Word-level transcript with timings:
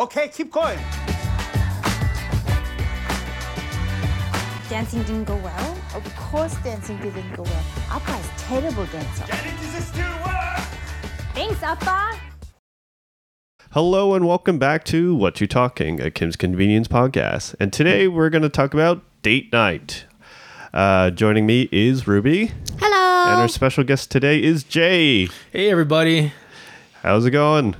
Okay, 0.00 0.28
keep 0.28 0.50
going. 0.50 0.78
Dancing 4.70 5.02
didn't 5.02 5.24
go 5.24 5.36
well? 5.36 5.76
Of 5.94 6.16
course 6.16 6.54
dancing 6.64 6.96
didn't 7.02 7.34
go 7.36 7.42
well. 7.42 7.64
Appa 7.90 8.18
is 8.18 8.30
terrible 8.38 8.86
dancer. 8.86 9.24
Thanks, 11.34 11.62
Appa. 11.62 12.18
Hello 13.72 14.14
and 14.14 14.26
welcome 14.26 14.58
back 14.58 14.84
to 14.84 15.14
What 15.14 15.38
You 15.38 15.46
Talking, 15.46 16.00
a 16.00 16.10
Kim's 16.10 16.36
Convenience 16.36 16.88
podcast. 16.88 17.54
And 17.60 17.70
today 17.70 18.08
we're 18.08 18.30
going 18.30 18.40
to 18.40 18.48
talk 18.48 18.72
about 18.72 19.02
date 19.20 19.52
night. 19.52 20.06
Uh, 20.72 21.10
joining 21.10 21.44
me 21.44 21.68
is 21.70 22.06
Ruby, 22.06 22.52
Hello. 22.78 23.32
and 23.32 23.42
our 23.42 23.48
special 23.48 23.84
guest 23.84 24.10
today 24.10 24.42
is 24.42 24.64
Jay. 24.64 25.26
Hey, 25.52 25.70
everybody. 25.70 26.32
How's 27.02 27.26
it 27.26 27.32
going? 27.32 27.76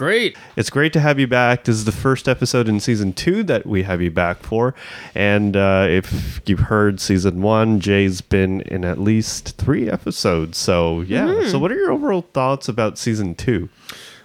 Great. 0.00 0.34
It's 0.56 0.70
great 0.70 0.94
to 0.94 1.00
have 1.00 1.20
you 1.20 1.26
back. 1.26 1.64
This 1.64 1.76
is 1.76 1.84
the 1.84 1.92
first 1.92 2.26
episode 2.26 2.70
in 2.70 2.80
season 2.80 3.12
two 3.12 3.42
that 3.42 3.66
we 3.66 3.82
have 3.82 4.00
you 4.00 4.10
back 4.10 4.42
for. 4.42 4.74
And 5.14 5.54
uh, 5.54 5.88
if 5.90 6.40
you've 6.46 6.58
heard 6.58 7.02
season 7.02 7.42
one, 7.42 7.80
Jay's 7.80 8.22
been 8.22 8.62
in 8.62 8.86
at 8.86 8.98
least 8.98 9.58
three 9.58 9.90
episodes. 9.90 10.56
So, 10.56 11.02
yeah. 11.02 11.46
So, 11.48 11.58
what 11.58 11.70
are 11.70 11.74
your 11.74 11.92
overall 11.92 12.22
thoughts 12.32 12.66
about 12.66 12.96
season 12.96 13.34
two? 13.34 13.68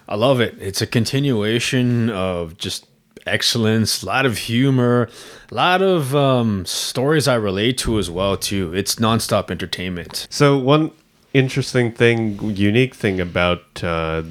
I 0.07 0.15
love 0.15 0.39
it. 0.39 0.55
It's 0.61 0.81
a 0.81 0.87
continuation 0.87 2.09
of 2.09 2.57
just 2.57 2.87
excellence, 3.25 4.01
a 4.01 4.05
lot 4.05 4.25
of 4.25 4.37
humor, 4.37 5.09
a 5.51 5.53
lot 5.53 5.81
of 5.81 6.15
um, 6.15 6.65
stories 6.65 7.27
I 7.27 7.35
relate 7.35 7.77
to 7.79 7.99
as 7.99 8.09
well, 8.09 8.37
too. 8.37 8.73
It's 8.73 8.95
nonstop 8.95 9.51
entertainment. 9.51 10.27
So 10.29 10.57
one 10.57 10.91
interesting 11.33 11.91
thing, 11.91 12.39
unique 12.55 12.95
thing 12.95 13.19
about 13.19 13.83
uh, 13.83 14.23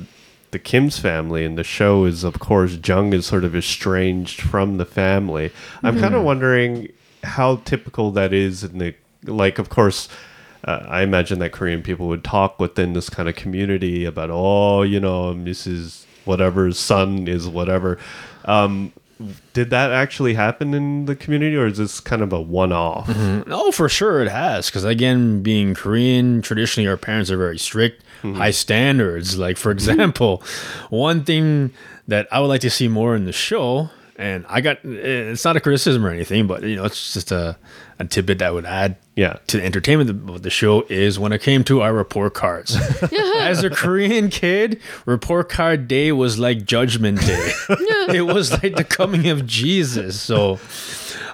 the 0.54 0.58
Kim's 0.60 1.00
family 1.00 1.44
and 1.44 1.58
the 1.58 1.64
show 1.64 2.04
is, 2.04 2.22
of 2.22 2.38
course, 2.38 2.78
Jung 2.86 3.12
is 3.12 3.26
sort 3.26 3.42
of 3.42 3.56
estranged 3.56 4.40
from 4.40 4.76
the 4.76 4.86
family. 4.86 5.50
I'm 5.82 5.98
kind 5.98 6.14
of 6.14 6.22
wondering 6.22 6.92
how 7.24 7.56
typical 7.64 8.12
that 8.12 8.32
is 8.32 8.62
in 8.62 8.78
the 8.78 8.94
like. 9.24 9.58
Of 9.58 9.68
course, 9.68 10.08
uh, 10.62 10.84
I 10.86 11.02
imagine 11.02 11.40
that 11.40 11.50
Korean 11.50 11.82
people 11.82 12.06
would 12.06 12.22
talk 12.22 12.60
within 12.60 12.92
this 12.92 13.10
kind 13.10 13.28
of 13.28 13.34
community 13.34 14.04
about, 14.04 14.30
oh, 14.30 14.82
you 14.82 15.00
know, 15.00 15.34
Mrs. 15.34 16.04
Whatever's 16.24 16.78
son 16.78 17.26
is 17.26 17.48
whatever. 17.48 17.98
Um, 18.44 18.92
did 19.54 19.70
that 19.70 19.90
actually 19.90 20.34
happen 20.34 20.72
in 20.72 21.06
the 21.06 21.16
community, 21.16 21.56
or 21.56 21.66
is 21.66 21.78
this 21.78 21.98
kind 21.98 22.22
of 22.22 22.32
a 22.32 22.40
one-off? 22.40 23.10
Oh, 23.48 23.72
for 23.72 23.88
sure 23.88 24.22
it 24.22 24.30
has. 24.30 24.70
Because, 24.70 24.84
again, 24.84 25.42
being 25.42 25.74
Korean, 25.74 26.42
traditionally 26.42 26.88
our 26.88 26.96
parents 26.96 27.28
are 27.30 27.36
very 27.36 27.58
strict, 27.58 28.04
Mm-hmm. 28.24 28.38
high 28.38 28.52
standards. 28.52 29.36
Like, 29.36 29.58
for 29.58 29.74
mm-hmm. 29.74 29.90
example, 29.90 30.42
one 30.88 31.24
thing 31.24 31.72
that 32.08 32.26
I 32.32 32.40
would 32.40 32.46
like 32.46 32.62
to 32.62 32.70
see 32.70 32.88
more 32.88 33.14
in 33.14 33.24
the 33.26 33.32
show, 33.32 33.90
and 34.16 34.46
I 34.48 34.62
got 34.62 34.78
eh, 34.78 35.32
it's 35.32 35.44
not 35.44 35.56
a 35.56 35.60
criticism 35.60 36.06
or 36.06 36.08
anything, 36.08 36.46
but, 36.46 36.62
you 36.62 36.76
know, 36.76 36.84
it's 36.84 37.12
just 37.12 37.32
a, 37.32 37.58
a 37.98 38.06
tidbit 38.06 38.38
that 38.38 38.48
I 38.48 38.50
would 38.50 38.64
add 38.64 38.96
Yeah. 39.14 39.38
to 39.48 39.58
the 39.58 39.64
entertainment 39.64 40.08
of 40.30 40.42
the 40.42 40.48
show 40.48 40.86
is 40.88 41.18
when 41.18 41.32
it 41.32 41.42
came 41.42 41.64
to 41.64 41.82
our 41.82 41.92
report 41.92 42.32
cards. 42.32 42.76
As 43.38 43.62
a 43.62 43.68
Korean 43.68 44.30
kid, 44.30 44.80
report 45.04 45.50
card 45.50 45.86
day 45.86 46.10
was 46.10 46.38
like 46.38 46.64
judgment 46.64 47.20
day. 47.20 47.52
it 48.08 48.26
was 48.26 48.52
like 48.62 48.76
the 48.76 48.84
coming 48.84 49.28
of 49.28 49.46
Jesus. 49.46 50.18
So 50.18 50.58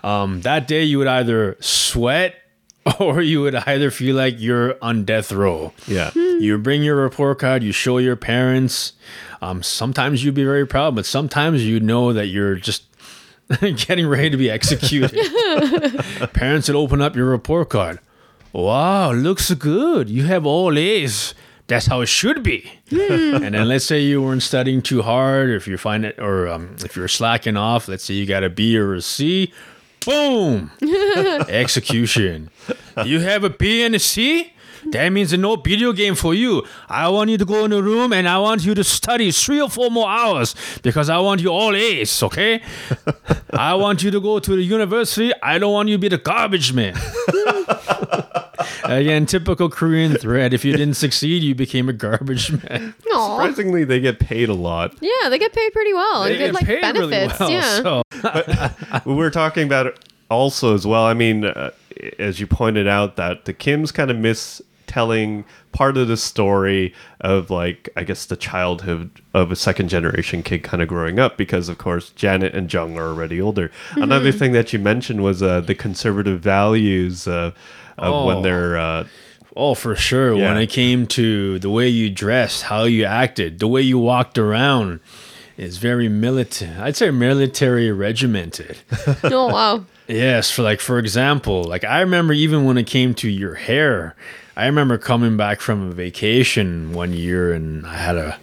um, 0.03 0.41
that 0.41 0.67
day 0.67 0.83
you 0.83 0.99
would 0.99 1.07
either 1.07 1.57
sweat 1.61 2.35
or 2.99 3.21
you 3.21 3.43
would 3.43 3.55
either 3.55 3.91
feel 3.91 4.17
like 4.17 4.37
you're 4.39 4.77
on 4.83 5.05
death 5.05 5.33
row. 5.33 5.73
Yeah. 5.87 6.13
You 6.15 6.57
bring 6.59 6.83
your 6.83 6.97
report 6.97 7.39
card, 7.39 7.63
you 7.63 7.73
show 7.73 7.99
your 7.99 8.17
parents. 8.17 8.95
Um, 9.43 9.63
sometimes 9.63 10.25
you'd 10.25 10.35
be 10.35 10.45
very 10.45 10.67
proud, 10.67 10.95
but 10.95 11.07
sometimes 11.07 11.65
you 11.67 11.81
know 11.81 12.13
that 12.13 12.27
you're 12.27 12.57
just 12.57 12.85
getting 13.61 14.07
ready 14.07 14.31
to 14.31 14.37
be 14.37 14.51
executed. 14.51 15.13
parents 16.33 16.69
would 16.69 16.77
open 16.77 17.03
up 17.03 17.17
your 17.17 17.27
report 17.27 17.69
card. 17.69 18.01
Wow, 18.53 19.13
looks 19.13 19.53
good. 19.55 20.09
You 20.09 20.25
have 20.25 20.47
all 20.47 20.77
A's. 20.77 21.35
That's 21.67 21.87
how 21.87 22.01
it 22.01 22.07
should 22.07 22.43
be. 22.43 22.69
and 22.91 23.55
then 23.55 23.69
let's 23.69 23.85
say 23.85 24.01
you 24.01 24.21
weren't 24.21 24.43
studying 24.43 24.83
too 24.83 25.03
hard, 25.03 25.51
or 25.51 25.55
if 25.55 25.69
you 25.69 25.79
find 25.79 26.05
it, 26.05 26.19
or 26.19 26.49
um, 26.49 26.75
if 26.85 26.97
you're 26.97 27.07
slacking 27.07 27.57
off, 27.57 27.87
let's 27.87 28.03
say 28.03 28.15
you 28.15 28.27
got 28.27 28.43
a 28.43 28.51
B 28.51 28.77
or 28.77 28.95
a 28.95 29.01
C. 29.01 29.53
Boom, 30.05 30.71
execution. 31.49 32.51
You 33.05 33.21
have 33.21 33.45
a 33.45 33.51
B 33.51 33.83
and 33.83 33.95
a 33.95 33.99
C. 33.99 34.53
That 34.93 35.11
means 35.11 35.31
no 35.37 35.57
video 35.57 35.93
game 35.93 36.15
for 36.15 36.33
you. 36.33 36.63
I 36.89 37.09
want 37.11 37.29
you 37.29 37.37
to 37.37 37.45
go 37.45 37.67
in 37.67 37.71
the 37.71 37.83
room 37.83 38.15
and 38.15 38.27
I 38.27 38.39
want 38.39 38.65
you 38.65 38.75
to 38.75 38.83
study 38.83 39.31
three 39.31 39.61
or 39.61 39.69
four 39.69 39.91
more 39.91 40.09
hours 40.09 40.57
because 40.83 41.11
I 41.11 41.19
want 41.19 41.43
you 41.43 41.49
all 41.51 41.77
A's, 41.77 42.23
okay? 42.23 42.63
I 43.53 43.75
want 43.75 44.03
you 44.03 44.11
to 44.11 44.21
go 44.23 44.39
to 44.39 44.57
the 44.57 44.63
university. 44.63 45.33
I 45.43 45.59
don't 45.59 45.75
want 45.75 45.91
you 45.91 45.97
to 45.97 46.01
be 46.01 46.09
the 46.09 46.17
garbage 46.17 46.73
man. 46.73 46.97
Again, 48.85 49.27
typical 49.27 49.69
Korean 49.69 50.15
thread. 50.17 50.53
If 50.55 50.65
you 50.65 50.73
didn't 50.73 50.95
succeed, 50.95 51.43
you 51.43 51.55
became 51.55 51.89
a 51.89 51.93
garbage 51.93 52.51
man. 52.51 52.95
Aw. 53.13 53.37
Surprisingly, 53.37 53.85
they 53.85 54.01
get 54.01 54.19
paid 54.19 54.49
a 54.49 54.55
lot. 54.55 54.95
Yeah, 55.01 55.29
they 55.29 55.39
get 55.39 55.53
paid 55.53 55.73
pretty 55.73 55.93
well. 55.93 56.23
and 56.25 56.33
They 56.35 56.39
good 56.39 56.45
get 56.47 56.55
like 56.55 56.65
paid 56.65 56.83
really 56.99 57.11
benefits. 57.11 57.39
well, 57.41 57.51
yeah. 57.51 57.83
So 57.83 58.03
we 59.05 59.15
were 59.15 59.31
talking 59.31 59.65
about 59.67 59.87
it 59.87 59.99
also 60.31 60.75
as 60.75 60.87
well. 60.87 61.05
I 61.05 61.15
mean, 61.15 61.45
uh, 61.45 61.71
as 62.19 62.41
you 62.41 62.47
pointed 62.47 62.87
out, 62.89 63.17
that 63.17 63.45
the 63.45 63.55
Kims 63.55 63.93
kind 63.93 64.11
of 64.11 64.17
miss 64.17 64.63
telling 64.87 65.45
part 65.71 65.97
of 65.97 66.09
the 66.09 66.17
story 66.17 66.93
of 67.21 67.49
like 67.49 67.89
I 67.97 68.03
guess 68.03 68.25
the 68.27 68.37
childhood 68.37 69.09
of 69.33 69.53
a 69.53 69.57
second 69.57 69.89
generation 69.89 70.43
kid 70.43 70.65
kind 70.65 70.83
of 70.83 70.89
growing 70.89 71.21
up 71.21 71.37
because 71.37 71.69
of 71.69 71.79
course 71.79 72.11
Janet 72.11 72.55
and 72.57 72.73
Jung 72.73 72.99
are 72.99 73.07
already 73.07 73.41
older. 73.41 73.71
Another 73.93 74.33
thing 74.33 74.51
that 74.51 74.73
you 74.73 74.81
mentioned 74.81 75.23
was 75.23 75.45
uh, 75.45 75.61
the 75.61 75.77
conservative 75.77 76.41
values 76.41 77.29
uh, 77.29 77.53
of 77.99 78.27
when 78.27 78.39
Oh. 78.39 78.43
they're 78.43 78.77
uh, 78.79 79.07
Oh, 79.57 79.75
for 79.75 79.95
sure. 79.97 80.35
Yeah. 80.35 80.49
When 80.53 80.63
it 80.63 80.71
came 80.71 81.07
to 81.09 81.59
the 81.61 81.71
way 81.71 81.89
you 81.89 82.09
dressed, 82.11 82.63
how 82.65 82.85
you 82.85 83.05
acted, 83.05 83.59
the 83.61 83.69
way 83.69 83.83
you 83.83 83.99
walked 83.99 84.39
around 84.39 84.99
is 85.61 85.77
very 85.77 86.09
militant. 86.09 86.81
I'd 86.81 86.97
say 86.97 87.11
military 87.11 87.93
regimented. 87.93 88.79
oh 89.25 89.49
wow. 89.49 89.85
yes, 90.09 90.51
for 90.51 90.63
like 90.63 90.81
for 90.81 90.99
example, 90.99 91.65
like 91.65 91.85
I 91.85 92.01
remember 92.01 92.33
even 92.33 92.65
when 92.65 92.79
it 92.79 92.87
came 92.87 93.13
to 93.17 93.29
your 93.29 93.57
hair, 93.57 94.17
I 94.57 94.65
remember 94.65 94.97
coming 94.97 95.37
back 95.37 95.61
from 95.61 95.89
a 95.89 95.93
vacation 95.93 96.95
one 96.95 97.13
year 97.13 97.53
and 97.53 97.87
I 97.87 97.97
had 97.97 98.17
a 98.17 98.39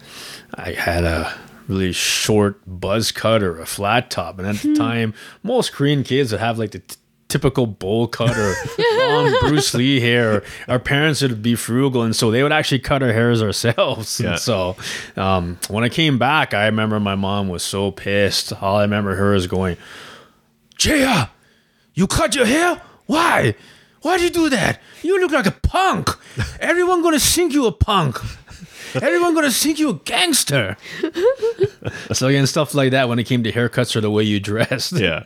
I 0.54 0.70
had 0.72 1.02
a 1.02 1.34
really 1.66 1.92
short 1.92 2.60
buzz 2.66 3.10
cut 3.10 3.42
or 3.42 3.58
a 3.58 3.66
flat 3.66 4.10
top 4.12 4.38
and 4.38 4.46
at 4.46 4.56
the 4.56 4.68
hmm. 4.68 4.74
time 4.74 5.14
most 5.42 5.72
Korean 5.72 6.04
kids 6.04 6.30
would 6.30 6.40
have 6.40 6.56
like 6.58 6.70
the 6.70 6.78
t- 6.78 6.96
typical 7.28 7.66
bowl 7.66 8.08
cut 8.08 8.36
or 8.36 8.54
long 8.98 9.34
Bruce 9.40 9.74
Lee 9.74 10.00
hair. 10.00 10.42
Our 10.66 10.78
parents 10.78 11.22
would 11.22 11.42
be 11.42 11.54
frugal, 11.54 12.02
and 12.02 12.16
so 12.16 12.30
they 12.30 12.42
would 12.42 12.52
actually 12.52 12.80
cut 12.80 13.02
our 13.02 13.12
hairs 13.12 13.42
ourselves. 13.42 14.20
Yeah. 14.20 14.30
And 14.30 14.38
so 14.38 14.76
um, 15.16 15.58
when 15.68 15.84
I 15.84 15.88
came 15.88 16.18
back, 16.18 16.54
I 16.54 16.66
remember 16.66 16.98
my 16.98 17.14
mom 17.14 17.48
was 17.48 17.62
so 17.62 17.90
pissed. 17.90 18.52
All 18.62 18.76
I 18.76 18.82
remember 18.82 19.14
her 19.14 19.34
is 19.34 19.46
going, 19.46 19.76
Jaya, 20.76 21.28
you 21.94 22.06
cut 22.06 22.34
your 22.34 22.46
hair? 22.46 22.80
Why? 23.06 23.54
Why'd 24.02 24.20
you 24.20 24.30
do 24.30 24.48
that? 24.50 24.80
You 25.02 25.20
look 25.20 25.32
like 25.32 25.46
a 25.46 25.50
punk. 25.50 26.10
Everyone 26.60 27.02
gonna 27.02 27.18
think 27.18 27.52
you 27.52 27.66
a 27.66 27.72
punk. 27.72 28.16
Everyone 28.94 29.34
gonna 29.34 29.50
think 29.50 29.78
you 29.78 29.90
a 29.90 29.94
gangster. 29.94 30.76
so 32.12 32.28
again, 32.28 32.46
stuff 32.46 32.74
like 32.74 32.92
that 32.92 33.08
when 33.08 33.18
it 33.18 33.24
came 33.24 33.42
to 33.42 33.52
haircuts 33.52 33.96
or 33.96 34.00
the 34.00 34.10
way 34.10 34.22
you 34.22 34.40
dressed. 34.40 34.92
yeah. 34.92 35.24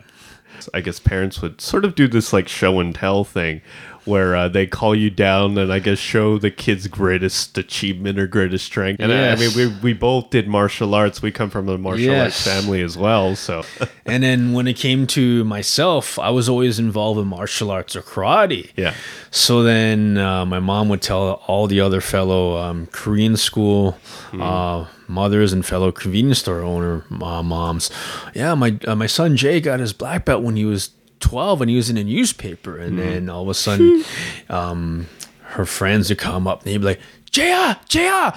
I 0.73 0.81
guess 0.81 0.99
parents 0.99 1.41
would 1.41 1.61
sort 1.61 1.85
of 1.85 1.95
do 1.95 2.07
this 2.07 2.33
like 2.33 2.47
show 2.47 2.79
and 2.79 2.93
tell 2.95 3.23
thing 3.23 3.61
where 4.05 4.35
uh, 4.35 4.49
they 4.49 4.67
call 4.67 4.93
you 4.93 5.09
down 5.09 5.57
and 5.57 5.71
I 5.71 5.79
guess 5.79 5.97
show 5.97 6.37
the 6.37 6.51
kid's 6.51 6.87
greatest 6.87 7.57
achievement 7.57 8.19
or 8.19 8.27
greatest 8.27 8.65
strength. 8.65 8.99
And 9.01 9.13
I- 9.13 9.31
I, 9.31 9.35
mean, 9.37 9.51
we, 9.55 9.67
we 9.81 9.93
both 9.93 10.29
did 10.29 10.45
martial 10.45 10.93
arts. 10.93 11.21
We 11.21 11.31
come 11.31 11.49
from 11.49 11.69
a 11.69 11.77
martial 11.77 12.13
arts 12.23 12.43
family 12.45 12.81
as 12.81 12.97
well. 12.97 13.37
So, 13.37 13.63
And 14.05 14.21
then 14.21 14.51
when 14.51 14.67
it 14.67 14.73
came 14.75 15.07
to 15.07 15.45
myself, 15.45 16.19
I 16.19 16.31
was 16.31 16.49
always 16.49 16.79
involved 16.79 17.17
in 17.21 17.27
martial 17.27 17.71
arts 17.71 17.95
or 17.95 18.01
karate. 18.01 18.71
yeah. 18.75 18.93
So 19.31 19.63
then 19.63 20.17
uh, 20.17 20.45
my 20.45 20.59
mom 20.59 20.89
would 20.89 21.01
tell 21.01 21.41
all 21.47 21.67
the 21.67 21.79
other 21.79 22.01
fellow 22.01 22.57
um, 22.57 22.87
Korean 22.91 23.37
school 23.37 23.97
uh, 24.33 24.85
mothers 25.07 25.53
and 25.53 25.65
fellow 25.65 25.91
convenience 25.91 26.39
store 26.39 26.61
owner 26.61 27.05
uh, 27.21 27.43
moms, 27.43 27.89
yeah, 28.33 28.53
my 28.55 28.77
uh, 28.87 28.95
my 28.95 29.07
son 29.07 29.35
Jay 29.37 29.59
got 29.61 29.79
his 29.79 29.93
black 29.93 30.25
belt 30.25 30.43
when 30.43 30.55
he 30.55 30.65
was 30.65 30.91
12 31.19 31.61
and 31.61 31.69
he 31.69 31.75
was 31.77 31.89
in 31.89 31.97
a 31.97 32.03
newspaper. 32.03 32.77
And 32.77 32.99
then 32.99 33.29
all 33.29 33.43
of 33.43 33.49
a 33.49 33.53
sudden, 33.53 34.03
um, 34.49 35.07
her 35.41 35.65
friends 35.65 36.09
would 36.09 36.17
come 36.17 36.47
up 36.47 36.63
and 36.63 36.71
they'd 36.71 36.77
be 36.77 36.83
like, 36.85 37.01
Jaya, 37.31 37.77
Jaya, 37.87 38.35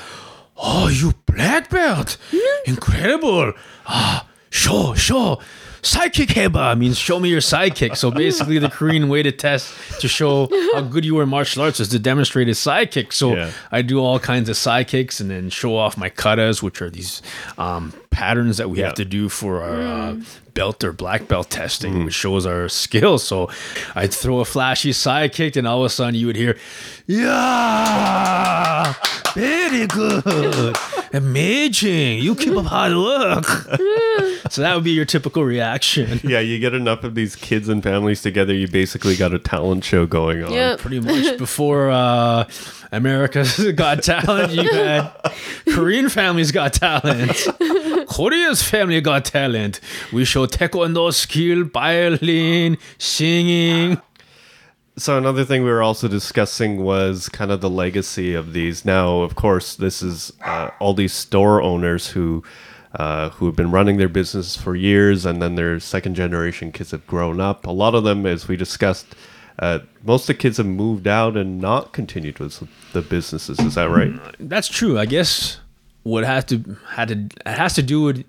oh, 0.57 0.89
you 0.89 1.13
black 1.27 1.69
belt. 1.69 2.17
Incredible. 2.65 3.53
Ah, 3.87 4.26
sure, 4.67 4.97
sure. 4.97 5.39
Sidekick 5.83 6.29
heba 6.35 6.77
means 6.77 6.99
show 6.99 7.21
me 7.21 7.29
your 7.29 7.41
sidekick. 7.41 7.97
So 7.97 8.11
basically, 8.11 8.59
the 8.59 8.69
Korean 8.69 9.09
way 9.09 9.23
to 9.23 9.31
test 9.31 9.73
to 10.01 10.09
show 10.09 10.49
how 10.75 10.81
good 10.81 11.05
you 11.05 11.15
were 11.15 11.23
in 11.23 11.29
martial 11.29 11.63
arts 11.63 11.79
is 11.79 11.89
to 11.91 11.99
demonstrate 12.01 12.49
a 12.49 12.53
sidekick. 12.53 13.13
So 13.13 13.37
Yeah. 13.37 13.51
I 13.71 13.83
do 13.83 14.01
all 14.01 14.19
kinds 14.19 14.49
of 14.49 14.57
sidekicks 14.57 15.21
and 15.21 15.31
then 15.31 15.49
show 15.49 15.77
off 15.77 15.97
my 15.97 16.11
katas, 16.11 16.61
which 16.61 16.83
are 16.83 16.91
these 16.91 17.23
um, 17.57 17.93
patterns 18.11 18.57
that 18.57 18.69
we 18.69 18.81
Yeah. 18.81 18.87
have 18.87 18.95
to 18.97 19.05
do 19.05 19.29
for 19.29 19.63
our 19.63 19.81
uh, 19.83 20.17
belt 20.55 20.83
or 20.83 20.93
black 20.93 21.29
belt 21.29 21.51
testing, 21.51 21.95
Mm. 21.95 22.05
which 22.07 22.15
shows 22.15 22.47
our 22.47 22.69
skills. 22.69 23.23
So 23.23 23.49
I'd 23.95 24.13
throw 24.13 24.41
a 24.41 24.45
flashy 24.45 24.91
sidekick, 24.91 25.55
and 25.57 25.69
all 25.69 25.81
of 25.81 25.87
a 25.87 25.91
sudden 25.91 26.17
you 26.17 26.27
would 26.27 26.37
hear, 26.37 26.57
Yeah, 27.07 28.95
very 29.35 29.87
good, 29.87 30.77
amazing. 31.13 32.19
You 32.19 32.35
keep 32.35 32.57
up 32.57 32.67
hard 32.67 32.97
work. 32.97 33.47
So 34.49 34.63
that 34.63 34.75
would 34.75 34.85
be 34.85 34.91
your 34.93 35.05
typical 35.05 35.45
reaction. 35.45 36.21
Yeah, 36.27 36.41
you 36.41 36.59
get 36.59 36.75
enough 36.75 37.05
of 37.05 37.15
these 37.15 37.37
kids 37.37 37.69
and 37.69 37.83
families 37.83 38.21
together, 38.21 38.53
you 38.53 38.67
basically 38.67 39.17
got 39.17 39.33
a 39.33 39.39
talent 39.39 39.85
show 39.85 40.07
going 40.07 40.43
on. 40.43 40.53
Yep. 40.53 40.81
Pretty 40.81 41.01
much 41.01 41.39
before 41.39 41.91
uh, 41.91 42.49
America's 42.91 43.57
Got 43.77 44.03
Talent, 44.03 44.53
you 44.53 44.69
had 44.69 45.11
Korean 45.73 46.09
Families 46.09 46.51
Got 46.51 46.73
Talent. 46.75 47.47
Korea's 48.09 48.63
Family 48.63 49.01
Got 49.01 49.25
Talent. 49.25 49.81
We 50.13 50.25
show 50.25 50.47
taekwondo 50.47 51.13
skill, 51.13 51.65
violin, 51.65 52.77
singing. 52.99 54.01
So 54.99 55.19
another 55.19 55.45
thing 55.45 55.63
we 55.63 55.71
were 55.71 55.83
also 55.83 56.09
discussing 56.09 56.83
was 56.83 57.29
kind 57.29 57.51
of 57.51 57.61
the 57.61 57.69
legacy 57.71 58.35
of 58.35 58.55
these. 58.55 58.85
Now, 58.85 59.21
of 59.21 59.35
course, 59.35 59.77
this 59.77 60.03
is 60.03 60.33
uh, 60.43 60.71
all 60.81 60.95
these 60.95 61.13
store 61.13 61.61
owners 61.61 62.09
who 62.09 62.43
uh, 62.97 63.29
who 63.31 63.47
have 63.47 63.55
been 63.57 63.71
running 63.71 63.99
their 63.99 64.09
business 64.09 64.57
for 64.57 64.75
years, 64.75 65.27
and 65.27 65.43
then 65.43 65.55
their 65.55 65.79
second 65.79 66.15
generation 66.15 66.73
kids 66.73 66.91
have 66.91 67.07
grown 67.07 67.41
up. 67.41 67.67
A 67.67 67.71
lot 67.71 67.95
of 67.95 68.05
them, 68.05 68.25
as 68.27 68.49
we 68.49 68.57
discussed, 68.57 69.15
uh, 69.59 69.81
most 70.03 70.23
of 70.23 70.29
the 70.29 70.35
kids 70.35 70.57
have 70.57 70.67
moved 70.67 71.07
out 71.07 71.37
and 71.37 71.61
not 71.61 71.93
continued 71.93 72.39
with 72.39 72.67
the 72.93 73.03
businesses. 73.03 73.59
Is 73.59 73.75
that 73.75 73.91
right? 73.91 74.13
That's 74.39 74.69
true. 74.69 74.99
I 74.99 75.07
guess 75.07 75.61
what 76.03 76.25
has 76.25 76.45
to 76.47 76.77
had 76.89 77.09
to 77.09 77.15
it 77.45 77.57
has 77.57 77.75
to 77.75 77.83
do 77.83 78.03
with 78.03 78.25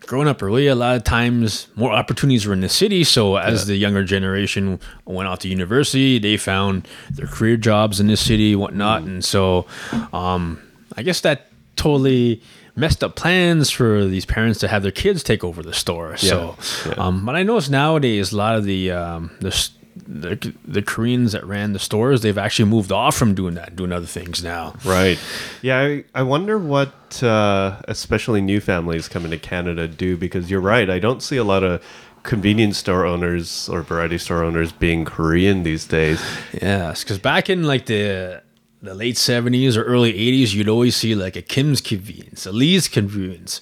growing 0.00 0.28
up 0.28 0.42
early. 0.42 0.66
A 0.66 0.74
lot 0.74 0.96
of 0.96 1.04
times, 1.04 1.68
more 1.74 1.92
opportunities 1.92 2.46
were 2.46 2.52
in 2.52 2.60
the 2.60 2.68
city. 2.68 3.04
So 3.04 3.36
as 3.36 3.66
the 3.66 3.76
younger 3.76 4.04
generation 4.04 4.80
went 5.06 5.28
off 5.28 5.38
to 5.40 5.48
university, 5.48 6.18
they 6.18 6.36
found 6.36 6.86
their 7.10 7.26
career 7.26 7.56
jobs 7.56 8.00
in 8.00 8.08
the 8.08 8.16
city, 8.16 8.54
whatnot, 8.54 9.02
and 9.02 9.24
so 9.24 9.66
um, 10.12 10.60
I 10.96 11.02
guess 11.02 11.20
that 11.22 11.48
totally 11.76 12.42
messed 12.76 13.04
up 13.04 13.14
plans 13.16 13.70
for 13.70 14.04
these 14.06 14.24
parents 14.26 14.58
to 14.60 14.68
have 14.68 14.82
their 14.82 14.92
kids 14.92 15.22
take 15.22 15.44
over 15.44 15.62
the 15.62 15.72
store. 15.74 16.16
So, 16.16 16.56
Yeah. 16.86 16.94
um, 16.98 17.24
but 17.24 17.36
I 17.36 17.42
notice 17.42 17.68
nowadays 17.70 18.32
a 18.32 18.36
lot 18.36 18.56
of 18.56 18.64
the 18.64 18.90
um, 18.90 19.30
the. 19.40 19.48
s- 19.48 19.70
the, 20.06 20.52
the 20.66 20.82
Koreans 20.82 21.32
that 21.32 21.46
ran 21.46 21.72
the 21.72 21.78
stores, 21.78 22.20
they've 22.22 22.36
actually 22.36 22.68
moved 22.68 22.90
off 22.90 23.16
from 23.16 23.32
doing 23.32 23.54
that, 23.54 23.76
doing 23.76 23.92
other 23.92 24.06
things 24.06 24.42
now. 24.42 24.74
Right. 24.84 25.18
Yeah, 25.62 25.78
I, 25.80 26.04
I 26.16 26.22
wonder 26.24 26.58
what 26.58 27.22
uh, 27.22 27.80
especially 27.86 28.40
new 28.42 28.60
families 28.60 29.08
coming 29.08 29.30
to 29.30 29.38
Canada 29.38 29.86
do 29.86 30.16
because 30.16 30.50
you're 30.50 30.60
right. 30.60 30.90
I 30.90 30.98
don't 30.98 31.22
see 31.22 31.36
a 31.36 31.44
lot 31.44 31.62
of 31.62 31.80
convenience 32.24 32.76
store 32.76 33.06
owners 33.06 33.68
or 33.68 33.82
variety 33.82 34.18
store 34.18 34.42
owners 34.42 34.72
being 34.72 35.04
Korean 35.04 35.62
these 35.62 35.86
days. 35.86 36.20
Yes, 36.60 37.04
because 37.04 37.20
back 37.20 37.48
in 37.48 37.62
like 37.62 37.86
the 37.86 38.42
the 38.84 38.94
late 38.94 39.16
seventies 39.16 39.76
or 39.76 39.84
early 39.84 40.10
eighties, 40.10 40.54
you'd 40.54 40.68
always 40.68 40.96
see 40.96 41.14
like 41.14 41.36
a 41.36 41.42
Kim's 41.42 41.80
convenience, 41.80 42.46
a 42.46 42.52
Lee's 42.52 42.88
convenience, 42.88 43.60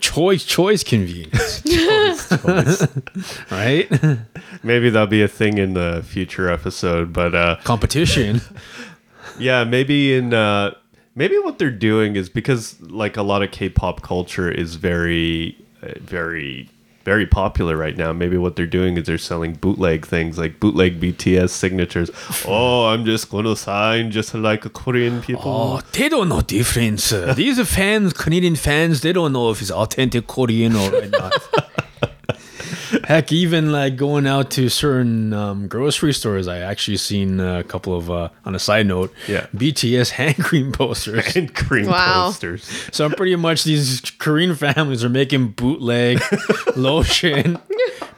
Choice 0.00 0.44
Choice 0.44 0.82
convenience, 0.84 1.62
right? 3.50 3.90
Maybe 4.62 4.90
that'll 4.90 5.06
be 5.06 5.22
a 5.22 5.28
thing 5.28 5.58
in 5.58 5.74
the 5.74 6.04
future 6.06 6.50
episode, 6.50 7.12
but 7.12 7.34
uh, 7.34 7.56
Competition. 7.64 8.40
yeah, 9.38 9.64
maybe 9.64 10.14
in 10.14 10.34
uh, 10.34 10.74
maybe 11.14 11.38
what 11.38 11.58
they're 11.58 11.70
doing 11.70 12.16
is 12.16 12.28
because 12.28 12.80
like 12.82 13.16
a 13.16 13.22
lot 13.22 13.42
of 13.42 13.50
K-pop 13.50 14.02
culture 14.02 14.50
is 14.50 14.76
very, 14.76 15.56
uh, 15.82 15.92
very, 16.00 16.68
very 17.04 17.26
popular 17.26 17.76
right 17.76 17.96
now. 17.96 18.12
Maybe 18.12 18.36
what 18.36 18.56
they're 18.56 18.66
doing 18.66 18.96
is 18.96 19.06
they're 19.06 19.18
selling 19.18 19.54
bootleg 19.54 20.06
things 20.06 20.38
like 20.38 20.60
bootleg 20.60 21.00
BTS 21.00 21.50
signatures. 21.50 22.10
oh, 22.46 22.86
I'm 22.86 23.04
just 23.04 23.30
gonna 23.30 23.56
sign 23.56 24.10
just 24.10 24.34
like 24.34 24.72
Korean 24.72 25.20
people. 25.22 25.42
Oh, 25.44 25.80
they 25.92 26.08
don't 26.08 26.28
know 26.28 26.40
difference. 26.40 27.10
These 27.10 27.58
are 27.58 27.64
fans, 27.64 28.12
Canadian 28.12 28.56
fans. 28.56 29.00
They 29.00 29.12
don't 29.12 29.32
know 29.32 29.50
if 29.50 29.60
it's 29.60 29.70
authentic 29.70 30.26
Korean 30.26 30.74
or 30.76 31.06
not. 31.06 31.32
Heck, 33.12 33.30
even 33.30 33.72
like 33.72 33.96
going 33.96 34.26
out 34.26 34.50
to 34.52 34.70
certain 34.70 35.34
um, 35.34 35.68
grocery 35.68 36.14
stores, 36.14 36.48
I 36.48 36.60
actually 36.60 36.96
seen 36.96 37.40
a 37.40 37.62
couple 37.62 37.94
of, 37.94 38.10
uh, 38.10 38.30
on 38.46 38.54
a 38.54 38.58
side 38.58 38.86
note, 38.86 39.12
Yeah. 39.28 39.48
BTS 39.54 40.08
hand 40.18 40.36
cream 40.38 40.72
posters. 40.72 41.36
and 41.36 41.54
cream 41.54 41.88
Wow. 41.88 42.28
posters. 42.28 42.64
So 42.90 43.04
I'm 43.04 43.10
pretty 43.12 43.36
much 43.36 43.64
these 43.64 44.00
Korean 44.16 44.54
families 44.54 45.04
are 45.04 45.10
making 45.10 45.48
bootleg 45.48 46.22
lotion. 46.74 47.58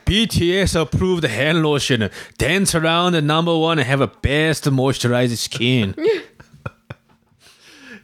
BTS 0.07 0.81
approved 0.81 1.25
hand 1.25 1.65
lotion. 1.65 2.09
Dance 2.39 2.73
around 2.77 3.15
the 3.15 3.21
number 3.23 3.59
one 3.59 3.81
and 3.81 3.89
have 3.89 4.01
a 4.01 4.07
best 4.07 4.63
moisturized 4.65 5.37
skin. 5.39 5.97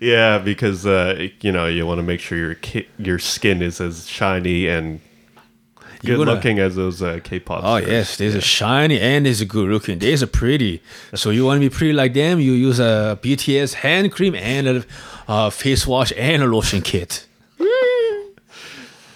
Yeah, 0.03 0.39
because 0.39 0.87
uh, 0.87 1.29
you 1.43 1.53
know 1.53 1.67
you 1.67 1.85
want 1.87 1.99
to 1.99 2.03
make 2.03 2.21
sure 2.21 2.39
your 2.39 2.55
ki- 2.55 2.89
your 2.99 3.19
skin 3.19 3.61
is 3.61 3.83
as 3.83 4.09
shiny 4.09 4.67
and 4.67 4.95
You 4.95 5.01
good 6.07 6.19
wanna- 6.19 6.33
looking 6.35 6.59
as 6.59 6.77
those 6.77 7.03
uh, 7.03 7.21
K-pop. 7.23 7.59
Oh 7.65 7.79
stars. 7.79 7.87
yes, 7.89 8.17
there's 8.17 8.35
a 8.35 8.41
shiny 8.41 9.01
and 9.01 9.27
there's 9.27 9.41
a 9.41 9.47
good 9.47 9.69
looking. 9.69 9.99
There's 9.99 10.23
a 10.23 10.27
pretty. 10.27 10.83
So 11.15 11.31
you 11.31 11.45
want 11.45 11.61
to 11.63 11.69
be 11.69 11.75
pretty 11.75 11.93
like 11.93 12.15
them? 12.15 12.41
You 12.41 12.53
use 12.53 12.79
a 12.81 13.19
BTS 13.23 13.75
hand 13.75 14.13
cream 14.13 14.35
and 14.35 14.67
a 14.69 14.85
uh, 15.29 15.51
face 15.51 15.87
wash 15.87 16.13
and 16.17 16.43
a 16.43 16.47
lotion 16.47 16.83
kit. 16.83 17.27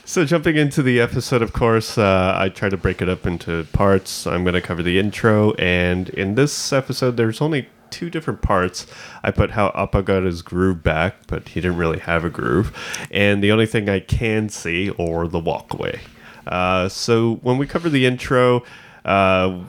So 0.07 0.25
jumping 0.25 0.57
into 0.57 0.83
the 0.83 1.01
episode, 1.01 1.43
of 1.43 1.53
course, 1.53 1.99
uh, 1.99 2.35
I 2.39 2.49
try 2.49 2.69
to 2.69 2.77
break 2.77 3.03
it 3.03 3.09
up 3.09 3.27
into 3.27 3.65
parts. 3.73 4.27
I'm 4.27 4.45
going 4.45 4.55
to 4.55 4.61
cover 4.61 4.83
the 4.83 4.99
intro, 4.99 5.55
and 5.55 6.09
in 6.11 6.35
this 6.37 6.73
episode, 6.73 7.17
there's 7.17 7.41
only 7.41 7.69
two 7.91 8.11
different 8.11 8.43
parts. 8.43 8.87
I 9.25 9.31
put 9.33 9.53
how 9.53 9.73
Appa 9.75 10.03
got 10.03 10.23
his 10.23 10.43
groove 10.43 10.83
back, 10.85 11.27
but 11.27 11.49
he 11.49 11.61
didn't 11.61 11.79
really 11.79 11.99
have 12.01 12.25
a 12.25 12.31
groove, 12.31 12.73
and 13.11 13.43
the 13.43 13.51
only 13.51 13.67
thing 13.67 13.89
I 13.89 13.99
can 13.99 14.49
see, 14.51 14.91
or 14.91 15.27
the 15.27 15.41
walkway. 15.41 16.01
Uh, 16.47 16.89
so 16.89 17.37
when 17.37 17.59
we 17.59 17.67
cover 17.67 17.89
the 17.89 18.07
intro, 18.07 18.63
uh, 19.05 19.63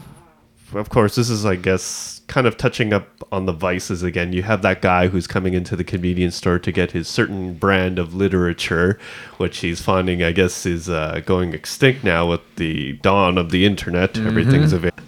of 0.74 0.90
course, 0.90 1.16
this 1.16 1.30
is, 1.30 1.46
I 1.46 1.56
guess, 1.56 2.22
kind 2.28 2.48
of 2.48 2.58
touching 2.58 2.92
up 2.92 3.08
on 3.32 3.46
the 3.46 3.52
vices 3.52 4.04
again. 4.04 4.34
You 4.34 4.44
have 4.44 4.62
that 4.64 4.82
guy 4.82 5.08
who's 5.08 5.28
coming 5.28 5.54
into 5.54 5.76
the 5.76 5.84
convenience 5.84 6.36
store 6.36 6.60
to 6.60 6.72
get 6.72 6.92
his 6.92 7.08
certain 7.08 7.54
brand 7.54 8.00
of 8.00 8.14
literature, 8.14 9.00
which 9.38 9.60
he's 9.60 9.82
finding, 9.82 10.24
I 10.24 10.32
guess, 10.32 10.66
is 10.66 10.90
uh, 10.90 11.22
going 11.26 11.54
extinct 11.54 12.04
now 12.04 12.30
with 12.30 12.42
the 12.56 12.94
dawn 12.94 13.38
of 13.38 13.52
the 13.52 13.66
internet. 13.66 14.18
Everything's 14.18 14.74
available. 14.74 15.04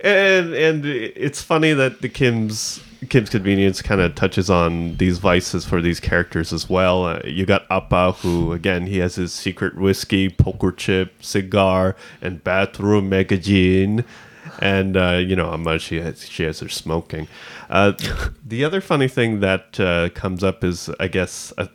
And 0.00 0.52
and 0.52 0.84
it's 0.84 1.40
funny 1.40 1.72
that 1.72 2.02
the 2.02 2.10
Kim's 2.10 2.82
Kim's 3.08 3.30
Convenience 3.30 3.82
kind 3.82 4.00
of 4.00 4.14
touches 4.14 4.50
on 4.50 4.96
these 4.96 5.18
vices 5.18 5.64
for 5.64 5.80
these 5.80 6.00
characters 6.00 6.52
as 6.52 6.68
well. 6.68 7.04
Uh, 7.04 7.20
you 7.24 7.46
got 7.46 7.66
Appa, 7.70 8.12
who 8.12 8.52
again 8.52 8.86
he 8.86 8.98
has 8.98 9.16
his 9.16 9.32
secret 9.32 9.76
whiskey, 9.76 10.28
poker 10.28 10.72
chip, 10.72 11.22
cigar, 11.22 11.96
and 12.20 12.42
bathroom 12.44 13.08
magazine, 13.08 14.04
and 14.60 14.96
uh, 14.96 15.20
you 15.24 15.36
know 15.36 15.50
how 15.50 15.56
much 15.56 15.82
she 15.82 16.00
has 16.00 16.28
she 16.28 16.42
has 16.44 16.60
her 16.60 16.68
smoking. 16.68 17.28
Uh, 17.70 17.92
the 18.44 18.64
other 18.64 18.80
funny 18.80 19.08
thing 19.08 19.40
that 19.40 19.78
uh, 19.80 20.08
comes 20.10 20.44
up 20.44 20.62
is, 20.62 20.90
I 21.00 21.08
guess, 21.08 21.52
a, 21.58 21.68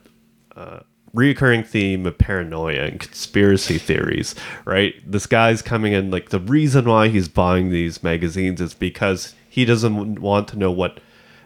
reoccurring 1.16 1.66
theme 1.66 2.06
of 2.06 2.18
paranoia 2.18 2.84
and 2.86 3.00
conspiracy 3.00 3.78
theories, 3.78 4.36
right? 4.66 4.94
This 5.06 5.26
guy's 5.26 5.62
coming 5.62 5.94
in 5.94 6.12
like 6.12 6.30
the 6.30 6.40
reason 6.40 6.86
why 6.86 7.08
he's 7.08 7.28
buying 7.28 7.70
these 7.70 8.04
magazines 8.04 8.62
is 8.62 8.74
because 8.74 9.34
he 9.50 9.66
doesn't 9.66 10.20
want 10.20 10.48
to 10.50 10.58
know 10.58 10.72
what 10.72 11.00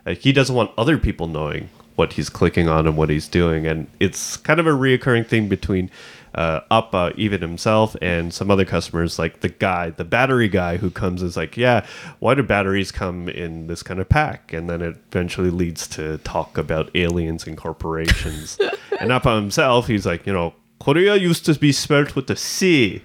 he 0.06 0.32
doesn't 0.32 0.56
want 0.56 0.72
other 0.78 0.98
people 0.98 1.28
knowing 1.28 1.70
what 1.96 2.14
he's 2.14 2.30
clicking 2.30 2.68
on 2.68 2.88
and 2.88 2.98
what 2.98 3.10
he's 3.10 3.28
doing, 3.28 3.68
and 3.68 3.88
it's 4.00 4.38
kind 4.38 4.60
of 4.60 4.68
a 4.68 4.72
reoccurring 4.72 5.28
thing 5.28 5.48
between. 5.48 5.90
Uh, 6.36 6.62
Appa, 6.72 7.14
even 7.16 7.42
himself, 7.42 7.96
and 8.02 8.34
some 8.34 8.50
other 8.50 8.66
customers, 8.66 9.20
like 9.20 9.42
the 9.42 9.50
guy, 9.50 9.92
the 9.92 10.04
battery 10.04 10.48
guy 10.48 10.78
who 10.78 10.90
comes 10.90 11.22
is 11.22 11.38
like, 11.38 11.56
yeah, 11.56 11.86
why 12.18 12.34
do 12.34 12.42
batteries 12.42 12.92
come 12.92 13.30
in 13.30 13.68
this 13.68 13.84
kind 13.84 14.00
of 14.00 14.10
pack? 14.10 14.52
And 14.52 14.68
then 14.68 14.82
it 14.82 14.98
eventually 15.10 15.52
leads 15.52 15.88
to 15.90 16.18
talk 16.24 16.58
about 16.58 16.90
aliens 16.96 17.46
and 17.46 17.56
corporations. 17.56 18.58
and 19.00 19.12
Appa 19.12 19.36
himself, 19.36 19.86
he's 19.86 20.08
like, 20.08 20.26
you 20.26 20.34
know, 20.34 20.56
Korea 20.84 21.16
used 21.16 21.46
to 21.46 21.58
be 21.58 21.72
spelled 21.72 22.12
with 22.12 22.30
a 22.30 22.36
C. 22.36 23.02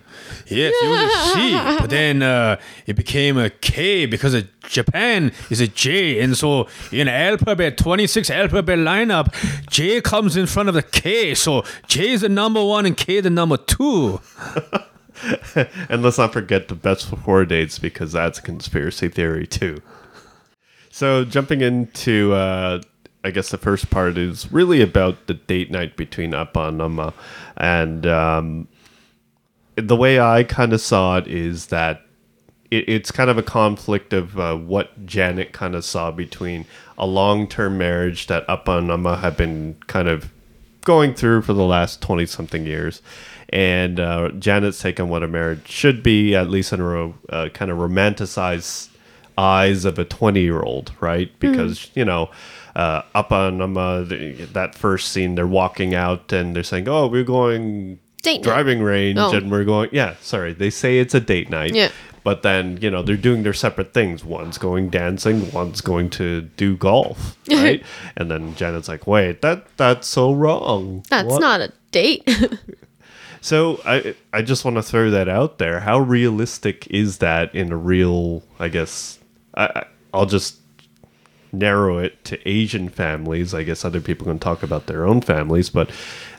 Yes, 0.49 0.75
it 0.82 0.88
was 0.88 1.00
a 1.00 1.32
C, 1.32 1.52
but 1.80 1.90
then 1.90 2.23
uh, 2.23 2.58
it 2.87 2.97
became 2.97 3.38
a 3.38 3.50
K 3.50 4.04
because 4.04 4.35
of 4.35 4.49
Japan 4.62 5.30
is 5.49 5.61
a 5.61 5.68
J, 5.68 6.20
and 6.20 6.37
so 6.37 6.66
in 6.90 7.06
alphabet 7.06 7.78
twenty 7.78 8.08
six 8.08 8.30
alphabet 8.30 8.80
lineup, 8.80 9.32
J 9.70 10.00
comes 10.00 10.37
in 10.37 10.47
front 10.47 10.68
of 10.68 10.75
the 10.75 10.82
K, 10.82 11.35
so 11.35 11.64
J 11.87 12.11
is 12.11 12.23
the 12.23 12.28
number 12.28 12.64
one 12.64 12.85
and 12.85 12.97
K 12.97 13.20
the 13.20 13.30
number 13.30 13.56
two. 13.56 14.20
and 15.88 16.02
let's 16.02 16.18
not 16.18 16.32
forget 16.32 16.66
the 16.66 16.75
best 16.75 17.08
before 17.08 17.44
dates 17.44 17.78
because 17.78 18.11
that's 18.11 18.40
a 18.40 18.42
conspiracy 18.42 19.08
theory 19.08 19.47
too. 19.47 19.80
So 20.90 21.25
jumping 21.25 21.61
into, 21.61 22.32
uh, 22.32 22.80
I 23.25 23.31
guess 23.31 23.51
the 23.51 23.59
first 23.59 23.91
part 23.91 24.17
is 24.17 24.51
really 24.53 24.81
about 24.81 25.27
the 25.27 25.35
date 25.35 25.71
night 25.71 25.97
between 25.97 26.35
Appa 26.35 26.69
and 26.69 26.81
Amma, 26.81 27.15
and 27.57 28.07
um, 28.07 28.69
the 29.77 29.97
way 29.97 30.21
I 30.21 30.45
kind 30.45 30.73
of 30.73 30.81
saw 30.81 31.17
it 31.17 31.27
is 31.27 31.67
that 31.67 32.03
it, 32.71 32.89
it's 32.89 33.11
kind 33.11 33.31
of 33.31 33.39
a 33.39 33.43
conflict 33.43 34.13
of 34.13 34.39
uh, 34.39 34.57
what 34.57 35.07
Janet 35.07 35.53
kind 35.53 35.75
of 35.75 35.85
saw 35.85 36.11
between 36.11 36.65
a 36.97 37.07
long-term 37.07 37.79
marriage 37.79 38.27
that 38.27 38.49
Appa 38.49 38.79
and 38.79 38.91
Amma 38.91 39.17
have 39.17 39.37
been 39.37 39.77
kind 39.87 40.09
of 40.09 40.33
going 40.85 41.13
through 41.15 41.43
for 41.43 41.53
the 41.53 41.65
last 41.65 42.01
20 42.01 42.25
something 42.27 42.65
years. 42.65 43.03
And 43.51 44.01
uh, 44.01 44.31
janet's 44.39 44.81
take 44.81 45.01
on 45.01 45.09
what 45.09 45.23
a 45.23 45.29
marriage 45.29 45.69
should 45.69 46.03
be 46.03 46.35
at 46.35 46.51
least 46.51 46.73
in 46.73 46.81
a 46.81 46.85
ro- 46.85 47.15
uh, 47.31 47.49
kind 47.53 47.71
of 47.71 47.79
romanticized 47.79 48.89
eyes 49.37 49.85
of 49.85 49.99
a 49.99 50.05
20 50.05 50.41
year 50.41 50.61
old 50.61 50.93
right 51.01 51.31
because 51.39 51.91
you 51.95 52.05
know 52.05 52.29
uh, 52.78 53.02
up 53.14 53.32
on 53.32 53.61
um, 53.61 53.76
uh, 53.76 54.04
that 54.04 54.70
first 54.75 55.11
scene 55.12 55.35
they're 55.35 55.47
walking 55.62 55.94
out 55.94 56.32
and 56.32 56.54
they're 56.54 56.62
saying 56.62 56.88
oh 56.88 57.06
we're 57.08 57.25
going 57.25 57.99
Date 58.23 58.37
night. 58.38 58.42
driving 58.44 58.82
range 58.82 59.18
Oh. 59.18 59.35
and 59.37 59.50
we're 59.50 59.64
going 59.64 59.90
yeah 59.92 60.14
sorry 60.20 60.52
they 60.52 60.70
say 60.70 60.99
it's 60.99 61.14
a 61.14 61.20
date 61.20 61.50
night 61.50 61.75
Yeah. 61.75 61.90
but 62.25 62.42
then 62.42 62.78
you 62.80 62.90
know 62.90 63.02
they're 63.02 63.16
doing 63.28 63.42
their 63.42 63.52
separate 63.52 63.92
things 63.92 64.25
one's 64.25 64.58
going 64.58 64.90
dancing 64.90 65.50
one's 65.52 65.80
going 65.80 66.08
to 66.11 66.42
do 66.56 66.76
golf 66.76 67.37
right 67.50 67.82
and 68.16 68.30
then 68.30 68.54
janet's 68.54 68.88
like 68.88 69.06
wait 69.06 69.42
that 69.42 69.66
that's 69.76 70.06
so 70.06 70.32
wrong 70.32 71.04
That's 71.11 71.28
What?" 71.28 71.40
not 71.40 71.61
a 71.61 71.73
date. 71.90 72.23
So 73.40 73.80
I 73.87 74.16
I 74.32 74.42
just 74.42 74.64
want 74.64 74.76
to 74.78 74.82
throw 74.82 75.11
that 75.11 75.28
out 75.28 75.58
there. 75.58 75.78
How 75.80 76.00
realistic 76.00 76.88
is 76.90 77.18
that 77.18 77.54
in 77.54 77.70
a 77.70 77.76
real? 77.76 78.42
I 78.58 78.66
guess 78.68 79.20
I 79.56 79.85
I'll 80.12 80.26
just 80.26 80.56
narrow 81.52 81.99
it 81.99 82.25
to 82.25 82.49
Asian 82.49 82.88
families. 82.88 83.55
I 83.55 83.62
guess 83.62 83.85
other 83.85 84.00
people 84.00 84.26
can 84.26 84.38
talk 84.38 84.62
about 84.62 84.87
their 84.87 85.07
own 85.07 85.21
families, 85.21 85.71
but 85.71 85.90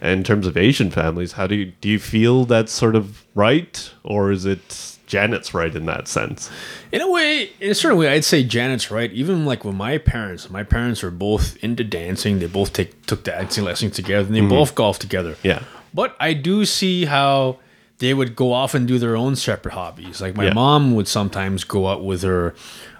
in 0.01 0.24
terms 0.24 0.46
of 0.48 0.56
Asian 0.58 0.92
families, 0.92 1.34
how 1.34 1.48
do 1.48 1.56
you 1.56 1.74
do 1.82 1.89
you 1.89 2.00
feel 2.00 2.46
that's 2.46 2.72
sort 2.72 2.96
of 2.96 3.25
right, 3.36 3.92
or 4.04 4.32
is 4.32 4.46
it 4.46 4.96
Janet's 5.08 5.54
right 5.54 5.75
in 5.75 5.86
that 5.88 6.08
sense? 6.08 6.51
In 6.92 7.01
a 7.01 7.10
way, 7.10 7.50
in 7.60 7.72
a 7.72 7.75
certain 7.75 7.98
way, 7.98 8.10
I'd 8.10 8.24
say 8.25 8.44
Janet's 8.44 8.92
right. 8.92 9.12
Even 9.12 9.46
like 9.46 9.66
with 9.66 9.75
my 9.75 9.98
parents, 9.98 10.50
my 10.50 10.63
parents 10.63 11.01
were 11.01 11.12
both 11.12 11.58
into 11.63 11.84
dancing. 11.84 12.39
They 12.39 12.46
both 12.48 12.74
take 12.74 13.06
took 13.08 13.24
dancing 13.24 13.63
lessons 13.63 13.96
together, 13.96 14.28
and 14.28 14.36
they 14.36 14.42
both 14.42 14.75
golf 14.75 15.00
together. 15.00 15.36
Yeah. 15.44 15.63
But 15.94 16.16
I 16.20 16.34
do 16.34 16.66
see 16.66 17.06
how 17.06 17.58
they 17.98 18.13
would 18.13 18.36
go 18.36 18.54
off 18.54 18.75
and 18.75 18.88
do 18.88 19.00
their 19.00 19.18
own 19.18 19.36
separate 19.36 19.74
hobbies. 19.74 20.22
Like 20.22 20.36
my 20.38 20.46
Yeah. 20.46 20.54
mom 20.54 20.94
would 20.96 21.08
sometimes 21.08 21.63
go 21.66 21.88
out 21.88 22.04
with 22.06 22.22
her 22.22 22.54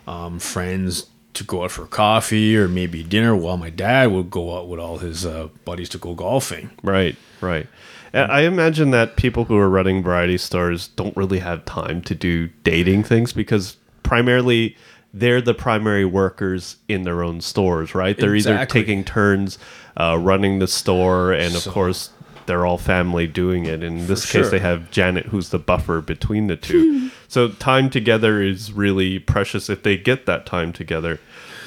um, 0.08 0.40
friends 0.40 1.06
to 1.40 1.44
go 1.44 1.64
out 1.64 1.72
for 1.72 1.86
coffee 1.86 2.56
or 2.56 2.68
maybe 2.68 3.04
dinner, 3.04 3.36
while 3.36 3.58
my 3.58 3.70
dad 3.70 4.12
would 4.12 4.30
go 4.30 4.58
out 4.58 4.68
with 4.70 4.80
all 4.80 5.00
his 5.00 5.26
uh, 5.26 5.48
buddies 5.66 5.90
to 5.90 5.98
go 5.98 6.14
golfing. 6.14 6.70
Right, 6.84 7.16
right. 7.42 7.68
And 8.14 8.32
I 8.32 8.42
imagine 8.42 8.92
that 8.92 9.16
people 9.18 9.46
who 9.46 9.58
are 9.58 9.70
running 9.70 10.02
variety 10.04 10.38
stores 10.38 10.88
don't 10.90 11.16
really 11.16 11.40
have 11.40 11.66
time 11.66 12.02
to 12.04 12.16
do 12.16 12.48
dating 12.64 13.04
things 13.04 13.34
because 13.34 13.78
primarily 14.04 14.76
they're 15.14 15.42
the 15.42 15.54
primary 15.54 16.06
workers 16.06 16.78
in 16.88 17.04
their 17.04 17.24
own 17.24 17.42
stores, 17.42 17.96
right? 17.96 18.18
They're 18.18 18.36
either 18.36 18.66
taking 18.66 19.04
turns 19.04 19.58
uh, 19.98 20.18
running 20.20 20.60
the 20.60 20.68
store, 20.68 21.32
and 21.32 21.56
of 21.56 21.62
So- 21.64 21.72
course, 21.72 22.12
they're 22.50 22.66
all 22.66 22.80
family 22.80 23.28
doing 23.28 23.66
it. 23.66 23.84
In 23.84 24.08
this 24.08 24.26
sure. 24.26 24.42
case, 24.42 24.50
they 24.50 24.58
have 24.58 24.90
Janet, 24.90 25.28
who's 25.28 25.50
the 25.50 25.60
buffer 25.60 26.02
between 26.02 26.48
the 26.48 26.56
two. 26.56 27.12
so 27.28 27.50
time 27.50 27.92
together 27.92 28.42
is 28.42 28.74
really 28.74 29.20
precious 29.20 29.70
if 29.70 29.84
they 29.84 29.98
get 29.98 30.26
that 30.26 30.48
time 30.48 30.74
together, 30.74 31.20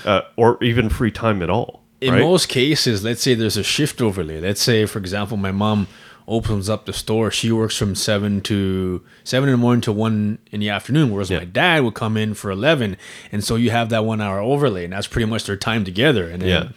uh, 0.05 0.23
or 0.37 0.63
even 0.63 0.89
free 0.89 1.11
time 1.11 1.43
at 1.43 1.51
all. 1.51 1.83
in 2.01 2.13
right? 2.15 2.21
most 2.21 2.49
cases, 2.49 3.05
let's 3.05 3.23
say 3.23 3.35
there's 3.35 3.57
a 3.57 3.63
shift 3.63 4.01
overlay. 4.03 4.41
Let's 4.41 4.61
say, 4.63 4.87
for 4.87 4.99
example, 4.99 5.37
my 5.37 5.53
mom 5.53 5.87
opens 6.29 6.69
up 6.71 6.87
the 6.87 6.93
store. 6.93 7.31
She 7.31 7.51
works 7.51 7.77
from 7.77 7.95
seven 7.95 8.41
to 8.43 9.03
seven 9.25 9.49
in 9.49 9.55
the 9.55 9.59
morning 9.59 9.81
to 9.83 9.93
one 9.93 10.39
in 10.53 10.61
the 10.61 10.69
afternoon, 10.69 11.11
whereas 11.11 11.31
Yeah. 11.31 11.39
my 11.41 11.45
dad 11.45 11.83
would 11.85 11.95
come 11.95 12.17
in 12.17 12.35
for 12.35 12.51
eleven, 12.51 12.97
and 13.33 13.43
so 13.43 13.57
you 13.57 13.71
have 13.71 13.89
that 13.91 14.05
one 14.05 14.21
hour 14.21 14.39
overlay, 14.41 14.85
and 14.85 14.93
that's 14.93 15.09
pretty 15.09 15.27
much 15.27 15.45
their 15.45 15.57
time 15.57 15.85
together. 15.85 16.29
And 16.29 16.43
then 16.43 16.49
Yeah. 16.49 16.69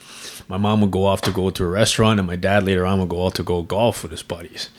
My 0.48 0.58
mom 0.58 0.82
would 0.82 0.92
go 0.92 1.06
off 1.06 1.22
to 1.22 1.32
go 1.32 1.50
to 1.50 1.64
a 1.64 1.68
restaurant, 1.68 2.20
and 2.20 2.28
my 2.28 2.36
dad 2.36 2.64
later 2.64 2.86
on 2.86 3.00
would 3.00 3.10
go 3.10 3.26
out 3.26 3.36
to 3.36 3.44
go 3.44 3.62
golf 3.62 4.04
with 4.04 4.12
his 4.12 4.24
buddies. 4.24 4.70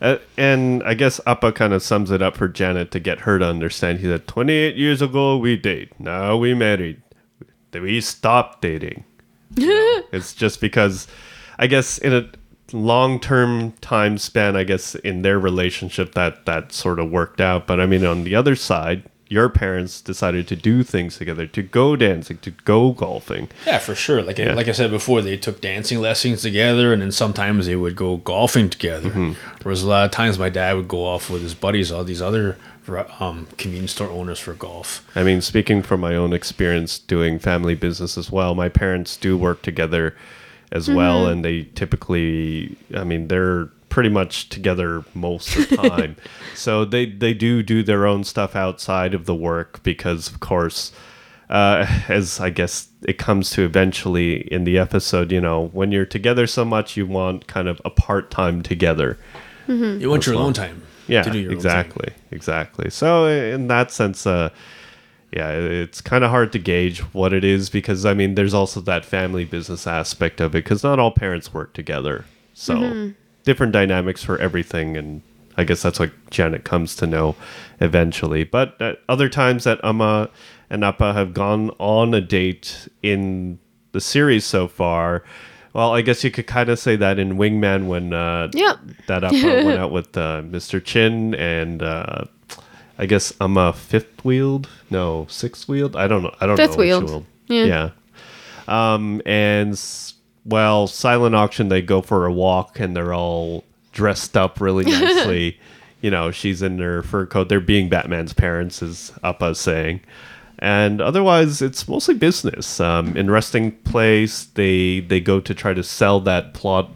Uh, 0.00 0.18
and 0.36 0.82
I 0.82 0.94
guess 0.94 1.20
Appa 1.26 1.52
kind 1.52 1.72
of 1.72 1.82
sums 1.82 2.10
it 2.10 2.22
up 2.22 2.36
for 2.36 2.48
Janet 2.48 2.90
to 2.92 3.00
get 3.00 3.20
her 3.20 3.38
to 3.38 3.44
understand. 3.44 4.00
He 4.00 4.06
said, 4.06 4.26
28 4.26 4.76
years 4.76 5.00
ago, 5.00 5.36
we 5.36 5.56
date. 5.56 5.98
Now 6.00 6.36
we 6.36 6.54
married. 6.54 7.02
We 7.72 8.00
stopped 8.00 8.62
dating. 8.62 9.04
You 9.54 9.68
know, 9.68 10.02
it's 10.12 10.34
just 10.34 10.60
because, 10.60 11.06
I 11.58 11.66
guess, 11.66 11.98
in 11.98 12.12
a 12.12 12.28
long 12.72 13.20
term 13.20 13.72
time 13.80 14.18
span, 14.18 14.56
I 14.56 14.64
guess, 14.64 14.94
in 14.96 15.22
their 15.22 15.38
relationship, 15.38 16.14
that, 16.14 16.46
that 16.46 16.72
sort 16.72 16.98
of 16.98 17.10
worked 17.10 17.40
out. 17.40 17.66
But 17.66 17.80
I 17.80 17.86
mean, 17.86 18.04
on 18.04 18.24
the 18.24 18.34
other 18.34 18.56
side, 18.56 19.04
your 19.32 19.48
parents 19.48 20.02
decided 20.02 20.46
to 20.48 20.54
do 20.54 20.82
things 20.82 21.16
together, 21.16 21.46
to 21.46 21.62
go 21.62 21.96
dancing, 21.96 22.36
to 22.38 22.50
go 22.50 22.92
golfing. 22.92 23.48
Yeah, 23.66 23.78
for 23.78 23.94
sure. 23.94 24.22
Like 24.22 24.38
Yeah. 24.38 24.52
like 24.52 24.68
I 24.68 24.72
said 24.72 24.90
before, 24.90 25.22
they 25.22 25.38
took 25.38 25.60
dancing 25.62 26.00
lessons 26.00 26.42
together, 26.42 26.92
and 26.92 27.00
then 27.00 27.12
sometimes 27.12 27.64
they 27.66 27.76
would 27.76 27.96
go 27.96 28.18
golfing 28.18 28.68
together. 28.68 29.08
Mm-hmm. 29.08 29.32
Whereas 29.62 29.82
a 29.82 29.88
lot 29.88 30.04
of 30.04 30.10
times 30.10 30.38
my 30.38 30.50
dad 30.50 30.76
would 30.76 30.88
go 30.88 31.04
off 31.06 31.30
with 31.30 31.42
his 31.42 31.54
buddies, 31.54 31.90
all 31.90 32.04
these 32.04 32.20
other 32.20 32.58
um, 33.20 33.46
convenience 33.56 33.92
store 33.92 34.10
owners 34.10 34.38
for 34.38 34.52
golf. 34.52 35.04
I 35.16 35.22
mean, 35.22 35.40
speaking 35.40 35.82
from 35.82 36.00
my 36.00 36.14
own 36.14 36.32
experience 36.34 36.98
doing 36.98 37.38
family 37.38 37.74
business 37.74 38.18
as 38.18 38.30
well, 38.30 38.54
my 38.54 38.68
parents 38.68 39.16
do 39.16 39.38
work 39.38 39.62
together 39.62 40.14
as 40.72 40.88
well, 40.90 41.26
and 41.26 41.44
they 41.44 41.64
typically, 41.74 42.76
I 42.94 43.04
mean, 43.04 43.28
they're 43.28 43.68
pretty 43.92 44.08
much 44.08 44.48
together 44.48 45.04
most 45.12 45.54
of 45.54 45.68
the 45.68 45.76
time. 45.76 46.16
so 46.54 46.82
they 46.82 47.04
they 47.04 47.34
do 47.34 47.62
do 47.62 47.82
their 47.82 48.06
own 48.06 48.24
stuff 48.24 48.56
outside 48.56 49.12
of 49.12 49.26
the 49.26 49.34
work 49.34 49.82
because, 49.82 50.28
of 50.28 50.40
course, 50.40 50.92
uh, 51.50 51.86
as 52.08 52.40
I 52.40 52.48
guess 52.48 52.88
it 53.06 53.18
comes 53.18 53.50
to 53.50 53.62
eventually 53.64 54.50
in 54.50 54.64
the 54.64 54.78
episode, 54.78 55.30
you 55.30 55.42
know, 55.42 55.68
when 55.74 55.92
you're 55.92 56.06
together 56.06 56.46
so 56.46 56.64
much, 56.64 56.96
you 56.96 57.06
want 57.06 57.46
kind 57.46 57.68
of 57.68 57.82
a 57.84 57.90
part 57.90 58.30
time 58.30 58.62
together. 58.62 59.18
You 59.68 60.08
want 60.08 60.26
your 60.26 60.36
well. 60.36 60.44
alone 60.44 60.54
time. 60.54 60.82
Yeah, 61.06 61.22
to 61.22 61.30
do 61.30 61.38
your 61.38 61.50
own 61.52 61.58
thing. 61.58 61.66
exactly, 61.66 62.12
exactly. 62.30 62.88
So 62.88 63.26
in 63.26 63.68
that 63.68 63.90
sense, 63.90 64.26
uh, 64.26 64.48
yeah, 65.32 65.50
it's 65.50 66.00
kind 66.00 66.24
of 66.24 66.30
hard 66.30 66.50
to 66.52 66.58
gauge 66.58 67.00
what 67.12 67.34
it 67.34 67.44
is 67.44 67.68
because 67.68 68.06
I 68.06 68.14
mean, 68.14 68.36
there's 68.36 68.54
also 68.54 68.80
that 68.80 69.04
family 69.04 69.44
business 69.44 69.86
aspect 69.86 70.40
of 70.40 70.54
it 70.54 70.64
because 70.64 70.82
not 70.82 70.98
all 70.98 71.10
parents 71.10 71.52
work 71.52 71.74
together, 71.74 72.24
so 72.54 72.76
Mm-hmm. 72.76 73.21
Different 73.44 73.72
dynamics 73.72 74.22
for 74.24 74.38
everything, 74.38 74.96
and 74.96 75.22
I 75.56 75.64
guess 75.64 75.82
that's 75.82 75.98
what 75.98 76.12
Janet 76.30 76.64
comes 76.64 76.96
to 76.96 77.06
know 77.06 77.34
eventually. 77.80 78.44
But 78.44 78.80
uh, 78.80 78.94
other 79.08 79.28
times 79.28 79.64
that 79.64 79.80
Amma 79.84 80.30
and 80.70 80.84
Appa 80.84 81.12
have 81.12 81.34
gone 81.34 81.70
on 81.78 82.14
a 82.14 82.20
date 82.20 82.88
in 83.02 83.58
the 83.92 84.00
series 84.00 84.44
so 84.44 84.68
far. 84.68 85.22
Well, 85.74 85.92
I 85.94 86.02
guess 86.02 86.22
you 86.22 86.30
could 86.30 86.46
kind 86.46 86.68
of 86.68 86.78
say 86.78 86.96
that 86.96 87.18
in 87.18 87.34
Wingman 87.38 87.86
when 87.88 88.12
uh, 88.12 88.48
Yep. 88.52 88.78
that 89.06 89.24
Appa 89.24 89.64
went 89.64 89.78
out 89.80 89.90
with 89.92 90.16
uh, 90.16 90.42
Mr. 90.42 90.82
Chin 90.84 91.34
and 91.34 91.82
uh, 91.82 92.24
I 92.98 93.06
guess 93.06 93.32
I'm 93.40 93.56
a 93.56 93.72
fifth 93.72 94.22
wheeled, 94.24 94.68
no 94.90 95.26
sixth 95.30 95.68
wheeled. 95.68 95.96
I 95.96 96.06
don't 96.08 96.22
know. 96.22 96.34
I 96.40 96.46
don't 96.46 96.56
Fifth 96.58 96.72
know. 96.72 96.76
which 96.76 96.86
wheeled. 96.86 97.04
wheel. 97.10 97.26
Yeah. 97.48 97.64
Yeah. 98.68 98.94
Um, 98.94 99.20
and 99.26 99.78
well, 100.44 100.86
silent 100.86 101.34
auction. 101.34 101.68
They 101.68 101.82
go 101.82 102.02
for 102.02 102.26
a 102.26 102.32
walk 102.32 102.80
and 102.80 102.96
they're 102.96 103.14
all 103.14 103.64
dressed 103.92 104.36
up 104.36 104.60
really 104.60 104.84
nicely. 104.90 105.58
you 106.00 106.10
know, 106.10 106.30
she's 106.30 106.62
in 106.62 106.78
her 106.78 107.02
fur 107.02 107.26
coat. 107.26 107.48
They're 107.48 107.60
being 107.60 107.88
Batman's 107.88 108.32
parents, 108.32 108.82
as 108.82 109.12
Appa 109.22 109.54
saying. 109.54 110.00
And 110.58 111.00
otherwise, 111.00 111.60
it's 111.60 111.88
mostly 111.88 112.14
business. 112.14 112.78
Um, 112.78 113.16
in 113.16 113.30
Resting 113.30 113.72
Place, 113.72 114.44
they 114.44 115.00
they 115.00 115.20
go 115.20 115.40
to 115.40 115.54
try 115.54 115.74
to 115.74 115.82
sell 115.82 116.20
that 116.20 116.54
plot 116.54 116.90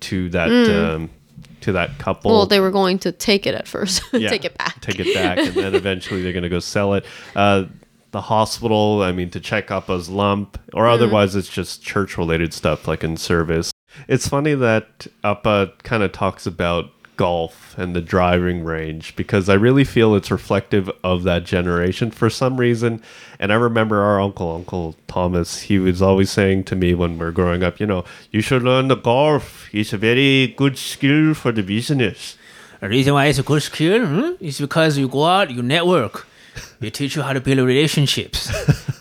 to 0.00 0.28
that 0.28 0.50
um, 0.50 1.08
to 1.62 1.72
that 1.72 1.98
couple. 1.98 2.30
Well, 2.30 2.46
they 2.46 2.60
were 2.60 2.70
going 2.70 2.98
to 3.00 3.12
take 3.12 3.46
it 3.46 3.54
at 3.54 3.66
first. 3.66 4.02
take 4.10 4.44
it 4.44 4.58
back. 4.58 4.80
Take 4.82 5.00
it 5.00 5.14
back, 5.14 5.38
and 5.38 5.54
then 5.54 5.74
eventually 5.74 6.22
they're 6.22 6.34
going 6.34 6.42
to 6.42 6.50
go 6.50 6.58
sell 6.58 6.92
it. 6.94 7.06
Uh, 7.34 7.64
the 8.12 8.22
hospital, 8.22 9.02
I 9.02 9.12
mean, 9.12 9.30
to 9.30 9.40
check 9.40 9.70
up 9.70 9.88
his 9.88 10.08
lump, 10.08 10.58
or 10.72 10.86
otherwise 10.86 11.34
it's 11.34 11.48
just 11.48 11.82
church 11.82 12.16
related 12.16 12.54
stuff 12.54 12.86
like 12.86 13.02
in 13.02 13.16
service. 13.16 13.72
It's 14.06 14.28
funny 14.28 14.54
that 14.54 15.06
Appa 15.24 15.72
kind 15.82 16.02
of 16.02 16.12
talks 16.12 16.46
about 16.46 16.90
golf 17.16 17.76
and 17.78 17.94
the 17.94 18.00
driving 18.00 18.64
range 18.64 19.14
because 19.16 19.48
I 19.48 19.54
really 19.54 19.84
feel 19.84 20.14
it's 20.14 20.30
reflective 20.30 20.90
of 21.04 21.22
that 21.24 21.44
generation 21.44 22.10
for 22.10 22.30
some 22.30 22.58
reason. 22.58 23.02
And 23.38 23.52
I 23.52 23.56
remember 23.56 24.00
our 24.00 24.20
uncle, 24.20 24.54
Uncle 24.54 24.96
Thomas, 25.08 25.60
he 25.62 25.78
was 25.78 26.00
always 26.00 26.30
saying 26.30 26.64
to 26.64 26.76
me 26.76 26.94
when 26.94 27.18
we 27.18 27.26
are 27.26 27.32
growing 27.32 27.62
up, 27.62 27.80
you 27.80 27.86
know, 27.86 28.04
you 28.30 28.40
should 28.40 28.62
learn 28.62 28.88
the 28.88 28.96
golf. 28.96 29.68
It's 29.72 29.92
a 29.92 29.98
very 29.98 30.48
good 30.48 30.78
skill 30.78 31.34
for 31.34 31.52
the 31.52 31.62
business. 31.62 32.36
The 32.80 32.88
reason 32.88 33.14
why 33.14 33.26
it's 33.26 33.38
a 33.38 33.44
good 33.44 33.62
skill 33.62 34.06
hmm, 34.06 34.44
is 34.44 34.60
because 34.60 34.98
you 34.98 35.08
go 35.08 35.24
out, 35.24 35.50
you 35.50 35.62
network, 35.62 36.26
you 36.80 36.90
teach 36.90 37.16
you 37.16 37.22
how 37.22 37.32
to 37.32 37.40
build 37.40 37.58
relationships. 37.60 38.50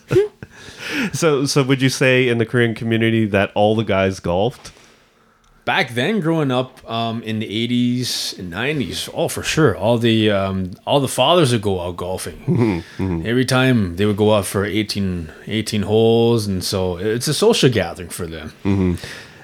So, 1.14 1.46
so 1.46 1.64
would 1.64 1.82
you 1.82 1.90
say 1.90 2.28
in 2.28 2.38
the 2.38 2.46
Korean 2.46 2.76
community 2.76 3.26
that 3.28 3.52
all 3.56 3.76
the 3.76 3.84
guys 3.84 4.20
golfed? 4.20 4.72
Back 5.64 5.94
then, 5.94 6.20
growing 6.20 6.52
up 6.52 6.90
um, 6.90 7.22
in 7.24 7.40
the 7.40 7.46
'80s 7.48 8.38
and 8.40 8.52
'90s, 8.52 9.10
oh 9.14 9.28
for 9.28 9.44
sure, 9.44 9.78
all 9.78 9.98
the 10.00 10.32
um, 10.32 10.72
all 10.88 11.00
the 11.00 11.08
fathers 11.08 11.52
would 11.52 11.62
go 11.62 11.80
out 11.82 11.98
golfing. 11.98 12.84
Every 13.00 13.46
time 13.46 13.96
they 13.98 14.06
would 14.06 14.18
go 14.18 14.34
out 14.34 14.46
for 14.46 14.66
18, 14.66 15.32
18 15.46 15.84
holes, 15.84 16.48
and 16.48 16.64
so 16.64 16.98
it's 16.98 17.28
a 17.28 17.34
social 17.34 17.70
gathering 17.70 18.10
for 18.10 18.26
them. 18.26 18.98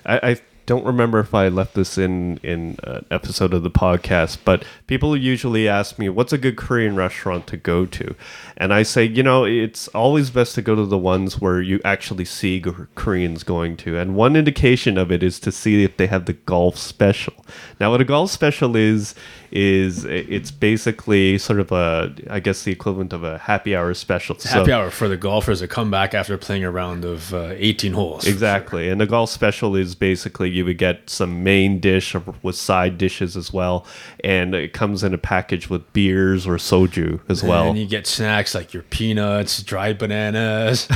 I, 0.06 0.32
I 0.32 0.40
don't 0.68 0.86
remember 0.86 1.20
if 1.20 1.34
I 1.34 1.48
left 1.48 1.74
this 1.74 1.98
in 1.98 2.38
in 2.44 2.78
an 2.84 3.06
episode 3.10 3.54
of 3.54 3.64
the 3.64 3.72
podcast, 3.72 4.38
but 4.46 4.64
people 4.86 5.18
usually 5.18 5.68
ask 5.68 5.98
me 5.98 6.10
what's 6.10 6.34
a 6.34 6.38
good 6.38 6.58
Korean 6.58 6.96
restaurant 6.96 7.48
to 7.48 7.58
go 7.58 7.88
to, 7.88 8.14
and 8.58 8.74
I 8.74 8.84
say, 8.84 9.06
you 9.06 9.24
know, 9.24 9.46
it's 9.46 9.88
always 9.90 10.30
best 10.30 10.54
to 10.56 10.62
go 10.62 10.76
to 10.76 10.86
the 10.86 10.98
ones 10.98 11.42
where 11.42 11.62
you 11.62 11.80
actually 11.84 12.26
see 12.26 12.64
Koreans 12.96 13.44
going 13.44 13.78
to, 13.78 13.98
and 13.98 14.16
one 14.16 14.36
indication 14.36 14.98
of 14.98 15.12
it 15.12 15.24
is 15.24 15.40
to 15.40 15.52
see 15.52 15.84
if 15.84 15.98
they 15.98 16.08
have 16.08 16.26
the 16.26 16.34
golf 16.34 16.78
special. 16.78 17.34
Now, 17.80 17.92
what 17.92 18.02
a 18.02 18.06
golf 18.06 18.30
special 18.30 18.76
is 18.76 19.16
is 19.52 20.06
it's 20.06 20.52
basically 20.52 21.38
sort 21.38 21.60
of 21.60 21.72
a, 21.72 22.14
I 22.30 22.40
guess, 22.40 22.64
the 22.64 22.72
equivalent 22.72 23.14
of 23.14 23.24
a 23.24 23.38
happy 23.38 23.76
hour 23.76 23.94
special. 23.94 24.38
So- 24.40 24.50
Happy 24.50 24.72
hour 24.72 24.90
for 24.90 25.08
the 25.08 25.18
golfers 25.18 25.60
that 25.60 25.70
come 25.70 25.90
back 25.92 26.14
after 26.14 26.38
playing 26.38 26.64
a 26.64 26.72
round 26.72 27.06
of 27.06 27.34
uh, 27.34 27.54
18 27.56 27.94
holes. 27.94 28.26
Exactly. 28.28 28.90
And 28.90 29.00
the 29.00 29.06
golf 29.06 29.30
special 29.30 29.76
is 29.76 29.96
basically 29.96 30.50
you 30.50 30.66
would 30.66 30.78
get 30.78 31.10
some 31.10 31.44
main 31.44 31.80
dish 31.80 32.16
with 32.42 32.56
side 32.56 32.98
dishes 32.98 33.38
as 33.38 33.54
well. 33.54 33.86
And 34.24 34.54
it 34.56 34.74
comes 34.74 35.04
in 35.04 35.14
a 35.14 35.18
package 35.18 35.70
with 35.70 35.92
beers 35.94 36.46
or 36.48 36.56
soju 36.58 37.20
as 37.30 37.44
well. 37.44 37.70
And 37.70 37.78
you 37.78 37.88
get 37.88 38.08
snacks 38.08 38.54
like 38.56 38.74
your 38.74 38.84
peanuts, 38.84 39.62
dried 39.64 39.98
bananas. 39.98 40.88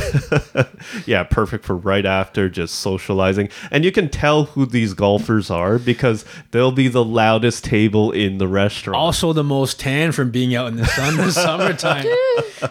yeah, 1.06 1.24
perfect 1.24 1.66
for 1.66 1.76
right 1.76 2.06
after 2.06 2.50
just 2.50 2.76
socializing. 2.76 3.50
And 3.72 3.84
you 3.86 3.92
can 3.92 4.10
tell 4.10 4.44
who 4.46 4.66
these 4.66 4.94
golfers 4.94 5.50
are 5.50 5.78
because 5.80 6.26
they'll 6.52 6.72
be 6.72 6.88
the 6.88 7.04
loudest 7.04 7.64
table 7.64 8.12
in 8.12 8.38
the 8.42 8.48
restaurant. 8.48 8.98
also 8.98 9.32
the 9.32 9.44
most 9.44 9.80
tan 9.80 10.12
from 10.12 10.32
being 10.32 10.54
out 10.54 10.68
in 10.68 10.76
the 10.76 10.86
sun 10.86 11.14
in 11.20 11.26
the 11.26 11.32
summertime. 11.48 12.06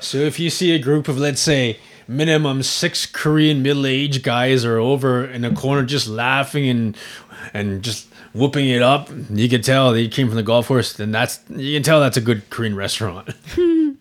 So 0.01 0.19
if 0.19 0.39
you 0.39 0.51
see 0.51 0.73
a 0.73 0.79
group 0.79 1.09
of 1.09 1.17
let's 1.17 1.41
say 1.41 1.79
minimum 2.07 2.63
six 2.63 3.07
Korean 3.07 3.63
middle-aged 3.63 4.23
guys 4.23 4.65
are 4.65 4.79
over 4.79 5.25
in 5.25 5.45
a 5.45 5.55
corner 5.55 5.85
just 5.87 6.09
laughing 6.09 6.69
and 6.69 6.97
and 7.55 7.83
just 7.83 8.09
whooping 8.35 8.69
it 8.69 8.83
up, 8.83 9.09
you 9.31 9.49
can 9.49 9.63
tell 9.63 9.93
they 9.93 10.09
came 10.09 10.27
from 10.27 10.37
the 10.37 10.43
golf 10.43 10.67
course. 10.69 10.93
Then 10.93 11.11
that's 11.13 11.41
you 11.49 11.77
can 11.77 11.83
tell 11.83 12.01
that's 12.01 12.17
a 12.17 12.21
good 12.21 12.51
Korean 12.51 12.75
restaurant. 12.77 13.31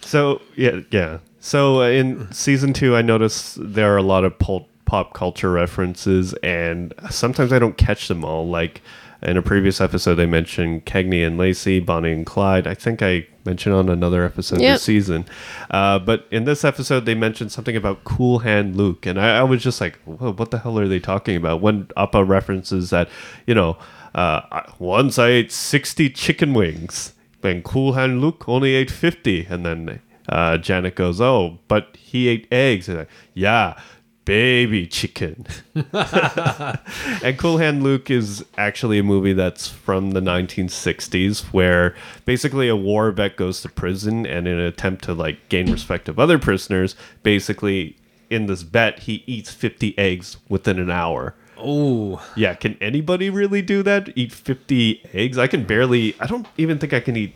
So 0.00 0.40
yeah, 0.56 0.80
yeah. 0.90 1.18
So 1.40 1.82
uh, 1.82 1.88
in 1.88 2.32
season 2.32 2.72
two, 2.72 2.96
I 2.96 3.02
noticed 3.02 3.58
there 3.60 3.92
are 3.92 3.98
a 3.98 4.02
lot 4.02 4.24
of 4.24 4.38
pulp, 4.38 4.68
pop 4.86 5.12
culture 5.12 5.50
references, 5.50 6.32
and 6.42 6.94
sometimes 7.10 7.52
I 7.52 7.58
don't 7.58 7.76
catch 7.76 8.08
them 8.08 8.24
all. 8.24 8.48
Like 8.48 8.80
in 9.22 9.36
a 9.36 9.42
previous 9.42 9.80
episode, 9.80 10.14
they 10.14 10.26
mentioned 10.26 10.86
Cagney 10.86 11.26
and 11.26 11.36
Lacey, 11.38 11.80
Bonnie 11.80 12.12
and 12.12 12.24
Clyde. 12.24 12.66
I 12.66 12.74
think 12.74 13.02
I 13.02 13.26
mentioned 13.44 13.74
on 13.74 13.88
another 13.88 14.22
episode 14.24 14.60
Yep. 14.60 14.74
this 14.76 14.82
season. 14.82 15.24
Uh, 15.70 15.98
but 15.98 16.26
in 16.30 16.44
this 16.44 16.64
episode, 16.64 17.04
they 17.04 17.14
mentioned 17.14 17.50
something 17.50 17.74
about 17.76 18.04
Cool 18.04 18.40
Hand 18.40 18.76
Luke, 18.76 19.06
and 19.06 19.20
I, 19.20 19.38
I 19.38 19.42
was 19.42 19.62
just 19.62 19.80
like, 19.80 19.98
"What 20.04 20.50
the 20.50 20.58
hell 20.58 20.78
are 20.78 20.86
they 20.88 21.00
talking 21.00 21.36
about?" 21.36 21.60
When 21.60 21.88
Appa 21.96 22.22
references 22.24 22.90
that, 22.90 23.08
you 23.46 23.54
know, 23.54 23.76
uh, 24.14 24.62
once 24.78 25.18
I 25.18 25.28
ate 25.28 25.52
sixty 25.52 26.08
chicken 26.10 26.54
wings. 26.54 27.14
And 27.40 27.62
Cool 27.62 27.92
Hand 27.92 28.20
Luke 28.20 28.48
only 28.48 28.74
ate 28.74 28.90
50. 28.90 29.46
And 29.48 29.64
then 29.64 30.00
uh, 30.28 30.58
Janet 30.58 30.96
goes, 30.96 31.20
Oh, 31.20 31.60
but 31.68 31.96
he 31.96 32.26
ate 32.26 32.48
eggs. 32.50 32.88
And 32.88 33.02
I, 33.02 33.06
yeah, 33.32 33.80
baby 34.28 34.86
chicken. 34.86 35.46
and 35.94 37.38
Cool 37.38 37.56
Hand 37.56 37.82
Luke 37.82 38.10
is 38.10 38.44
actually 38.58 38.98
a 38.98 39.02
movie 39.02 39.32
that's 39.32 39.68
from 39.68 40.10
the 40.10 40.20
1960s 40.20 41.44
where 41.44 41.96
basically 42.26 42.68
a 42.68 42.76
war 42.76 43.10
vet 43.10 43.38
goes 43.38 43.62
to 43.62 43.70
prison 43.70 44.26
and 44.26 44.46
in 44.46 44.58
an 44.58 44.66
attempt 44.66 45.02
to 45.04 45.14
like 45.14 45.48
gain 45.48 45.72
respect 45.72 46.10
of 46.10 46.18
other 46.18 46.38
prisoners, 46.38 46.94
basically 47.22 47.96
in 48.28 48.44
this 48.44 48.64
bet, 48.64 48.98
he 48.98 49.24
eats 49.26 49.50
50 49.50 49.96
eggs 49.96 50.36
within 50.46 50.78
an 50.78 50.90
hour. 50.90 51.34
oh, 51.56 52.22
Yeah, 52.36 52.52
can 52.52 52.76
anybody 52.82 53.30
really 53.30 53.62
do 53.62 53.82
that? 53.84 54.10
Eat 54.14 54.32
50 54.32 55.08
eggs? 55.14 55.38
I 55.38 55.46
can 55.46 55.64
barely, 55.64 56.14
I 56.20 56.26
don't 56.26 56.46
even 56.58 56.78
think 56.78 56.92
I 56.92 57.00
can 57.00 57.16
eat 57.16 57.34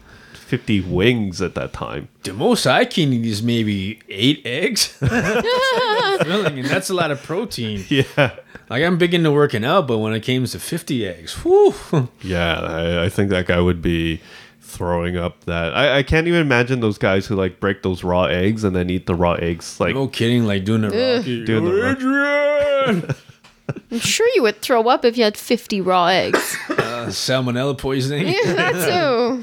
50 0.52 0.82
wings 0.82 1.40
at 1.40 1.54
that 1.54 1.72
time. 1.72 2.08
the 2.24 2.34
most 2.34 2.66
I 2.66 2.84
can 2.84 3.10
eat 3.10 3.24
is 3.24 3.42
maybe 3.42 4.00
eight 4.10 4.42
eggs. 4.44 4.84
Filling, 4.98 6.58
and 6.58 6.68
that's 6.68 6.90
a 6.90 6.94
lot 6.94 7.10
of 7.10 7.22
protein. 7.22 7.82
Yeah. 7.88 8.32
Like 8.68 8.82
I'm 8.84 8.98
big 8.98 9.14
into 9.14 9.30
working 9.32 9.64
out, 9.64 9.86
but 9.88 9.96
when 9.96 10.12
it 10.12 10.20
came 10.20 10.44
to 10.44 10.58
50 10.58 11.06
eggs, 11.08 11.32
whew, 11.42 11.72
Yeah, 12.22 12.60
I, 12.60 13.04
I 13.04 13.08
think 13.08 13.30
that 13.30 13.46
guy 13.46 13.60
would 13.60 13.80
be 13.80 14.20
throwing 14.60 15.16
up 15.16 15.42
that. 15.44 15.74
I, 15.74 15.98
I 15.98 16.02
can't 16.02 16.26
even 16.28 16.42
imagine 16.42 16.80
those 16.80 16.98
guys 16.98 17.26
who 17.26 17.34
like 17.34 17.58
break 17.58 17.82
those 17.82 18.04
raw 18.04 18.24
eggs 18.24 18.62
and 18.62 18.76
then 18.76 18.90
eat 18.90 19.06
the 19.06 19.14
raw 19.14 19.32
eggs. 19.34 19.80
Like, 19.80 19.94
no 19.94 20.06
kidding, 20.06 20.44
like 20.46 20.66
doing 20.66 20.82
the 20.82 20.88
Rocky. 20.88 21.46
Doing 21.46 21.64
the 21.64 21.72
Rocky. 21.72 22.90
Adrian! 22.98 23.14
I'm 23.90 24.00
sure 24.00 24.28
you 24.34 24.42
would 24.42 24.60
throw 24.60 24.82
up 24.88 25.02
if 25.06 25.16
you 25.16 25.24
had 25.24 25.38
50 25.38 25.80
raw 25.80 26.08
eggs. 26.08 26.56
Uh, 26.68 27.06
salmonella 27.08 27.76
poisoning. 27.78 28.26
that 28.44 28.72
too. 28.74 29.42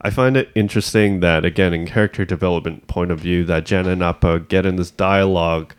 I 0.00 0.10
find 0.10 0.36
it 0.36 0.50
interesting 0.54 1.20
that, 1.20 1.44
again, 1.44 1.72
in 1.72 1.86
character 1.86 2.24
development 2.24 2.86
point 2.86 3.10
of 3.10 3.20
view, 3.20 3.44
that 3.44 3.66
Janet 3.66 3.92
and 3.92 4.02
Appa 4.02 4.40
get 4.40 4.66
in 4.66 4.76
this 4.76 4.90
dialogue 4.90 5.74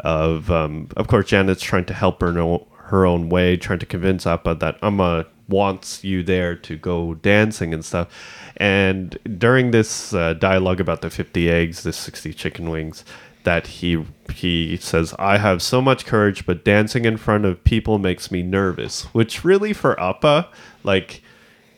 of, 0.00 0.50
um, 0.50 0.88
of 0.96 1.06
course, 1.06 1.26
Janet's 1.28 1.62
trying 1.62 1.84
to 1.86 1.94
help 1.94 2.20
her 2.20 2.32
know 2.32 2.66
her 2.84 3.04
own 3.04 3.28
way, 3.28 3.56
trying 3.56 3.78
to 3.78 3.86
convince 3.86 4.26
Appa 4.26 4.54
that 4.56 4.78
Amma 4.82 5.26
wants 5.48 6.04
you 6.04 6.22
there 6.22 6.54
to 6.54 6.76
go 6.76 7.14
dancing 7.14 7.72
and 7.72 7.84
stuff. 7.84 8.08
And 8.56 9.18
during 9.38 9.70
this 9.70 10.12
uh, 10.12 10.34
dialogue 10.34 10.80
about 10.80 11.00
the 11.00 11.10
50 11.10 11.50
eggs, 11.50 11.82
the 11.82 11.92
60 11.92 12.34
chicken 12.34 12.70
wings, 12.70 13.04
that 13.44 13.66
he 13.66 14.04
he 14.34 14.76
says, 14.76 15.14
"I 15.18 15.38
have 15.38 15.62
so 15.62 15.80
much 15.80 16.04
courage, 16.04 16.44
but 16.44 16.64
dancing 16.64 17.04
in 17.06 17.16
front 17.16 17.46
of 17.46 17.64
people 17.64 17.98
makes 17.98 18.30
me 18.30 18.42
nervous." 18.42 19.04
Which 19.14 19.42
really, 19.44 19.72
for 19.72 19.98
Appa, 19.98 20.48
like 20.84 21.22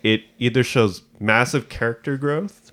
it 0.02 0.22
either 0.38 0.64
shows 0.64 1.02
massive 1.20 1.68
character 1.68 2.16
growth 2.16 2.72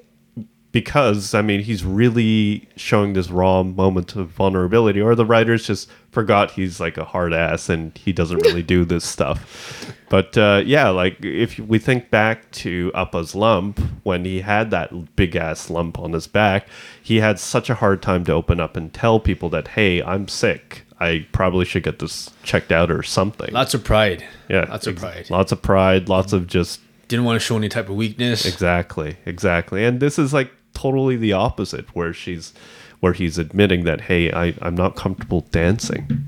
because 0.72 1.34
I 1.34 1.42
mean 1.42 1.62
he's 1.62 1.84
really 1.84 2.68
showing 2.76 3.14
this 3.14 3.30
raw 3.30 3.64
moment 3.64 4.16
of 4.16 4.30
vulnerability, 4.30 5.02
or 5.02 5.16
the 5.16 5.26
writers 5.26 5.66
just 5.66 5.90
forgot 6.12 6.52
he's 6.52 6.80
like 6.80 6.98
a 6.98 7.06
hard 7.06 7.34
ass 7.34 7.70
and 7.70 7.98
he 7.98 8.12
doesn't 8.12 8.40
really 8.40 8.64
do 8.64 8.86
this 8.86 9.04
stuff. 9.04 9.94
But 10.10 10.38
uh, 10.38 10.62
yeah, 10.66 10.90
like 10.90 11.18
if 11.24 11.60
we 11.60 11.80
think 11.80 12.10
back 12.10 12.52
to 12.52 12.92
Appa's 12.96 13.34
lump 13.36 13.80
when 14.04 14.24
he 14.24 14.42
had 14.42 14.72
that 14.72 15.16
big 15.16 15.36
ass 15.36 15.70
lump 15.70 16.00
on 16.00 16.14
his 16.14 16.28
back, 16.28 16.68
he 17.02 17.18
had 17.18 17.40
such 17.40 17.70
a 17.70 17.76
hard 17.76 18.02
time 18.02 18.24
to 18.26 18.34
open 18.34 18.60
up 18.60 18.78
and 18.78 18.94
tell 18.94 19.20
people 19.20 19.50
that 19.50 19.70
hey, 19.70 20.04
I'm 20.04 20.28
sick. 20.28 20.84
I 21.00 21.28
probably 21.32 21.66
should 21.66 21.84
get 21.84 22.00
this 22.00 22.32
checked 22.44 22.72
out 22.72 22.90
or 22.90 23.04
something. 23.04 23.54
Lots 23.54 23.74
of 23.74 23.84
pride. 23.84 24.26
yeah, 24.50 24.66
Lots 24.70 24.88
of 24.88 24.96
pride. 24.96 25.30
Lots 25.30 25.52
of 25.52 25.62
pride. 25.62 26.10
Lots 26.10 26.34
of 26.34 26.48
just 26.48 26.82
Didn't 27.08 27.26
want 27.26 27.40
to 27.40 27.46
show 27.46 27.58
any 27.58 27.70
type 27.70 27.90
of 27.90 27.96
weakness. 27.96 28.46
Exactly, 28.46 29.18
exactly. 29.26 29.86
And 29.86 30.00
this 30.00 30.20
is 30.20 30.34
like 30.34 30.52
totally 30.74 31.16
the 31.16 31.34
opposite, 31.34 31.86
where 31.96 32.14
she's, 32.14 32.54
where 33.00 33.14
he's 33.14 33.38
admitting 33.38 33.84
that, 33.86 34.02
hey, 34.02 34.32
I, 34.32 34.54
I'm 34.62 34.76
not 34.76 34.96
comfortable 34.96 35.42
dancing. 35.52 36.26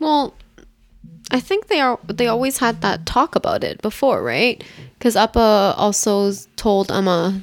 Well, 0.00 0.34
I 1.30 1.40
think 1.40 1.66
they 1.66 1.80
are. 1.80 1.98
They 2.06 2.28
always 2.28 2.58
had 2.58 2.80
that 2.82 3.04
talk 3.04 3.34
about 3.34 3.64
it 3.64 3.82
before, 3.82 4.22
right? 4.22 4.62
Because 4.98 5.16
Appa 5.16 5.74
also 5.76 6.28
s- 6.28 6.46
told 6.56 6.90
Amma. 6.90 7.42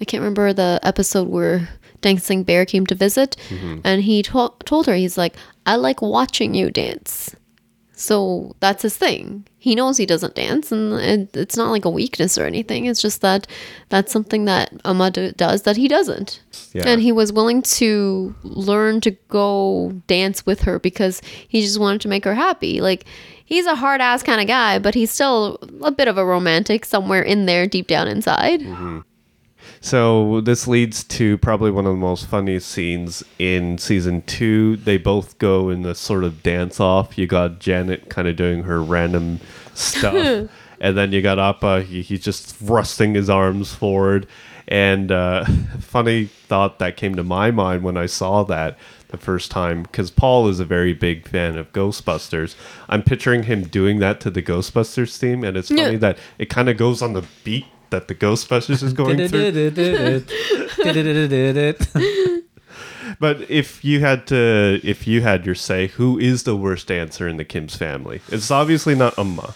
I 0.00 0.04
can't 0.04 0.20
remember 0.20 0.52
the 0.52 0.78
episode 0.84 1.28
where 1.28 1.68
Dancing 2.00 2.44
Bear 2.44 2.64
came 2.64 2.86
to 2.86 2.94
visit, 2.94 3.36
mm-hmm. 3.48 3.80
and 3.82 4.02
he 4.04 4.22
to- 4.22 4.52
told 4.64 4.86
her 4.86 4.94
he's 4.94 5.18
like, 5.18 5.34
"I 5.66 5.74
like 5.74 6.00
watching 6.00 6.54
you 6.54 6.70
dance." 6.70 7.34
So 7.98 8.54
that's 8.60 8.82
his 8.82 8.96
thing. 8.96 9.44
He 9.58 9.74
knows 9.74 9.96
he 9.96 10.06
doesn't 10.06 10.36
dance, 10.36 10.70
and 10.70 10.92
it, 10.94 11.36
it's 11.36 11.56
not 11.56 11.72
like 11.72 11.84
a 11.84 11.90
weakness 11.90 12.38
or 12.38 12.46
anything. 12.46 12.86
It's 12.86 13.02
just 13.02 13.22
that 13.22 13.48
that's 13.88 14.12
something 14.12 14.44
that 14.44 14.72
Amma 14.84 15.10
d- 15.10 15.32
does 15.32 15.62
that 15.62 15.76
he 15.76 15.88
doesn't. 15.88 16.40
Yeah. 16.72 16.84
And 16.86 17.02
he 17.02 17.10
was 17.10 17.32
willing 17.32 17.62
to 17.62 18.36
learn 18.44 19.00
to 19.00 19.10
go 19.28 20.00
dance 20.06 20.46
with 20.46 20.62
her 20.62 20.78
because 20.78 21.20
he 21.48 21.60
just 21.60 21.80
wanted 21.80 22.00
to 22.02 22.08
make 22.08 22.24
her 22.24 22.36
happy. 22.36 22.80
Like, 22.80 23.04
he's 23.44 23.66
a 23.66 23.74
hard 23.74 24.00
ass 24.00 24.22
kind 24.22 24.40
of 24.40 24.46
guy, 24.46 24.78
but 24.78 24.94
he's 24.94 25.10
still 25.10 25.58
a 25.82 25.90
bit 25.90 26.06
of 26.06 26.16
a 26.16 26.24
romantic 26.24 26.84
somewhere 26.84 27.22
in 27.22 27.46
there, 27.46 27.66
deep 27.66 27.88
down 27.88 28.06
inside. 28.06 28.60
Mm-hmm. 28.60 29.00
So 29.80 30.40
this 30.40 30.66
leads 30.66 31.04
to 31.04 31.38
probably 31.38 31.70
one 31.70 31.86
of 31.86 31.92
the 31.92 31.98
most 31.98 32.26
funniest 32.26 32.68
scenes 32.68 33.22
in 33.38 33.78
season 33.78 34.22
two. 34.22 34.76
They 34.76 34.98
both 34.98 35.38
go 35.38 35.70
in 35.70 35.82
this 35.82 35.98
sort 35.98 36.24
of 36.24 36.42
dance 36.42 36.80
off. 36.80 37.16
You 37.16 37.26
got 37.26 37.60
Janet 37.60 38.08
kind 38.10 38.26
of 38.28 38.36
doing 38.36 38.64
her 38.64 38.82
random 38.82 39.40
stuff. 39.74 40.48
and 40.80 40.96
then 40.98 41.12
you 41.12 41.22
got 41.22 41.38
Appa. 41.38 41.82
He, 41.82 42.02
he's 42.02 42.22
just 42.24 42.56
thrusting 42.56 43.14
his 43.14 43.30
arms 43.30 43.72
forward. 43.74 44.26
And 44.66 45.10
uh, 45.12 45.44
funny 45.80 46.26
thought 46.26 46.78
that 46.80 46.96
came 46.96 47.14
to 47.14 47.24
my 47.24 47.50
mind 47.50 47.82
when 47.84 47.96
I 47.96 48.06
saw 48.06 48.42
that 48.44 48.76
the 49.08 49.16
first 49.16 49.50
time, 49.50 49.84
because 49.84 50.10
Paul 50.10 50.48
is 50.48 50.60
a 50.60 50.66
very 50.66 50.92
big 50.92 51.26
fan 51.26 51.56
of 51.56 51.72
Ghostbusters. 51.72 52.54
I'm 52.90 53.02
picturing 53.02 53.44
him 53.44 53.62
doing 53.62 54.00
that 54.00 54.20
to 54.20 54.30
the 54.30 54.42
Ghostbusters 54.42 55.16
theme, 55.16 55.44
and 55.44 55.56
it's 55.56 55.68
funny 55.68 55.92
Yeah. 55.92 55.96
that 55.98 56.18
it 56.38 56.50
kind 56.50 56.68
of 56.68 56.76
goes 56.76 57.00
on 57.00 57.14
the 57.14 57.24
beat 57.42 57.64
that 57.90 58.08
the 58.08 58.14
Ghostbusters 58.14 58.82
is 58.82 58.92
going 58.92 59.28
through. 59.28 60.24
But 63.20 63.50
if 63.50 63.84
you 63.84 63.98
had 64.00 64.28
to, 64.28 64.80
if 64.84 65.08
you 65.08 65.22
had 65.22 65.44
your 65.44 65.56
say, 65.56 65.88
who 65.88 66.18
is 66.20 66.44
the 66.44 66.54
worst 66.54 66.86
dancer 66.86 67.26
in 67.26 67.36
the 67.36 67.44
Kim's 67.44 67.74
family? 67.74 68.20
It's 68.28 68.48
obviously 68.50 68.94
not 68.94 69.18
Amma. 69.18 69.54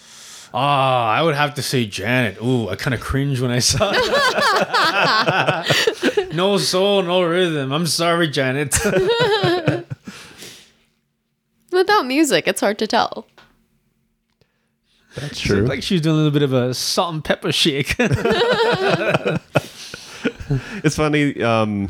Ah, 0.53 1.11
I 1.11 1.23
would 1.23 1.35
have 1.35 1.53
to 1.55 1.61
say 1.63 1.85
Janet. 1.85 2.41
Ooh, 2.43 2.67
I 2.69 2.75
kind 2.75 2.93
of 2.93 2.99
cringe 2.99 3.39
when 3.39 3.51
I 3.51 3.59
saw 3.59 3.91
it. 6.15 6.35
no 6.35 6.57
soul, 6.57 7.03
no 7.03 7.23
rhythm. 7.23 7.71
I'm 7.71 7.87
sorry, 7.87 8.27
Janet. 8.27 8.77
Without 11.71 12.05
music, 12.05 12.47
it's 12.47 12.61
hard 12.61 12.77
to 12.79 12.87
tell. 12.87 13.25
That's 15.15 15.39
true. 15.39 15.57
looked 15.57 15.69
like 15.69 15.83
she 15.83 15.95
was 15.95 16.01
doing 16.01 16.15
a 16.15 16.17
little 16.17 16.31
bit 16.31 16.43
of 16.43 16.53
a 16.53 16.73
salt 16.73 17.13
and 17.13 17.23
pepper 17.23 17.51
shake. 17.51 17.95
it's 20.83 20.95
funny 20.95 21.41
um, 21.41 21.89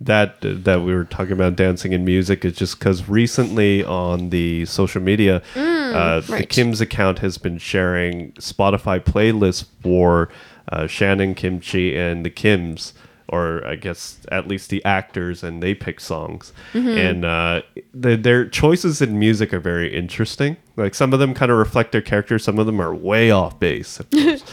that 0.00 0.36
that 0.40 0.82
we 0.82 0.94
were 0.94 1.04
talking 1.04 1.32
about 1.32 1.56
dancing 1.56 1.94
and 1.94 2.04
music 2.04 2.44
is 2.44 2.56
just 2.56 2.78
because 2.78 3.08
recently 3.08 3.84
on 3.84 4.30
the 4.30 4.64
social 4.66 5.00
media, 5.00 5.42
uh, 5.54 6.20
the. 6.20 6.46
Kim's 6.48 6.80
account 6.80 7.20
has 7.20 7.38
been 7.38 7.58
sharing 7.58 8.32
Spotify 8.32 8.98
playlists 9.00 9.66
for 9.80 10.28
uh, 10.70 10.86
Shannon 10.86 11.34
Kimchi 11.34 11.96
and 11.96 12.24
the 12.24 12.30
Kims. 12.30 12.92
Or 13.28 13.64
I 13.66 13.76
guess 13.76 14.18
at 14.30 14.46
least 14.46 14.68
the 14.68 14.84
actors, 14.84 15.42
and 15.42 15.62
they 15.62 15.74
pick 15.74 16.00
songs, 16.00 16.52
and 16.74 17.24
uh, 17.24 17.62
the, 17.94 18.16
their 18.16 18.46
choices 18.46 19.00
in 19.00 19.18
music 19.18 19.54
are 19.54 19.60
very 19.60 19.94
interesting. 19.94 20.58
Like 20.76 20.94
some 20.94 21.12
of 21.14 21.18
them 21.18 21.32
kind 21.32 21.50
of 21.52 21.56
reflect 21.58 21.92
their 21.92 22.02
character, 22.02 22.38
some 22.38 22.58
of 22.58 22.66
them 22.66 22.80
are 22.80 22.94
way 22.94 23.30
off 23.30 23.58
base. 23.58 24.00
Of 24.00 24.08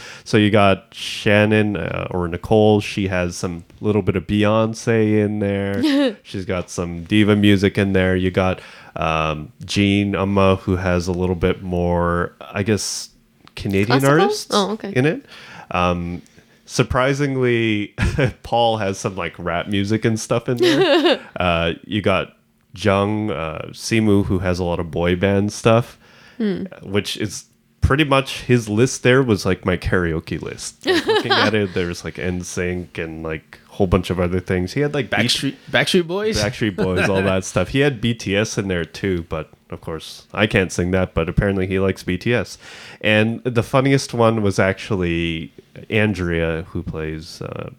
so 0.24 0.36
you 0.38 0.50
got 0.50 0.94
Shannon 0.94 1.76
uh, 1.76 2.08
or 2.10 2.26
Nicole. 2.28 2.80
She 2.80 3.08
has 3.08 3.36
some 3.36 3.64
little 3.80 4.02
bit 4.02 4.16
of 4.16 4.26
Beyonce 4.26 5.22
in 5.24 5.40
there. 5.40 6.16
She's 6.22 6.44
got 6.46 6.70
some 6.70 7.04
diva 7.04 7.36
music 7.36 7.76
in 7.76 7.92
there. 7.92 8.16
You 8.16 8.30
got 8.30 8.60
um, 8.96 9.52
Jean 9.64 10.14
Amma, 10.14 10.56
who 10.56 10.76
has 10.76 11.06
a 11.08 11.12
little 11.12 11.36
bit 11.36 11.62
more, 11.62 12.34
I 12.40 12.62
guess, 12.62 13.10
Canadian 13.56 13.86
Classical? 14.00 14.20
artists 14.20 14.46
Oh, 14.52 14.70
okay. 14.72 14.92
in 14.94 15.06
it. 15.06 15.24
Um, 15.72 16.22
surprisingly, 16.70 17.94
Paul 18.44 18.76
has 18.78 18.98
some 18.98 19.16
like 19.16 19.34
rap 19.38 19.66
music 19.66 20.04
and 20.04 20.18
stuff 20.18 20.48
in 20.48 20.56
there. 20.58 21.20
uh, 21.36 21.72
you 21.84 22.00
got 22.00 22.36
Jung 22.76 23.30
uh, 23.30 23.66
Simu, 23.72 24.24
who 24.24 24.38
has 24.38 24.58
a 24.60 24.64
lot 24.64 24.78
of 24.80 24.90
boy 24.90 25.16
band 25.16 25.52
stuff, 25.52 25.98
Hmm. 26.38 26.64
which 26.82 27.16
is 27.18 27.44
pretty 27.80 28.04
much 28.04 28.42
his 28.42 28.68
list. 28.68 29.02
There 29.02 29.22
was 29.22 29.44
like 29.44 29.64
my 29.66 29.76
karaoke 29.76 30.40
list. 30.40 30.86
Like, 30.86 31.04
looking 31.06 31.32
at 31.32 31.54
it, 31.60 31.74
there's 31.74 32.04
like 32.04 32.14
NSYNC 32.14 32.96
and 33.02 33.22
like 33.22 33.58
whole 33.80 33.86
bunch 33.86 34.10
of 34.10 34.20
other 34.20 34.40
things. 34.40 34.74
He 34.74 34.80
had 34.80 34.92
like 34.92 35.08
BT 35.08 35.22
Backstreet, 35.22 35.54
Backstreet 35.70 36.06
Boys. 36.06 36.38
Backstreet 36.38 36.76
Boys, 36.76 37.08
all 37.08 37.22
that 37.22 37.46
stuff. 37.46 37.68
He 37.68 37.80
had 37.80 38.02
BTS 38.02 38.58
in 38.58 38.68
there 38.68 38.84
too, 38.84 39.24
but 39.30 39.48
of 39.70 39.80
course 39.80 40.26
I 40.34 40.46
can't 40.46 40.70
sing 40.70 40.90
that. 40.90 41.14
But 41.14 41.30
apparently 41.30 41.66
he 41.66 41.78
likes 41.78 42.02
BTS. 42.02 42.58
And 43.00 43.42
the 43.42 43.62
funniest 43.62 44.12
one 44.12 44.42
was 44.42 44.58
actually 44.58 45.50
Andrea, 45.88 46.64
who 46.64 46.82
plays 46.82 47.40
uh, 47.40 47.70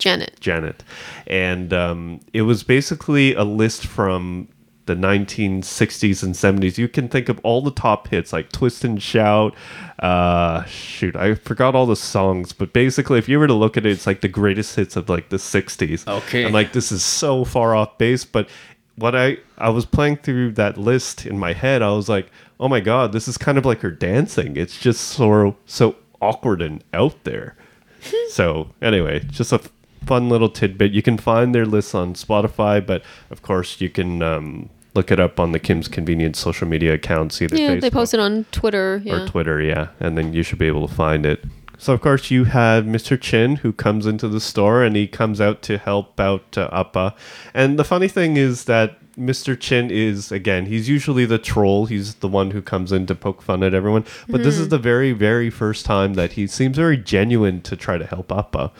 Janet. 0.00 0.40
Janet, 0.40 0.82
and 1.28 1.72
um, 1.72 2.18
it 2.32 2.42
was 2.42 2.64
basically 2.64 3.32
a 3.34 3.44
list 3.44 3.86
from 3.86 4.48
the 4.86 4.94
1960s 4.94 6.22
and 6.22 6.34
70s. 6.34 6.78
You 6.78 6.88
can 6.88 7.08
think 7.08 7.28
of 7.28 7.40
all 7.42 7.62
the 7.62 7.70
top 7.70 8.08
hits 8.08 8.32
like 8.32 8.52
Twist 8.52 8.84
and 8.84 9.02
Shout. 9.02 9.54
Uh, 9.98 10.64
shoot, 10.64 11.16
I 11.16 11.34
forgot 11.34 11.74
all 11.74 11.86
the 11.86 11.96
songs, 11.96 12.52
but 12.52 12.72
basically, 12.72 13.18
if 13.18 13.28
you 13.28 13.38
were 13.38 13.46
to 13.46 13.54
look 13.54 13.76
at 13.76 13.86
it, 13.86 13.92
it's 13.92 14.06
like 14.06 14.20
the 14.20 14.28
greatest 14.28 14.76
hits 14.76 14.96
of 14.96 15.08
like 15.08 15.30
the 15.30 15.36
60s. 15.36 16.06
Okay. 16.06 16.44
and 16.44 16.52
like 16.54 16.72
this 16.72 16.92
is 16.92 17.04
so 17.04 17.44
far 17.44 17.74
off 17.74 17.98
base, 17.98 18.24
but. 18.24 18.48
What 18.96 19.16
I 19.16 19.38
I 19.58 19.70
was 19.70 19.86
playing 19.86 20.18
through 20.18 20.52
that 20.52 20.78
list 20.78 21.26
in 21.26 21.36
my 21.36 21.52
head, 21.52 21.82
I 21.82 21.90
was 21.90 22.08
like, 22.08 22.30
"Oh 22.60 22.68
my 22.68 22.78
god, 22.78 23.10
this 23.10 23.26
is 23.26 23.36
kind 23.36 23.58
of 23.58 23.66
like 23.66 23.80
her 23.80 23.90
dancing. 23.90 24.56
It's 24.56 24.78
just 24.78 25.00
so 25.00 25.56
so 25.66 25.96
awkward 26.22 26.62
and 26.62 26.84
out 26.92 27.24
there." 27.24 27.56
So 28.28 28.70
anyway, 28.80 29.18
just 29.28 29.50
a 29.50 29.60
fun 30.04 30.28
little 30.28 30.48
tidbit. 30.48 30.92
You 30.92 31.02
can 31.02 31.18
find 31.18 31.54
their 31.54 31.66
lists 31.66 31.94
on 31.94 32.14
Spotify, 32.14 32.84
but 32.84 33.02
of 33.30 33.42
course 33.42 33.80
you 33.80 33.88
can 33.88 34.22
um, 34.22 34.70
look 34.94 35.10
it 35.10 35.20
up 35.20 35.40
on 35.40 35.52
the 35.52 35.58
Kim's 35.58 35.88
Convenience 35.88 36.38
social 36.38 36.66
media 36.68 36.94
accounts, 36.94 37.40
either 37.42 37.56
Yeah, 37.56 37.76
Facebook 37.76 38.10
they 38.12 38.18
it 38.18 38.20
on 38.20 38.44
Twitter. 38.52 39.02
Yeah. 39.04 39.24
or 39.24 39.28
Twitter, 39.28 39.60
yeah, 39.60 39.88
and 40.00 40.16
then 40.16 40.32
you 40.32 40.42
should 40.42 40.58
be 40.58 40.66
able 40.66 40.86
to 40.88 40.94
find 40.94 41.26
it. 41.26 41.44
So 41.78 41.92
of 41.92 42.00
course 42.00 42.30
you 42.30 42.44
have 42.44 42.84
Mr. 42.84 43.20
Chin 43.20 43.56
who 43.56 43.72
comes 43.72 44.06
into 44.06 44.28
the 44.28 44.40
store 44.40 44.82
and 44.82 44.96
he 44.96 45.06
comes 45.06 45.40
out 45.40 45.60
to 45.62 45.76
help 45.76 46.18
out 46.20 46.56
uh, 46.56 46.68
Appa. 46.72 47.14
And 47.52 47.78
the 47.78 47.84
funny 47.84 48.08
thing 48.08 48.36
is 48.36 48.64
that 48.64 48.96
Mr. 49.16 49.58
Chin 49.58 49.90
is 49.90 50.32
again, 50.32 50.66
he's 50.66 50.88
usually 50.88 51.24
the 51.24 51.38
troll. 51.38 51.86
He's 51.86 52.14
the 52.16 52.28
one 52.28 52.52
who 52.52 52.62
comes 52.62 52.90
in 52.90 53.06
to 53.06 53.14
poke 53.14 53.42
fun 53.42 53.62
at 53.62 53.74
everyone. 53.74 54.04
But 54.28 54.42
this 54.42 54.58
is 54.58 54.68
the 54.68 54.78
very 54.78 55.12
very 55.12 55.50
first 55.50 55.84
time 55.84 56.14
that 56.14 56.32
he 56.32 56.46
seems 56.46 56.76
very 56.76 56.96
genuine 56.96 57.60
to 57.62 57.76
try 57.76 57.98
to 57.98 58.06
help 58.06 58.32
Appa. 58.32 58.72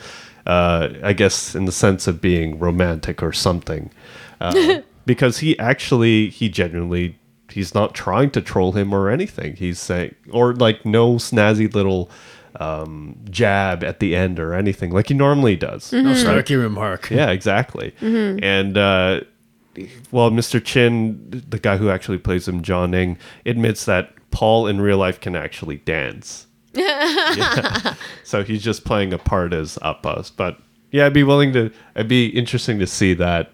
Uh, 0.45 0.89
I 1.03 1.13
guess 1.13 1.55
in 1.55 1.65
the 1.65 1.71
sense 1.71 2.07
of 2.07 2.21
being 2.21 2.59
romantic 2.59 3.21
or 3.21 3.33
something. 3.33 3.91
Uh, 4.39 4.81
because 5.05 5.39
he 5.39 5.57
actually 5.59 6.29
he 6.29 6.49
genuinely 6.49 7.17
he's 7.51 7.73
not 7.75 7.93
trying 7.93 8.31
to 8.31 8.41
troll 8.41 8.71
him 8.73 8.93
or 8.93 9.09
anything. 9.09 9.55
He's 9.55 9.79
saying 9.79 10.15
or 10.31 10.53
like 10.53 10.85
no 10.85 11.15
snazzy 11.15 11.73
little 11.73 12.09
um, 12.59 13.17
jab 13.29 13.83
at 13.83 13.99
the 13.99 14.15
end 14.15 14.39
or 14.39 14.53
anything 14.53 14.91
like 14.91 15.09
he 15.09 15.13
normally 15.13 15.55
does. 15.55 15.91
no 15.91 16.13
snarky 16.13 16.59
remark. 16.59 17.09
Yeah, 17.11 17.29
exactly. 17.31 17.93
And 18.01 18.77
uh, 18.77 19.21
well, 20.11 20.31
Mr. 20.31 20.63
Chin, 20.63 21.43
the 21.49 21.59
guy 21.59 21.75
who 21.77 21.89
actually 21.89 22.17
plays 22.17 22.47
him, 22.47 22.61
John 22.61 22.93
Ing, 22.93 23.17
admits 23.45 23.85
that 23.85 24.13
Paul 24.31 24.67
in 24.67 24.79
real 24.81 24.97
life 24.97 25.19
can 25.19 25.35
actually 25.35 25.77
dance. 25.77 26.47
Yeah. 26.75 27.93
So 28.23 28.43
he's 28.43 28.63
just 28.63 28.83
playing 28.85 29.13
a 29.13 29.17
part 29.17 29.53
as 29.53 29.77
Appas. 29.81 30.31
But 30.35 30.57
yeah, 30.91 31.05
I'd 31.05 31.13
be 31.13 31.23
willing 31.23 31.53
to. 31.53 31.71
It'd 31.95 32.07
be 32.07 32.27
interesting 32.27 32.79
to 32.79 32.87
see 32.87 33.13
that 33.15 33.51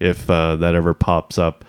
if 0.00 0.28
uh, 0.28 0.56
that 0.56 0.74
ever 0.74 0.94
pops 0.94 1.38
up. 1.38 1.64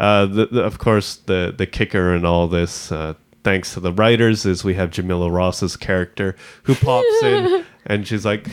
Uh, 0.00 0.26
the, 0.26 0.46
the, 0.46 0.62
of 0.62 0.78
course, 0.78 1.16
the 1.16 1.54
the 1.56 1.66
kicker 1.66 2.14
in 2.14 2.24
all 2.24 2.48
this, 2.48 2.90
uh, 2.90 3.14
thanks 3.44 3.74
to 3.74 3.80
the 3.80 3.92
writers, 3.92 4.44
is 4.44 4.64
we 4.64 4.74
have 4.74 4.90
Jamila 4.90 5.30
Ross's 5.30 5.76
character 5.76 6.34
who 6.64 6.74
pops 6.74 7.22
in 7.22 7.64
and 7.86 8.06
she's 8.06 8.24
like, 8.24 8.48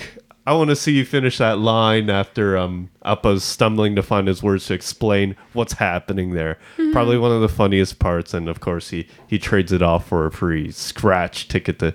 "I 0.46 0.54
want 0.54 0.70
to 0.70 0.76
see 0.76 0.94
you 0.94 1.06
finish 1.06 1.38
that 1.40 1.58
line." 1.58 2.10
After 2.10 2.58
um, 2.58 2.90
Appa's 3.04 3.44
stumbling 3.44 3.96
to 3.96 4.04
find 4.04 4.28
his 4.28 4.44
words 4.44 4.66
to 4.68 4.74
explain 4.74 5.36
what's 5.54 5.74
happening 5.74 6.32
there, 6.32 6.60
probably 6.92 7.18
one 7.18 7.32
of 7.32 7.42
the 7.42 7.50
funniest 7.50 8.00
parts. 8.00 8.34
And 8.34 8.48
of 8.48 8.60
course, 8.60 8.90
he 8.90 9.08
he 9.28 9.40
trades 9.40 9.72
it 9.72 9.82
off 9.82 10.08
for 10.08 10.26
a 10.26 10.32
free 10.32 10.72
scratch 10.72 11.48
ticket 11.48 11.80
to. 11.80 11.94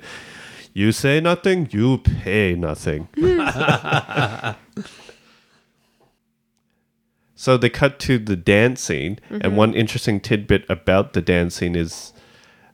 You 0.77 0.91
say 0.91 1.21
nothing, 1.21 1.69
you 1.71 1.99
pay 1.99 2.57
nothing. 2.57 3.07
So 7.45 7.59
they 7.59 7.69
cut 7.69 7.99
to 7.99 8.19
the 8.19 8.37
dance 8.37 8.81
scene, 8.81 9.19
and 9.29 9.55
one 9.55 9.75
interesting 9.75 10.19
tidbit 10.19 10.65
about 10.71 11.13
the 11.13 11.21
dance 11.21 11.57
scene 11.57 11.77
is 11.77 12.15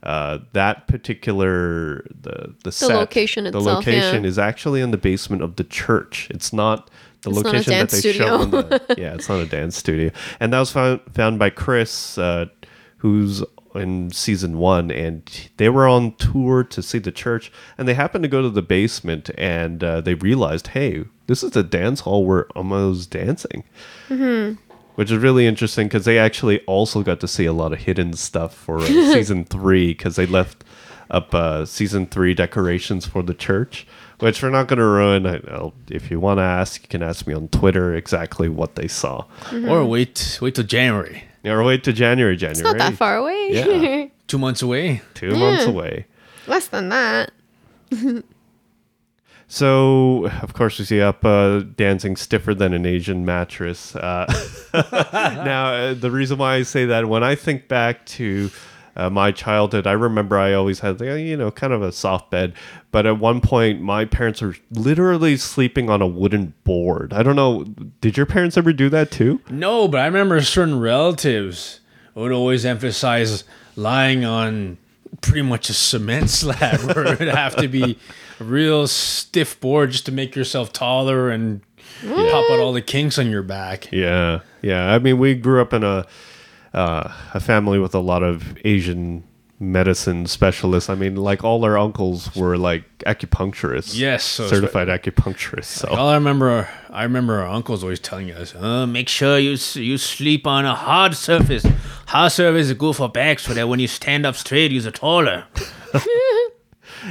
uh, 0.05 0.39
that 0.53 0.87
particular 0.87 2.07
the 2.09 2.55
the, 2.63 2.71
set, 2.71 2.95
location 2.95 3.43
the 3.43 3.49
itself, 3.49 3.67
location 3.67 4.23
yeah. 4.23 4.29
is 4.29 4.39
actually 4.39 4.81
in 4.81 4.93
the 4.93 4.97
basement 4.97 5.43
of 5.43 5.57
the 5.57 5.65
church. 5.65 6.29
It's 6.31 6.53
not 6.53 6.89
the 7.23 7.31
It's 7.31 7.39
not 7.41 7.47
location 7.47 7.73
that 7.73 7.91
dance 7.91 8.01
they 8.01 8.13
show. 8.13 8.43
On 8.43 8.51
the, 8.53 8.81
yeah, 8.97 9.15
it's 9.15 9.29
not 9.29 9.41
a 9.41 9.47
dance 9.47 9.77
studio, 9.77 10.13
and 10.39 10.53
that 10.53 10.61
was 10.61 10.71
found 10.71 11.01
found 11.11 11.41
by 11.41 11.51
Chris, 11.51 12.17
uh, 12.17 12.47
who's 12.99 13.43
in 13.75 14.11
season 14.11 14.59
one, 14.59 14.91
and 14.91 15.49
they 15.57 15.69
were 15.69 15.87
on 15.87 16.15
tour 16.17 16.65
to 16.65 16.83
see 16.83 16.99
the 16.99 17.13
church, 17.13 17.53
and 17.79 17.87
they 17.87 17.95
happened 17.95 18.25
to 18.25 18.29
go 18.29 18.43
to 18.43 18.51
the 18.51 18.63
basement, 18.63 19.31
and 19.39 19.83
uh, 19.85 20.01
they 20.01 20.15
realized, 20.15 20.69
hey, 20.69 21.05
this 21.27 21.43
is 21.43 21.53
the 21.53 21.63
dance 21.63 22.01
hall 22.01 22.25
where 22.25 22.47
Amma 22.57 22.95
dancing 23.09 23.65
which 25.01 25.11
is 25.11 25.17
really 25.17 25.47
interesting 25.47 25.87
because 25.87 26.05
they 26.05 26.19
actually 26.19 26.61
also 26.67 27.03
got 27.03 27.21
to 27.21 27.27
see 27.27 27.47
a 27.47 27.55
lot 27.55 27.73
of 27.73 27.79
hidden 27.79 28.13
stuff 28.13 28.55
for 28.55 28.81
uh, 28.81 28.87
season 28.87 29.47
three 29.47 29.95
because 29.95 30.17
they 30.17 30.27
left 30.27 30.63
up 31.11 31.35
uh, 31.35 31.65
season 31.65 32.07
three 32.07 32.35
decorations 32.35 33.07
for 33.07 33.23
the 33.23 33.33
church, 33.33 33.87
which 34.19 34.43
we're 34.43 34.51
not 34.51 34.69
going 34.69 34.79
to 34.79 34.85
ruin. 34.85 35.27
I, 35.27 35.41
I'll, 35.51 35.73
if 35.89 36.11
you 36.11 36.21
want 36.21 36.39
to 36.39 36.43
ask, 36.43 36.83
you 36.83 36.89
can 36.89 37.03
ask 37.03 37.27
me 37.27 37.35
on 37.35 37.49
Twitter 37.49 37.95
exactly 37.95 38.49
what 38.49 38.75
they 38.75 38.89
saw. 38.89 39.25
Or 39.71 39.85
wait, 39.85 40.39
wait 40.41 40.55
till 40.55 40.65
January. 40.65 41.25
Or 41.45 41.63
wait 41.65 41.85
to 41.85 41.93
January. 41.93 42.37
January. 42.37 42.53
It's 42.53 42.63
not 42.63 42.79
that 42.79 42.95
far 42.95 43.17
away. 43.17 43.51
Yeah. 43.53 44.07
Two 44.27 44.39
months 44.39 44.63
away. 44.63 45.03
Two 45.15 45.35
months 45.35 45.65
away. 45.65 46.07
Less 46.47 46.69
than 46.69 46.89
that. 46.91 47.33
So, 49.53 50.27
of 50.43 50.55
course, 50.55 50.79
we 50.79 50.85
see 50.85 51.01
up 51.01 51.25
uh, 51.25 51.63
dancing 51.75 52.15
stiffer 52.15 52.55
than 52.55 52.73
an 52.73 52.87
Asian 52.87 53.25
mattress. 53.25 53.97
Uh, 53.97 54.33
now, 54.73 55.73
uh, 55.73 55.95
the 55.95 56.13
reason 56.13 56.39
why 56.39 56.55
I 56.55 56.63
say 56.63 56.87
that, 56.87 57.09
when 57.09 57.25
I 57.25 57.35
think 57.35 57.67
back 57.67 58.07
to 58.07 58.53
uh, 58.97 59.11
my 59.11 59.33
childhood, 59.33 59.87
I 59.87 59.93
remember 59.93 60.39
I 60.39 60.53
always 60.53 60.81
had, 60.81 61.01
you 61.01 61.37
know, 61.37 61.51
kind 61.51 61.73
of 61.73 61.83
a 61.83 61.93
soft 61.93 62.31
bed. 62.31 62.55
But 62.91 63.07
at 63.07 63.19
one 63.19 63.41
point, 63.41 63.81
my 63.81 64.05
parents 64.05 64.43
were 64.43 64.57
literally 64.71 65.37
sleeping 65.37 65.89
on 65.89 66.03
a 66.03 66.07
wooden 66.07 66.55
board. 66.65 67.13
I 67.13 67.23
don't 67.23 67.37
know. 67.37 67.65
Did 68.01 68.17
your 68.17 68.27
parents 68.27 68.57
ever 68.57 68.73
do 68.73 68.89
that 68.91 69.11
too? 69.11 69.41
No, 69.49 69.87
but 69.89 70.01
I 70.01 70.07
remember 70.07 70.41
certain 70.43 70.81
relatives 70.81 71.81
would 72.15 72.33
always 72.33 72.65
emphasize 72.65 73.45
lying 73.77 74.25
on 74.25 74.77
pretty 75.21 75.43
much 75.43 75.71
a 75.71 75.75
cement 75.75 76.31
slab 76.31 76.81
where 76.83 77.07
it 77.07 77.19
would 77.19 77.29
have 77.29 77.57
to 77.57 77.69
be 77.69 77.99
a 78.41 78.45
real 78.45 78.87
stiff 78.87 79.61
board 79.61 79.93
just 79.93 80.07
to 80.07 80.13
make 80.13 80.35
yourself 80.35 80.73
taller 80.73 81.31
and 81.31 81.61
pop 82.07 82.51
out 82.51 82.59
all 82.59 82.73
the 82.73 82.83
kinks 82.83 83.19
on 83.19 83.31
your 83.31 83.43
back. 83.43 83.91
Yeah, 83.93 84.41
yeah. 84.63 84.93
I 84.93 84.99
mean, 84.99 85.19
we 85.19 85.35
grew 85.35 85.61
up 85.61 85.73
in 85.73 85.85
a 85.85 86.07
uh, 86.75 87.13
a 87.35 87.41
family 87.41 87.79
with 87.79 87.95
a 87.95 88.01
lot 88.01 88.23
of 88.23 88.57
Asian 88.65 89.25
medicine 89.61 90.27
specialists. 90.27 90.89
I 90.89 90.95
mean, 90.95 91.17
like 91.17 91.45
all 91.45 91.65
our 91.65 91.77
uncles 91.77 92.35
were 92.35 92.57
like 92.57 92.85
acupuncturists. 93.01 93.97
Yes, 93.97 94.25
so 94.25 94.49
certified 94.49 94.89
acupuncturists. 94.89 95.65
So 95.65 95.89
All 95.89 96.09
I 96.09 96.15
remember, 96.15 96.69
I 96.89 97.03
remember 97.03 97.41
our 97.41 97.49
uncles 97.49 97.83
always 97.83 98.01
telling 98.01 98.33
us, 98.33 98.55
uh, 98.55 98.87
"Make 98.87 99.09
sure 99.09 99.39
you 99.39 99.57
you 99.75 99.99
sleep 99.99 100.47
on 100.47 100.65
a 100.65 100.75
hard 100.75 101.15
surface. 101.15 101.67
Hard 102.07 102.33
surface 102.33 102.67
is 102.69 102.73
good 102.73 102.97
for 102.97 103.09
back, 103.09 103.39
so 103.39 103.53
that 103.55 103.69
when 103.69 103.79
you 103.79 103.87
stand 103.87 104.25
up 104.27 104.35
straight, 104.37 104.73
you're 104.73 104.91
taller." 104.91 105.45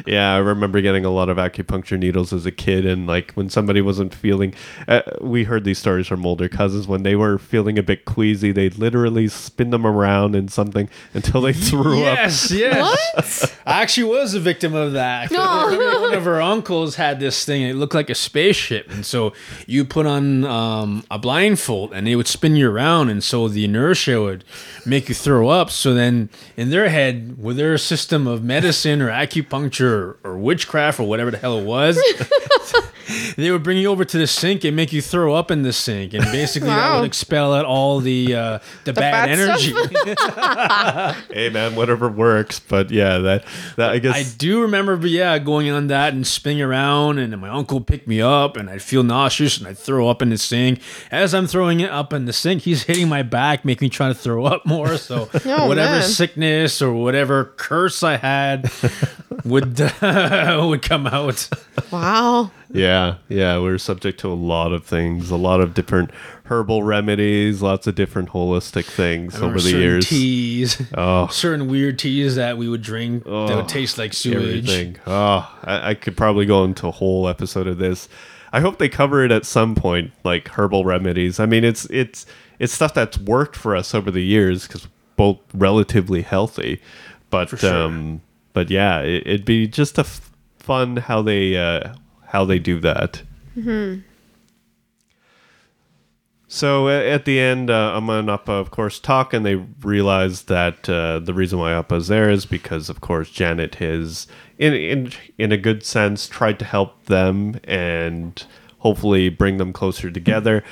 yeah, 0.06 0.34
I 0.34 0.38
remember 0.38 0.82
getting 0.82 1.06
a 1.06 1.10
lot 1.10 1.30
of 1.30 1.38
acupuncture 1.38 1.98
needles 1.98 2.34
as 2.34 2.46
a 2.46 2.52
kid, 2.52 2.86
and 2.86 3.08
like 3.08 3.32
when 3.34 3.50
somebody 3.50 3.82
wasn't 3.82 4.14
feeling, 4.14 4.54
uh, 4.88 5.02
we 5.22 5.44
heard 5.44 5.64
these 5.64 5.78
stories 5.80 6.08
from 6.08 6.26
older 6.26 6.50
cousins 6.50 6.88
when 6.88 7.04
they 7.04 7.16
were 7.16 7.38
feeling 7.38 7.78
a 7.78 7.84
bit 7.84 8.06
queasy, 8.06 8.52
they'd 8.52 8.78
literally 8.78 9.28
spin 9.28 9.70
them 9.70 9.86
around 9.86 10.36
in 10.36 10.48
something 10.48 10.90
until 11.14 11.42
they 11.42 11.54
threw 11.54 12.00
up. 12.04 12.18
Yes, 12.18 12.52
yes. 12.52 13.42
What? 13.42 13.58
I 13.66 13.82
actually 13.82 14.10
was 14.10 14.34
a 14.34 14.40
victim 14.40 14.74
of 14.74 14.94
that. 14.94 15.32
No. 15.32 16.00
One 16.02 16.14
of 16.14 16.28
our 16.28 16.42
uncles 16.42 16.96
had 16.96 17.20
this 17.20 17.46
thing. 17.46 17.62
It 17.64 17.76
looked 17.76 17.94
like 17.94 18.10
a 18.10 18.16
spaceship, 18.16 18.92
and 18.92 19.06
so 19.06 19.34
you 19.68 19.86
put 19.86 20.06
on 20.06 20.46
um, 20.46 21.04
a 21.10 21.18
blindfold, 21.18 21.94
and 21.94 22.08
it 22.08 22.16
would 22.16 22.28
spin 22.28 22.56
you 22.56 22.70
around, 22.70 23.10
and 23.10 23.24
so 23.24 23.48
the 23.48 23.66
inertia 23.66 24.22
would 24.22 24.44
make 24.86 25.10
you 25.10 25.16
throw 25.16 25.50
up. 25.50 25.70
So 25.70 25.94
then, 25.94 26.30
in 26.58 26.70
their 26.70 26.90
head, 26.90 27.42
with 27.42 27.58
their 27.58 27.78
system 27.78 28.28
of 28.28 28.44
medicine 28.44 29.02
or 29.02 29.10
acupuncture 29.10 29.79
or 29.82 30.38
witchcraft 30.38 31.00
or 31.00 31.08
whatever 31.08 31.32
the 31.32 31.38
hell 31.38 31.58
it 31.58 31.66
was. 31.66 31.98
They 33.36 33.52
would 33.52 33.64
bring 33.64 33.78
you 33.78 33.88
over 33.90 34.06
to 34.06 34.18
the 34.18 34.28
sink 34.28 34.64
and 34.64 34.76
make 34.76 34.94
you 34.94 35.02
throw 35.02 35.34
up 35.36 35.50
in 35.52 35.64
the 35.64 35.74
sink, 35.74 36.14
and 36.14 36.24
basically 36.26 36.70
that 36.70 36.96
would 37.00 37.06
expel 37.06 37.54
out 37.54 37.66
all 37.66 38.00
the 38.00 38.36
uh, 38.36 38.60
the, 38.86 38.94
bad, 38.94 39.28
bad 39.28 39.30
energy. 39.40 39.74
Hey 41.32 41.50
man, 41.50 41.76
whatever 41.76 42.10
works. 42.10 42.60
But 42.60 42.92
yeah, 42.92 43.18
that 43.20 43.46
that 43.78 43.92
I 43.92 44.00
guess 44.00 44.16
I 44.16 44.38
do 44.38 44.62
remember, 44.62 44.96
but 44.98 45.10
yeah, 45.10 45.38
going 45.40 45.70
on 45.70 45.88
that 45.88 46.14
and 46.14 46.26
spinning 46.26 46.62
around, 46.62 47.20
and 47.20 47.36
my 47.40 47.50
uncle 47.50 47.82
picked 47.82 48.08
me 48.08 48.22
up, 48.22 48.58
and 48.58 48.70
I'd 48.70 48.82
feel 48.82 49.04
nauseous, 49.04 49.58
and 49.58 49.68
I'd 49.68 49.78
throw 49.78 50.08
up 50.10 50.22
in 50.22 50.30
the 50.30 50.38
sink. 50.38 50.82
As 51.12 51.34
I'm 51.34 51.48
throwing 51.48 51.80
it 51.80 51.90
up 51.92 52.14
in 52.14 52.26
the 52.26 52.34
sink, 52.34 52.64
he's 52.64 52.84
hitting 52.84 53.10
my 53.10 53.24
back, 53.24 53.66
making 53.66 53.86
me 53.86 53.90
try 53.90 54.08
to 54.08 54.14
throw 54.14 54.46
up 54.46 54.66
more. 54.66 54.98
So 54.98 55.30
Oh, 55.46 55.68
whatever 55.68 56.00
man. 56.00 56.04
sickness 56.04 56.82
or 56.82 56.94
whatever 56.94 57.54
curse 57.58 58.04
I 58.04 58.18
had 58.18 58.72
would 59.46 59.80
would 60.02 60.82
come 60.82 61.08
out. 61.08 61.50
Wow. 61.92 62.52
Yeah, 62.72 62.99
yeah, 63.30 63.38
yeah, 63.38 63.58
we're 63.60 63.78
subject 63.78 64.20
to 64.22 64.28
a 64.28 64.34
lot 64.36 64.72
of 64.74 64.86
things, 64.86 65.32
a 65.32 65.36
lot 65.36 65.62
of 65.62 65.74
different 65.74 66.12
herbal 66.46 66.84
remedies, 66.84 67.62
lots 67.62 67.88
of 67.88 67.96
different 67.96 68.30
holistic 68.30 68.86
things 68.86 69.40
over 69.42 69.56
the 69.56 69.60
certain 69.62 69.80
years. 69.82 70.08
teas, 70.10 70.82
Oh. 70.96 71.28
certain 71.28 71.68
weird 71.68 72.00
teas 72.00 72.36
that 72.36 72.58
we 72.58 72.68
would 72.68 72.82
drink 72.82 73.24
that 73.24 73.30
Oh, 73.30 73.56
would 73.58 73.70
taste 73.70 73.98
like 73.98 74.14
sewage. 74.14 74.36
Everything. 74.70 74.98
Oh, 75.06 75.50
I, 75.64 75.90
I 75.92 75.94
could 75.94 76.18
probably 76.18 76.46
go 76.46 76.64
into 76.64 76.88
a 76.88 76.92
whole 76.92 77.28
episode 77.28 77.68
of 77.68 77.78
this. 77.78 78.10
I 78.52 78.62
hope 78.62 78.80
they 78.80 78.90
cover 78.90 79.24
it 79.24 79.32
at 79.32 79.46
some 79.46 79.76
point, 79.76 80.12
like 80.24 80.48
herbal 80.48 80.84
remedies. 80.86 81.40
I 81.40 81.46
mean, 81.46 81.64
it's 81.64 81.86
it's 81.86 82.26
it's 82.58 82.74
stuff 82.74 82.94
that's 82.96 83.18
worked 83.20 83.56
for 83.56 83.76
us 83.76 83.94
over 83.94 84.10
the 84.10 84.24
years 84.24 84.68
because 84.68 84.88
both 85.16 85.38
relatively 85.54 86.24
healthy, 86.24 86.82
but 87.30 87.50
sure. 87.50 87.74
um, 87.74 88.22
but 88.54 88.72
yeah, 88.72 89.02
it, 89.02 89.28
it'd 89.28 89.46
be 89.46 89.68
just 89.68 89.98
a 90.00 90.02
f- 90.02 90.32
fun 90.58 90.96
how 90.98 91.22
they 91.22 91.58
uh, 91.58 91.94
how 92.30 92.46
they 92.46 92.60
do 92.60 92.80
that. 92.80 93.22
So 96.52 96.90
at 96.90 97.26
the 97.26 97.40
end, 97.40 97.70
uh, 97.70 97.96
Amma 97.96 98.14
and 98.14 98.30
Appa, 98.30 98.52
of 98.54 98.72
course, 98.72 99.00
talk, 99.00 99.36
and 99.36 99.46
they 99.46 99.56
realize 99.56 100.44
that 100.44 100.90
uh, 100.90 101.20
the 101.20 101.34
reason 101.34 101.60
why 101.60 101.74
Appa's 101.74 102.08
there 102.08 102.28
is 102.28 102.48
because, 102.48 102.90
of 102.90 103.02
course, 103.02 103.30
Janet 103.30 103.76
has, 103.76 104.26
in 104.58 104.74
in 104.74 105.12
in 105.38 105.52
a 105.52 105.58
good 105.58 105.84
sense, 105.84 106.28
tried 106.28 106.58
to 106.58 106.66
help 106.66 107.06
them 107.06 107.60
and 107.66 108.44
hopefully 108.80 109.30
bring 109.30 109.58
them 109.58 109.72
closer 109.72 110.10
together. 110.10 110.64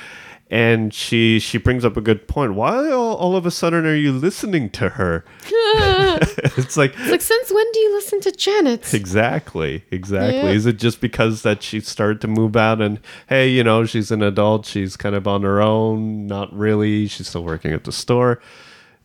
And 0.50 0.94
she 0.94 1.40
she 1.40 1.58
brings 1.58 1.84
up 1.84 1.96
a 1.96 2.00
good 2.00 2.26
point. 2.26 2.54
Why 2.54 2.90
all, 2.90 3.16
all 3.16 3.36
of 3.36 3.44
a 3.44 3.50
sudden 3.50 3.84
are 3.84 3.94
you 3.94 4.12
listening 4.12 4.70
to 4.70 4.90
her? 4.90 5.24
it's 5.44 6.76
like 6.76 6.94
It's 6.96 7.10
like, 7.10 7.20
since 7.20 7.52
when 7.52 7.70
do 7.72 7.80
you 7.80 7.92
listen 7.92 8.20
to 8.22 8.32
Janet? 8.32 8.94
Exactly, 8.94 9.84
exactly. 9.90 10.38
Yeah. 10.38 10.50
Is 10.50 10.64
it 10.64 10.78
just 10.78 11.02
because 11.02 11.42
that 11.42 11.62
she 11.62 11.80
started 11.80 12.22
to 12.22 12.28
move 12.28 12.56
out 12.56 12.80
and 12.80 12.98
hey, 13.28 13.48
you 13.48 13.62
know, 13.62 13.84
she's 13.84 14.10
an 14.10 14.22
adult, 14.22 14.64
she's 14.64 14.96
kind 14.96 15.14
of 15.14 15.28
on 15.28 15.42
her 15.42 15.60
own, 15.60 16.26
not 16.26 16.50
really, 16.56 17.08
she's 17.08 17.28
still 17.28 17.44
working 17.44 17.72
at 17.72 17.84
the 17.84 17.92
store. 17.92 18.40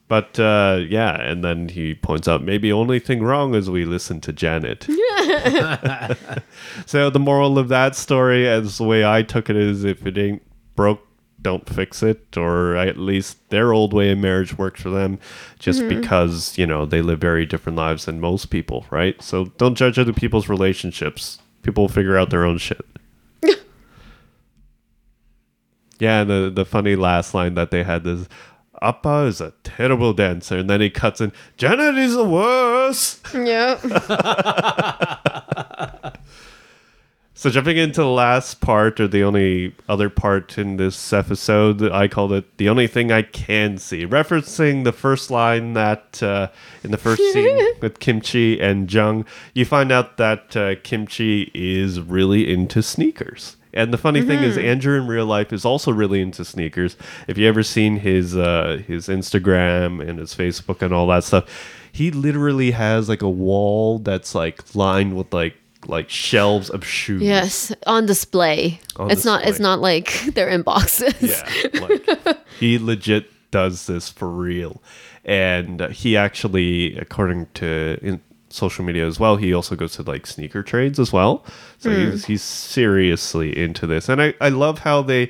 But 0.07 0.37
uh, 0.37 0.81
yeah, 0.87 1.19
and 1.19 1.43
then 1.43 1.69
he 1.69 1.95
points 1.95 2.27
out 2.27 2.43
maybe 2.43 2.71
only 2.71 2.99
thing 2.99 3.23
wrong 3.23 3.55
is 3.55 3.69
we 3.69 3.85
listen 3.85 4.21
to 4.21 4.33
Janet. 4.33 4.83
so 6.85 7.09
the 7.09 7.19
moral 7.19 7.57
of 7.57 7.69
that 7.69 7.95
story, 7.95 8.47
as 8.47 8.77
the 8.77 8.83
way 8.83 9.05
I 9.05 9.23
took 9.23 9.49
it, 9.49 9.55
is 9.55 9.83
if 9.83 10.05
it 10.05 10.17
ain't 10.17 10.43
broke, 10.75 11.01
don't 11.43 11.69
fix 11.69 12.01
it, 12.01 12.35
or 12.37 12.75
at 12.75 12.97
least 12.97 13.37
their 13.49 13.73
old 13.73 13.93
way 13.93 14.11
of 14.11 14.17
marriage 14.17 14.57
works 14.57 14.81
for 14.81 14.89
them, 14.89 15.19
just 15.59 15.81
mm-hmm. 15.81 15.99
because 15.99 16.57
you 16.57 16.65
know 16.65 16.85
they 16.85 17.01
live 17.01 17.19
very 17.19 17.45
different 17.45 17.77
lives 17.77 18.05
than 18.05 18.19
most 18.19 18.47
people, 18.47 18.85
right? 18.89 19.21
So 19.21 19.45
don't 19.57 19.75
judge 19.75 19.99
other 19.99 20.13
people's 20.13 20.49
relationships. 20.49 21.39
People 21.61 21.83
will 21.83 21.89
figure 21.89 22.17
out 22.17 22.29
their 22.29 22.45
own 22.45 22.57
shit. 22.57 22.85
yeah, 25.99 26.21
and 26.21 26.29
the 26.29 26.51
the 26.53 26.65
funny 26.65 26.95
last 26.95 27.33
line 27.33 27.53
that 27.55 27.71
they 27.71 27.83
had 27.83 28.07
is. 28.07 28.27
Appa 28.81 29.27
is 29.27 29.39
a 29.39 29.53
terrible 29.63 30.11
dancer, 30.11 30.57
and 30.57 30.69
then 30.69 30.81
he 30.81 30.89
cuts 30.89 31.21
in. 31.21 31.31
Janet 31.55 31.97
is 31.97 32.15
the 32.15 32.25
worst. 32.25 33.25
yeah. 33.33 33.79
So 37.35 37.49
jumping 37.49 37.77
into 37.77 38.01
the 38.01 38.07
last 38.07 38.61
part, 38.61 38.99
or 38.99 39.07
the 39.07 39.23
only 39.23 39.75
other 39.89 40.09
part 40.09 40.57
in 40.59 40.77
this 40.77 41.11
episode, 41.11 41.81
I 41.81 42.07
called 42.07 42.31
it 42.31 42.57
"the 42.57 42.69
only 42.69 42.85
thing 42.85 43.11
I 43.11 43.23
can 43.23 43.79
see," 43.79 44.05
referencing 44.05 44.83
the 44.83 44.91
first 44.91 45.31
line 45.31 45.73
that 45.73 46.21
uh, 46.21 46.49
in 46.83 46.91
the 46.91 46.97
first 46.97 47.21
scene 47.33 47.59
with 47.81 47.99
Kimchi 47.99 48.61
and 48.61 48.91
Jung, 48.91 49.25
you 49.55 49.65
find 49.65 49.91
out 49.91 50.17
that 50.17 50.55
uh, 50.55 50.75
Kimchi 50.83 51.49
is 51.55 51.99
really 51.99 52.53
into 52.53 52.83
sneakers. 52.83 53.57
And 53.73 53.91
the 53.91 53.97
funny 53.97 54.21
thing 54.21 54.43
is, 54.43 54.55
Andrew 54.55 55.01
in 55.01 55.07
real 55.07 55.25
life 55.25 55.51
is 55.51 55.65
also 55.65 55.91
really 55.91 56.21
into 56.21 56.45
sneakers. 56.45 56.95
If 57.27 57.39
you 57.39 57.47
ever 57.47 57.63
seen 57.63 57.97
his 57.97 58.37
uh, 58.37 58.83
his 58.85 59.07
Instagram 59.07 60.07
and 60.07 60.19
his 60.19 60.35
Facebook 60.35 60.83
and 60.83 60.93
all 60.93 61.07
that 61.07 61.23
stuff, 61.23 61.45
he 61.91 62.11
literally 62.11 62.71
has 62.71 63.09
like 63.09 63.23
a 63.23 63.29
wall 63.29 63.97
that's 63.97 64.35
like 64.35 64.75
lined 64.75 65.17
with 65.17 65.33
like 65.33 65.55
like 65.87 66.09
shelves 66.09 66.69
of 66.69 66.85
shoes. 66.85 67.21
Yes, 67.21 67.71
on 67.85 68.05
display. 68.05 68.79
On 68.95 69.11
it's 69.11 69.25
not. 69.25 69.45
It's 69.45 69.59
not 69.59 69.79
like 69.79 70.21
they're 70.33 70.49
in 70.49 70.61
boxes. 70.61 71.13
Yeah, 71.21 71.81
like 71.81 72.37
he 72.59 72.77
legit 72.77 73.29
does 73.51 73.85
this 73.87 74.09
for 74.09 74.29
real, 74.29 74.81
and 75.25 75.81
he 75.91 76.17
actually, 76.17 76.97
according 76.97 77.47
to 77.55 77.97
in 78.01 78.21
social 78.49 78.85
media 78.85 79.07
as 79.07 79.19
well, 79.19 79.35
he 79.35 79.53
also 79.53 79.75
goes 79.75 79.93
to 79.93 80.03
like 80.03 80.27
sneaker 80.27 80.63
trades 80.63 80.99
as 80.99 81.11
well. 81.11 81.45
So 81.79 81.91
hmm. 81.91 82.11
he's 82.11 82.25
he's 82.25 82.43
seriously 82.43 83.57
into 83.57 83.87
this, 83.87 84.09
and 84.09 84.21
I 84.21 84.33
I 84.39 84.49
love 84.49 84.79
how 84.79 85.01
they 85.01 85.29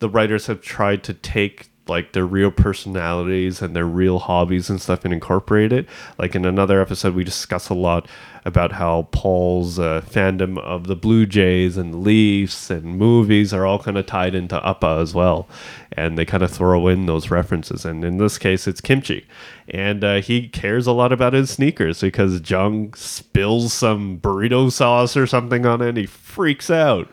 the 0.00 0.08
writers 0.08 0.46
have 0.46 0.60
tried 0.60 1.02
to 1.04 1.14
take 1.14 1.70
like 1.86 2.12
their 2.12 2.24
real 2.24 2.50
personalities 2.50 3.60
and 3.60 3.76
their 3.76 3.84
real 3.84 4.18
hobbies 4.18 4.70
and 4.70 4.80
stuff 4.80 5.04
and 5.04 5.12
incorporate 5.12 5.72
it. 5.72 5.86
Like 6.18 6.34
in 6.34 6.44
another 6.44 6.80
episode, 6.80 7.14
we 7.14 7.24
discuss 7.24 7.68
a 7.68 7.74
lot 7.74 8.08
about 8.46 8.72
how 8.72 9.08
Paul's 9.10 9.78
uh, 9.78 10.02
fandom 10.02 10.58
of 10.58 10.86
the 10.86 10.96
Blue 10.96 11.26
Jays 11.26 11.76
and 11.76 12.02
Leafs 12.02 12.70
and 12.70 12.98
movies 12.98 13.52
are 13.52 13.66
all 13.66 13.78
kind 13.78 13.96
of 13.98 14.06
tied 14.06 14.34
into 14.34 14.66
Appa 14.66 14.98
as 15.00 15.14
well. 15.14 15.48
And 15.92 16.18
they 16.18 16.24
kind 16.24 16.42
of 16.42 16.50
throw 16.50 16.88
in 16.88 17.06
those 17.06 17.30
references. 17.30 17.84
And 17.84 18.04
in 18.04 18.18
this 18.18 18.38
case, 18.38 18.66
it's 18.66 18.80
kimchi. 18.80 19.26
And 19.68 20.04
uh, 20.04 20.20
he 20.20 20.48
cares 20.48 20.86
a 20.86 20.92
lot 20.92 21.12
about 21.12 21.32
his 21.32 21.50
sneakers 21.50 22.00
because 22.00 22.48
Jung 22.50 22.94
spills 22.94 23.72
some 23.72 24.18
burrito 24.20 24.70
sauce 24.72 25.16
or 25.16 25.26
something 25.26 25.64
on 25.66 25.80
it 25.82 25.90
and 25.90 25.98
he 25.98 26.06
freaks 26.06 26.70
out. 26.70 27.08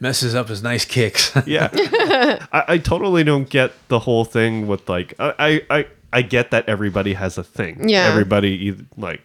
Messes 0.00 0.34
up 0.34 0.48
his 0.48 0.62
nice 0.62 0.84
kicks. 0.84 1.32
Yeah. 1.46 1.68
I, 2.52 2.64
I 2.68 2.78
totally 2.78 3.22
don't 3.22 3.48
get 3.48 3.72
the 3.88 3.98
whole 4.00 4.24
thing 4.24 4.66
with 4.66 4.88
like 4.88 5.14
I, 5.18 5.34
I 5.70 5.78
I 5.78 5.86
I 6.12 6.22
get 6.22 6.50
that 6.50 6.68
everybody 6.68 7.14
has 7.14 7.36
a 7.38 7.44
thing. 7.44 7.88
Yeah. 7.88 8.06
Everybody 8.06 8.50
either, 8.66 8.84
like 8.96 9.20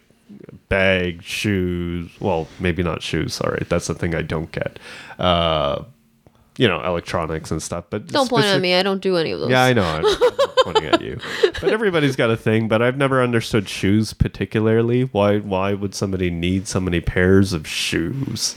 bag, 0.68 1.22
shoes. 1.22 2.10
Well, 2.20 2.46
maybe 2.60 2.82
not 2.82 3.02
shoes. 3.02 3.34
Sorry, 3.34 3.64
that's 3.68 3.86
the 3.86 3.94
thing 3.94 4.14
I 4.14 4.22
don't 4.22 4.50
get. 4.52 4.78
Uh, 5.18 5.84
you 6.58 6.66
know, 6.68 6.82
electronics 6.82 7.50
and 7.50 7.62
stuff. 7.62 7.84
But 7.90 8.06
Don't 8.06 8.30
point 8.30 8.46
at 8.46 8.60
me. 8.60 8.74
I 8.74 8.82
don't 8.82 9.02
do 9.02 9.16
any 9.16 9.30
of 9.32 9.40
those. 9.40 9.50
Yeah, 9.50 9.64
I 9.64 9.72
know. 9.74 9.82
I'm 9.84 10.04
pointing 10.64 10.86
at 10.86 11.02
you. 11.02 11.18
But 11.60 11.70
everybody's 11.70 12.16
got 12.16 12.30
a 12.30 12.36
thing. 12.36 12.68
But 12.68 12.82
I've 12.82 12.96
never 12.96 13.22
understood 13.22 13.68
shoes 13.68 14.12
particularly. 14.12 15.02
Why? 15.02 15.38
Why 15.38 15.74
would 15.74 15.94
somebody 15.94 16.30
need 16.30 16.66
so 16.68 16.80
many 16.80 17.00
pairs 17.00 17.52
of 17.52 17.66
shoes? 17.66 18.56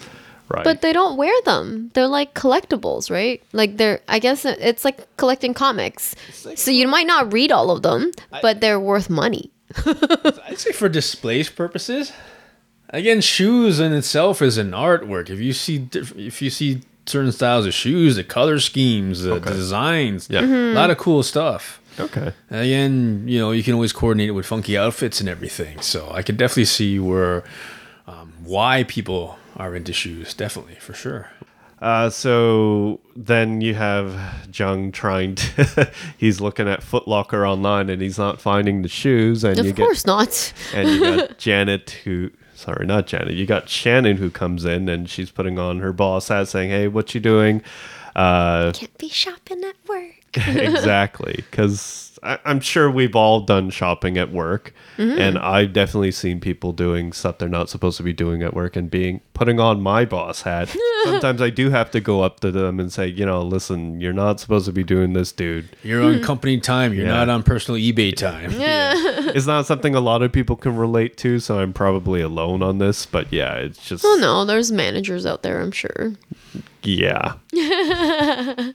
Right. 0.49 0.63
But 0.63 0.81
they 0.81 0.93
don't 0.93 1.15
wear 1.15 1.33
them. 1.45 1.91
They're 1.93 2.07
like 2.07 2.33
collectibles, 2.33 3.11
right? 3.11 3.41
Like 3.53 3.77
they're 3.77 4.01
I 4.07 4.19
guess 4.19 4.45
it's 4.45 4.83
like 4.83 5.15
collecting 5.17 5.53
comics. 5.53 6.15
So 6.55 6.71
you 6.71 6.87
might 6.87 7.05
not 7.07 7.31
read 7.31 7.51
all 7.51 7.69
of 7.71 7.83
them, 7.83 8.11
but 8.41 8.59
they're 8.59 8.79
worth 8.79 9.09
money. 9.09 9.51
I'd 9.85 10.57
say 10.57 10.71
for 10.71 10.89
display 10.89 11.43
purposes. 11.43 12.11
Again, 12.89 13.21
shoes 13.21 13.79
in 13.79 13.93
itself 13.93 14.41
is 14.41 14.57
an 14.57 14.71
artwork. 14.71 15.29
If 15.29 15.39
you 15.39 15.53
see 15.53 15.87
if 15.93 16.41
you 16.41 16.49
see 16.49 16.81
certain 17.05 17.31
styles 17.31 17.65
of 17.65 17.73
shoes, 17.73 18.15
the 18.15 18.23
color 18.23 18.59
schemes, 18.59 19.21
the 19.23 19.39
designs, 19.39 20.27
Yeah. 20.29 20.41
Mm-hmm. 20.41 20.53
a 20.77 20.79
lot 20.79 20.89
of 20.91 20.97
cool 20.97 21.23
stuff. 21.23 21.79
okay. 21.99 22.33
Again, 22.51 23.23
you 23.27 23.39
know, 23.39 23.51
you 23.51 23.61
can 23.63 23.73
always 23.73 23.91
coordinate 23.93 24.29
it 24.29 24.33
with 24.33 24.45
funky 24.45 24.77
outfits 24.77 25.19
and 25.19 25.27
everything. 25.29 25.81
So 25.81 26.09
I 26.11 26.21
could 26.23 26.37
definitely 26.37 26.65
see 26.65 26.97
where 26.99 27.43
um, 28.07 28.33
why 28.43 28.83
people 28.83 29.37
are 29.57 29.75
into 29.75 29.93
shoes. 29.93 30.33
Definitely, 30.33 30.75
for 30.75 30.93
sure. 30.93 31.29
Uh, 31.81 32.09
so 32.09 32.99
then 33.15 33.61
you 33.61 33.73
have 33.73 34.19
Jung 34.53 34.91
trying 34.91 35.35
to. 35.35 35.91
he's 36.17 36.41
looking 36.41 36.67
at 36.67 36.81
Footlocker 36.81 37.49
online 37.49 37.89
and 37.89 38.01
he's 38.01 38.17
not 38.17 38.41
finding 38.41 38.81
the 38.81 38.89
shoes. 38.89 39.43
And 39.45 39.57
you 39.63 39.69
Of 39.69 39.75
course 39.77 40.05
not. 40.05 40.53
and 40.73 40.89
you 40.89 40.99
got 40.99 41.37
Janet 41.37 41.91
who. 42.03 42.31
Sorry, 42.53 42.85
not 42.85 43.07
Janet. 43.07 43.35
You 43.35 43.45
got 43.45 43.69
Shannon 43.69 44.17
who 44.17 44.29
comes 44.29 44.65
in 44.65 44.89
and 44.89 45.09
she's 45.09 45.31
putting 45.31 45.57
on 45.57 45.79
her 45.79 45.93
boss 45.93 46.27
hat, 46.27 46.49
saying, 46.49 46.69
"Hey, 46.71 46.89
what 46.89 47.15
you 47.15 47.21
doing?" 47.21 47.61
Uh, 48.19 48.71
Can't 48.73 48.97
be 48.97 49.09
shopping 49.09 49.63
at 49.63 49.75
work. 49.87 50.15
exactly, 50.47 51.43
because 51.49 52.19
I'm 52.21 52.59
sure 52.59 52.91
we've 52.91 53.15
all 53.15 53.39
done 53.41 53.69
shopping 53.69 54.17
at 54.17 54.31
work, 54.31 54.73
Mm-hmm. 54.97 55.17
and 55.17 55.37
I've 55.37 55.71
definitely 55.71 56.11
seen 56.11 56.41
people 56.41 56.73
doing 56.73 57.13
stuff 57.13 57.37
they're 57.37 57.47
not 57.47 57.69
supposed 57.69 57.95
to 57.95 58.03
be 58.03 58.11
doing 58.11 58.43
at 58.43 58.53
work 58.53 58.75
and 58.75 58.91
being 58.91 59.21
putting 59.33 59.57
on 59.57 59.79
my 59.81 60.03
boss 60.03 60.41
hat. 60.41 60.75
Sometimes 61.05 61.41
I 61.41 61.49
do 61.49 61.69
have 61.69 61.89
to 61.91 62.01
go 62.01 62.21
up 62.21 62.41
to 62.41 62.51
them 62.51 62.81
and 62.81 62.91
say, 62.91 63.07
you 63.07 63.25
know, 63.25 63.41
listen, 63.41 64.01
you're 64.01 64.11
not 64.11 64.41
supposed 64.41 64.65
to 64.65 64.73
be 64.73 64.83
doing 64.83 65.13
this, 65.13 65.31
dude. 65.31 65.69
You're 65.83 66.03
on 66.03 66.21
company 66.21 66.59
time. 66.59 66.93
You're 66.93 67.05
Yeah. 67.05 67.13
not 67.13 67.29
on 67.29 67.43
personal 67.43 67.79
eBay 67.79 68.13
time. 68.13 68.51
Yeah, 68.51 68.91
It's 69.33 69.47
not 69.47 69.65
something 69.67 69.95
a 69.95 70.01
lot 70.01 70.21
of 70.21 70.33
people 70.33 70.57
can 70.57 70.75
relate 70.75 71.15
to, 71.19 71.39
so 71.39 71.59
I'm 71.59 71.71
probably 71.71 72.19
alone 72.19 72.61
on 72.61 72.79
this. 72.79 73.05
But 73.05 73.31
yeah, 73.31 73.53
it's 73.55 73.87
just 73.87 74.03
Oh 74.05 74.17
no, 74.19 74.43
there's 74.43 74.69
managers 74.69 75.25
out 75.25 75.43
there, 75.43 75.61
I'm 75.61 75.71
sure. 75.71 76.11
Yeah. 76.83 77.33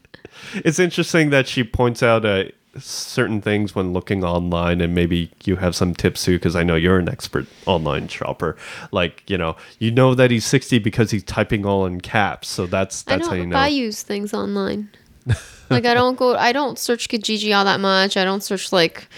it's 0.54 0.78
interesting 0.78 1.30
that 1.30 1.48
she 1.48 1.64
points 1.64 2.02
out 2.02 2.24
uh, 2.24 2.44
certain 2.78 3.40
things 3.40 3.74
when 3.74 3.92
looking 3.92 4.24
online, 4.24 4.80
and 4.80 4.94
maybe 4.94 5.30
you 5.44 5.56
have 5.56 5.74
some 5.74 5.94
tips 5.94 6.24
too, 6.24 6.38
because 6.38 6.56
I 6.56 6.62
know 6.62 6.74
you're 6.74 6.98
an 6.98 7.08
expert 7.08 7.46
online 7.66 8.08
shopper. 8.08 8.56
Like, 8.92 9.22
you 9.28 9.38
know, 9.38 9.56
you 9.78 9.90
know 9.90 10.14
that 10.14 10.30
he's 10.30 10.44
60 10.44 10.78
because 10.80 11.10
he's 11.10 11.24
typing 11.24 11.64
all 11.64 11.86
in 11.86 12.00
caps. 12.00 12.48
So 12.48 12.66
that's 12.66 13.04
I 13.06 13.16
that's 13.16 13.28
how 13.28 13.34
you 13.34 13.46
know. 13.46 13.54
buy 13.54 13.68
used 13.68 14.06
things 14.06 14.34
online. 14.34 14.90
like 15.70 15.86
I 15.86 15.94
don't 15.94 16.16
go 16.16 16.36
I 16.36 16.52
don't 16.52 16.78
search 16.78 17.08
Kijiji 17.08 17.56
all 17.56 17.64
that 17.64 17.80
much. 17.80 18.16
I 18.16 18.24
don't 18.24 18.42
search 18.42 18.72
like 18.72 19.08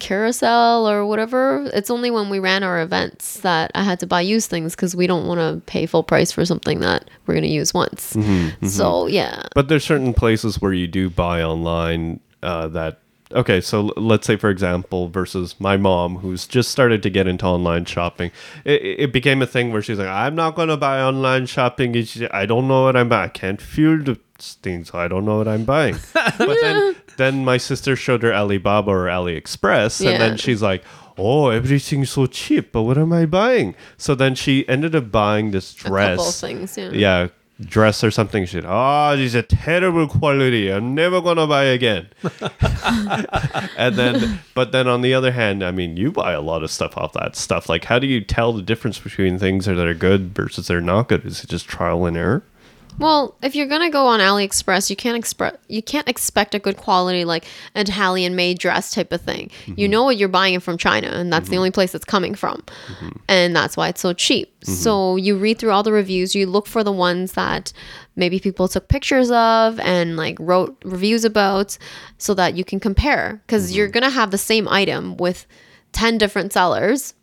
carousel 0.00 0.88
or 0.88 1.06
whatever. 1.06 1.70
It's 1.72 1.90
only 1.90 2.10
when 2.10 2.28
we 2.28 2.40
ran 2.40 2.62
our 2.64 2.80
events 2.82 3.40
that 3.40 3.70
I 3.74 3.84
had 3.84 4.00
to 4.00 4.06
buy 4.06 4.22
used 4.22 4.50
things 4.50 4.74
because 4.74 4.96
we 4.96 5.06
don't 5.06 5.26
want 5.26 5.38
to 5.38 5.62
pay 5.70 5.86
full 5.86 6.02
price 6.02 6.32
for 6.32 6.44
something 6.44 6.80
that 6.80 7.08
we're 7.26 7.34
gonna 7.34 7.46
use 7.46 7.72
once. 7.72 8.14
Mm-hmm, 8.14 8.66
So 8.66 9.06
yeah. 9.06 9.44
But 9.54 9.68
there's 9.68 9.84
certain 9.84 10.12
places 10.12 10.60
where 10.60 10.72
you 10.72 10.88
do 10.88 11.08
buy 11.08 11.42
online 11.42 12.20
uh, 12.42 12.66
that. 12.68 12.98
Okay, 13.32 13.60
so 13.60 13.92
let's 13.96 14.26
say, 14.26 14.34
for 14.34 14.50
example, 14.50 15.08
versus 15.08 15.54
my 15.60 15.76
mom, 15.76 16.16
who's 16.16 16.48
just 16.48 16.72
started 16.72 17.00
to 17.04 17.10
get 17.10 17.28
into 17.28 17.46
online 17.46 17.84
shopping, 17.84 18.32
it, 18.64 18.82
it 18.82 19.12
became 19.12 19.40
a 19.40 19.46
thing 19.46 19.70
where 19.72 19.82
she's 19.82 19.98
like, 19.98 20.08
"I'm 20.08 20.34
not 20.34 20.56
going 20.56 20.66
to 20.66 20.76
buy 20.76 21.00
online 21.00 21.46
shopping. 21.46 21.94
I 22.32 22.44
don't 22.44 22.66
know 22.66 22.82
what 22.82 22.96
I'm 22.96 23.08
buying. 23.08 23.26
I 23.26 23.28
can't 23.28 23.62
feel 23.62 24.02
the 24.02 24.18
things, 24.42 24.88
so 24.90 24.98
I 24.98 25.08
don't 25.08 25.24
know 25.24 25.38
what 25.38 25.48
I'm 25.48 25.64
buying." 25.64 25.96
but 26.14 26.38
then, 26.60 26.96
then 27.16 27.44
my 27.44 27.56
sister 27.56 27.96
showed 27.96 28.22
her 28.22 28.32
Alibaba 28.34 28.90
or 28.90 29.06
AliExpress, 29.06 30.00
and 30.00 30.10
Yeah. 30.10 30.18
then 30.18 30.36
she's 30.36 30.62
like, 30.62 30.82
"Oh, 31.18 31.48
everything's 31.50 32.10
so 32.10 32.26
cheap, 32.26 32.72
but 32.72 32.82
what 32.82 32.98
am 32.98 33.12
I 33.12 33.26
buying?" 33.26 33.74
So 33.96 34.14
then 34.14 34.34
she 34.34 34.68
ended 34.68 34.94
up 34.94 35.10
buying 35.10 35.50
this 35.50 35.74
dress 35.74 36.16
couple 36.18 36.32
things, 36.32 36.76
yeah. 36.78 36.90
yeah, 36.92 37.28
dress 37.60 38.02
or 38.02 38.10
something. 38.10 38.46
She 38.46 38.52
said, 38.56 38.64
"Oh, 38.66 39.16
this 39.16 39.26
is 39.26 39.34
a 39.34 39.42
terrible 39.42 40.08
quality. 40.08 40.68
I'm 40.72 40.94
never 40.94 41.20
gonna 41.20 41.46
buy 41.46 41.64
again." 41.64 42.08
and 43.76 43.94
then, 43.96 44.40
but 44.54 44.72
then 44.72 44.88
on 44.88 45.02
the 45.02 45.14
other 45.14 45.32
hand, 45.32 45.62
I 45.62 45.70
mean, 45.70 45.96
you 45.96 46.10
buy 46.10 46.32
a 46.32 46.40
lot 46.40 46.62
of 46.62 46.70
stuff 46.70 46.96
off 46.96 47.12
that 47.14 47.36
stuff. 47.36 47.68
Like, 47.68 47.84
how 47.84 47.98
do 47.98 48.06
you 48.06 48.20
tell 48.20 48.52
the 48.52 48.62
difference 48.62 48.98
between 48.98 49.38
things 49.38 49.66
that 49.66 49.78
are 49.78 49.94
good 49.94 50.34
versus 50.34 50.66
they're 50.68 50.80
not 50.80 51.08
good? 51.08 51.24
Is 51.26 51.44
it 51.44 51.50
just 51.50 51.68
trial 51.68 52.06
and 52.06 52.16
error? 52.16 52.42
Well, 53.00 53.34
if 53.42 53.54
you're 53.54 53.66
gonna 53.66 53.90
go 53.90 54.06
on 54.06 54.20
AliExpress, 54.20 54.90
you 54.90 54.96
can't 54.96 55.16
express 55.16 55.56
you 55.68 55.82
can't 55.82 56.08
expect 56.08 56.54
a 56.54 56.58
good 56.58 56.76
quality 56.76 57.24
like 57.24 57.46
Italian 57.74 58.36
made 58.36 58.58
dress 58.58 58.92
type 58.92 59.10
of 59.12 59.22
thing. 59.22 59.50
You 59.66 59.74
mm-hmm. 59.74 59.90
know 59.90 60.04
what 60.04 60.18
you're 60.18 60.28
buying 60.28 60.54
it 60.54 60.62
from 60.62 60.76
China, 60.76 61.08
and 61.08 61.32
that's 61.32 61.48
the 61.48 61.54
mm-hmm. 61.54 61.58
only 61.58 61.70
place 61.70 61.94
it's 61.94 62.04
coming 62.04 62.34
from, 62.34 62.62
mm-hmm. 62.86 63.08
and 63.26 63.56
that's 63.56 63.76
why 63.76 63.88
it's 63.88 64.02
so 64.02 64.12
cheap. 64.12 64.54
So 64.62 65.16
you 65.16 65.38
read 65.38 65.58
through 65.58 65.70
all 65.70 65.82
the 65.82 65.92
reviews, 65.92 66.34
you 66.34 66.46
look 66.46 66.66
for 66.66 66.84
the 66.84 66.92
ones 66.92 67.32
that 67.32 67.72
maybe 68.16 68.38
people 68.38 68.68
took 68.68 68.88
pictures 68.88 69.30
of 69.30 69.80
and 69.80 70.18
like 70.18 70.36
wrote 70.38 70.76
reviews 70.84 71.24
about, 71.24 71.78
so 72.18 72.34
that 72.34 72.54
you 72.54 72.64
can 72.64 72.80
compare. 72.80 73.40
Because 73.46 73.74
you're 73.74 73.88
gonna 73.88 74.10
have 74.10 74.30
the 74.30 74.38
same 74.38 74.68
item 74.68 75.16
with 75.16 75.46
ten 75.92 76.18
different 76.18 76.52
sellers 76.52 77.14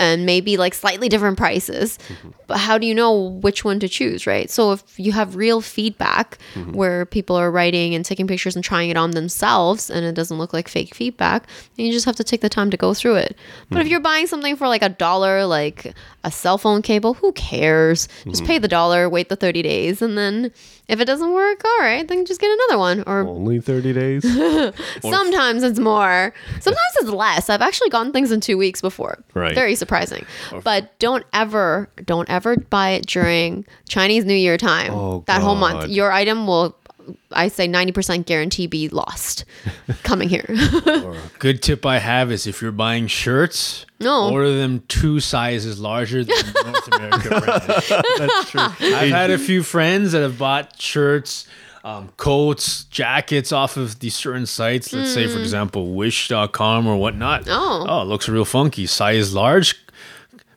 and 0.00 0.24
maybe 0.24 0.56
like 0.56 0.72
slightly 0.72 1.10
different 1.10 1.36
prices. 1.36 1.98
Mm-hmm. 2.08 2.30
But 2.46 2.56
how 2.56 2.78
do 2.78 2.86
you 2.86 2.94
know 2.94 3.12
which 3.42 3.66
one 3.66 3.78
to 3.80 3.88
choose, 3.88 4.26
right? 4.26 4.50
So 4.50 4.72
if 4.72 4.98
you 4.98 5.12
have 5.12 5.36
real 5.36 5.60
feedback 5.60 6.38
mm-hmm. 6.54 6.72
where 6.72 7.04
people 7.04 7.36
are 7.36 7.50
writing 7.50 7.94
and 7.94 8.02
taking 8.02 8.26
pictures 8.26 8.56
and 8.56 8.64
trying 8.64 8.88
it 8.88 8.96
on 8.96 9.10
themselves 9.10 9.90
and 9.90 10.06
it 10.06 10.14
doesn't 10.14 10.38
look 10.38 10.54
like 10.54 10.68
fake 10.68 10.94
feedback, 10.94 11.46
then 11.76 11.84
you 11.84 11.92
just 11.92 12.06
have 12.06 12.16
to 12.16 12.24
take 12.24 12.40
the 12.40 12.48
time 12.48 12.70
to 12.70 12.78
go 12.78 12.94
through 12.94 13.16
it. 13.16 13.36
But 13.68 13.76
if 13.76 13.84
mm-hmm. 13.84 13.90
you're 13.90 14.00
buying 14.00 14.26
something 14.26 14.56
for 14.56 14.68
like 14.68 14.82
a 14.82 14.88
dollar, 14.88 15.44
like 15.44 15.94
a 16.24 16.30
cell 16.30 16.56
phone 16.56 16.80
cable, 16.80 17.12
who 17.12 17.32
cares? 17.32 18.08
Just 18.24 18.46
pay 18.46 18.56
the 18.56 18.68
dollar, 18.68 19.06
wait 19.06 19.28
the 19.28 19.36
30 19.36 19.60
days, 19.60 20.00
and 20.00 20.16
then 20.16 20.50
if 20.90 20.98
it 20.98 21.04
doesn't 21.04 21.32
work, 21.32 21.64
all 21.64 21.78
right, 21.78 22.06
then 22.08 22.24
just 22.24 22.40
get 22.40 22.50
another 22.50 22.76
one. 22.76 23.04
Or 23.06 23.20
Only 23.20 23.60
thirty 23.60 23.92
days. 23.92 24.22
Sometimes 25.02 25.62
it's 25.62 25.78
more. 25.78 26.34
Sometimes 26.58 26.94
it's 26.96 27.10
less. 27.10 27.48
I've 27.48 27.62
actually 27.62 27.90
gotten 27.90 28.10
things 28.12 28.32
in 28.32 28.40
two 28.40 28.58
weeks 28.58 28.80
before. 28.80 29.22
Right. 29.32 29.54
Very 29.54 29.76
surprising. 29.76 29.89
Oh. 30.52 30.60
But 30.62 30.98
don't 30.98 31.24
ever, 31.32 31.88
don't 32.04 32.28
ever 32.30 32.56
buy 32.56 32.90
it 32.90 33.06
during 33.06 33.64
Chinese 33.88 34.24
New 34.24 34.34
Year 34.34 34.56
time. 34.56 34.92
Oh, 34.92 35.24
that 35.26 35.40
whole 35.42 35.54
God. 35.54 35.60
month, 35.74 35.90
your 35.90 36.12
item 36.12 36.46
will, 36.46 36.76
I 37.32 37.48
say, 37.48 37.66
ninety 37.66 37.92
percent 37.92 38.26
guarantee 38.26 38.66
be 38.66 38.88
lost 38.88 39.44
coming 40.04 40.28
here. 40.28 40.44
Good 41.38 41.62
tip 41.62 41.84
I 41.84 41.98
have 41.98 42.30
is 42.30 42.46
if 42.46 42.62
you're 42.62 42.72
buying 42.72 43.06
shirts, 43.08 43.84
No. 43.98 44.30
order 44.30 44.54
them 44.56 44.84
two 44.88 45.18
sizes 45.20 45.80
larger 45.80 46.22
than 46.24 46.36
North 46.64 46.88
America 46.94 47.28
brand. 47.40 47.62
That's 48.18 48.50
true. 48.50 48.60
I've 48.60 49.10
had 49.10 49.30
a 49.30 49.38
few 49.38 49.62
friends 49.62 50.12
that 50.12 50.22
have 50.22 50.38
bought 50.38 50.80
shirts, 50.80 51.46
um, 51.84 52.10
coats, 52.16 52.84
jackets 52.84 53.52
off 53.52 53.76
of 53.76 54.00
these 54.00 54.14
certain 54.14 54.46
sites. 54.46 54.92
Let's 54.92 55.12
say, 55.14 55.26
for 55.28 55.38
example, 55.38 55.94
Wish.com 55.94 56.86
or 56.86 56.96
whatnot. 56.96 57.44
Hmm. 57.44 57.50
Oh. 57.52 57.86
oh, 57.88 58.02
it 58.02 58.06
looks 58.06 58.28
real 58.28 58.44
funky. 58.44 58.86
Size 58.86 59.34
large. 59.34 59.74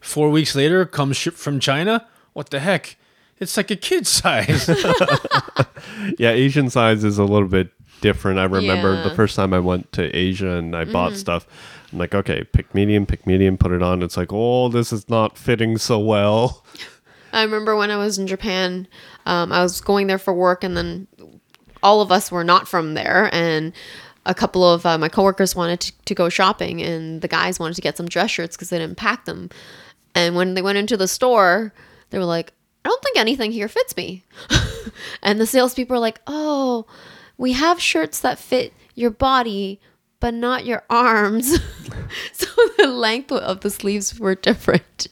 Four 0.02 0.30
weeks 0.32 0.54
later, 0.56 0.86
comes 0.86 1.16
shipped 1.16 1.38
from 1.38 1.60
China. 1.60 2.06
What 2.34 2.50
the 2.50 2.60
heck? 2.60 2.98
It's 3.40 3.56
like 3.58 3.72
a 3.72 3.76
kid 3.76 4.06
size. 4.18 4.68
yeah, 6.20 6.32
Asian 6.32 6.70
size 6.70 7.04
is 7.04 7.18
a 7.18 7.24
little 7.24 7.48
bit 7.48 7.70
different. 8.02 8.40
I 8.40 8.44
remember 8.44 8.96
Yeah. 8.96 9.04
the 9.04 9.16
first 9.16 9.36
time 9.36 9.54
I 9.54 9.60
went 9.60 9.92
to 9.94 10.04
Asia 10.16 10.52
and 10.52 10.76
I 10.76 10.84
bought 10.86 11.14
stuff. 11.14 11.48
I'm 11.92 12.00
like, 12.00 12.14
okay, 12.16 12.44
pick 12.44 12.74
medium, 12.76 13.06
pick 13.06 13.26
medium, 13.26 13.58
put 13.58 13.72
it 13.72 13.82
on. 13.82 14.02
It's 14.02 14.18
like, 14.18 14.34
oh, 14.34 14.68
this 14.68 14.92
is 14.92 15.08
not 15.10 15.38
fitting 15.38 15.78
so 15.78 16.00
well. 16.00 16.66
I 17.34 17.42
remember 17.42 17.76
when 17.76 17.92
I 17.92 17.98
was 17.98 18.20
in 18.20 18.28
Japan, 18.28 18.88
um, 19.26 19.52
I 19.52 19.64
was 19.64 19.82
going 19.82 20.08
there 20.08 20.20
for 20.20 20.34
work, 20.34 20.64
and 20.64 20.78
then 20.78 21.08
all 21.82 22.02
of 22.02 22.12
us 22.12 22.32
were 22.32 22.44
not 22.44 22.68
from 22.68 22.94
there, 22.94 23.30
and 23.34 23.74
a 24.26 24.36
couple 24.36 24.64
of 24.64 24.86
uh, 24.86 24.98
my 24.98 25.10
coworkers 25.10 25.56
wanted 25.56 25.82
to, 25.82 25.94
to 26.06 26.16
go 26.16 26.30
shopping, 26.30 26.82
and 26.82 27.22
the 27.22 27.28
guys 27.28 27.60
wanted 27.60 27.76
to 27.76 27.82
get 27.82 27.98
some 27.98 28.08
dress 28.08 28.30
shirts 28.30 28.56
because 28.56 28.70
they 28.70 28.78
didn't 28.78 28.98
pack 28.98 29.26
them. 29.26 29.50
And 30.16 30.36
when 30.36 30.54
they 30.54 30.62
went 30.62 30.78
into 30.78 30.96
the 30.96 31.08
store, 31.08 31.74
they 32.12 32.20
were 32.20 32.26
like, 32.26 32.54
"I 32.86 32.90
don't 32.90 33.04
think 33.04 33.18
anything 33.18 33.52
here 33.52 33.68
fits 33.68 33.98
me," 33.98 34.24
and 35.24 35.42
the 35.42 35.48
salespeople 35.48 35.96
were 35.96 36.00
like, 36.00 36.22
"Oh, 36.28 36.86
we 37.38 37.54
have 37.54 37.82
shirts 37.82 38.20
that 38.22 38.40
fit 38.40 38.74
your 38.96 39.12
body." 39.12 39.80
But 40.20 40.34
not 40.34 40.66
your 40.66 40.84
arms. 40.90 41.60
so 42.32 42.46
the 42.78 42.88
length 42.88 43.30
of 43.30 43.60
the 43.60 43.70
sleeves 43.70 44.18
were 44.18 44.36
different. 44.36 45.08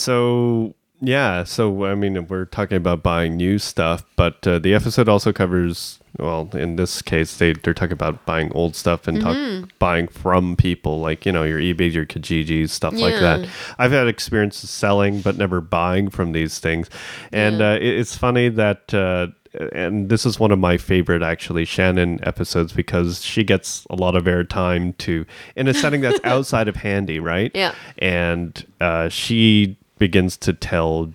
So 0.00 0.74
yeah, 1.02 1.44
so 1.44 1.84
I 1.86 1.94
mean, 1.94 2.26
we're 2.26 2.44
talking 2.44 2.76
about 2.76 3.02
buying 3.02 3.36
new 3.36 3.58
stuff, 3.58 4.04
but 4.16 4.46
uh, 4.46 4.58
the 4.58 4.74
episode 4.74 5.08
also 5.08 5.32
covers. 5.32 5.98
Well, 6.18 6.50
in 6.52 6.76
this 6.76 7.00
case, 7.02 7.36
they 7.38 7.52
they're 7.54 7.72
talking 7.72 7.92
about 7.92 8.26
buying 8.26 8.52
old 8.52 8.74
stuff 8.76 9.06
and 9.08 9.18
Mm-hmm. 9.18 9.60
talk, 9.62 9.70
buying 9.78 10.08
from 10.08 10.56
people, 10.56 11.00
like 11.00 11.24
you 11.24 11.32
know 11.32 11.44
your 11.44 11.58
eBay, 11.60 11.90
your 11.92 12.04
Kijiji, 12.04 12.68
stuff 12.68 12.94
like 12.94 13.14
that. 13.20 13.48
I've 13.78 13.92
had 13.92 14.08
experiences 14.08 14.68
selling, 14.70 15.20
but 15.20 15.36
never 15.38 15.60
buying 15.60 16.10
from 16.10 16.32
these 16.32 16.58
things, 16.58 16.90
and 17.32 17.62
uh, 17.62 17.78
it, 17.80 18.00
it's 18.00 18.16
funny 18.16 18.48
that. 18.50 18.92
Uh, 18.92 19.28
and 19.72 20.08
this 20.08 20.24
is 20.24 20.38
one 20.38 20.52
of 20.52 20.60
my 20.60 20.76
favorite 20.78 21.22
actually 21.24 21.64
Shannon 21.64 22.20
episodes 22.22 22.72
because 22.72 23.24
she 23.24 23.42
gets 23.42 23.84
a 23.90 23.96
lot 23.96 24.14
of 24.14 24.26
airtime 24.26 24.96
to 24.98 25.26
in 25.56 25.66
a 25.66 25.74
setting 25.74 26.02
that's 26.02 26.20
outside 26.24 26.68
of 26.68 26.76
handy, 26.76 27.18
right? 27.18 27.50
Yeah. 27.52 27.74
and 27.98 28.64
uh, 28.80 29.08
she 29.08 29.76
begins 30.00 30.36
to 30.38 30.52
tell 30.52 31.12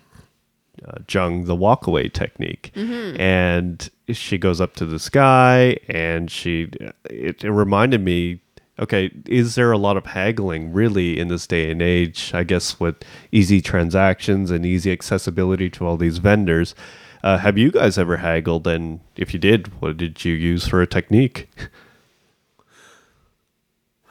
uh, 0.85 0.99
Jung 1.09 1.43
the 1.43 1.55
walkaway 1.55 2.13
technique, 2.13 2.71
and 3.19 3.89
she 4.13 4.37
goes 4.37 4.61
up 4.61 4.75
to 4.75 4.85
the 4.85 4.99
sky 4.99 5.77
and 5.89 6.31
she 6.31 6.69
it, 7.09 7.43
it 7.43 7.51
reminded 7.51 8.01
me. 8.01 8.39
Okay, 8.77 9.09
is 9.25 9.55
there 9.55 9.71
a 9.71 9.77
lot 9.77 9.95
of 9.95 10.05
haggling 10.05 10.73
really 10.73 11.17
in 11.17 11.29
this 11.29 11.47
day 11.47 11.71
and 11.71 11.81
age? 11.81 12.31
I 12.33 12.43
guess 12.43 12.77
with 12.77 12.97
easy 13.31 13.61
transactions 13.61 14.51
and 14.51 14.65
easy 14.65 14.91
accessibility 14.91 15.69
to 15.71 15.85
all 15.87 15.95
these 15.95 16.17
vendors. 16.17 16.75
Uh, 17.23 17.37
have 17.37 17.57
you 17.57 17.71
guys 17.71 17.97
ever 17.97 18.17
haggled? 18.17 18.67
And 18.67 18.99
if 19.15 19.33
you 19.33 19.39
did, 19.39 19.81
what 19.81 19.95
did 19.95 20.25
you 20.25 20.33
use 20.33 20.67
for 20.67 20.81
a 20.81 20.87
technique? 20.87 21.47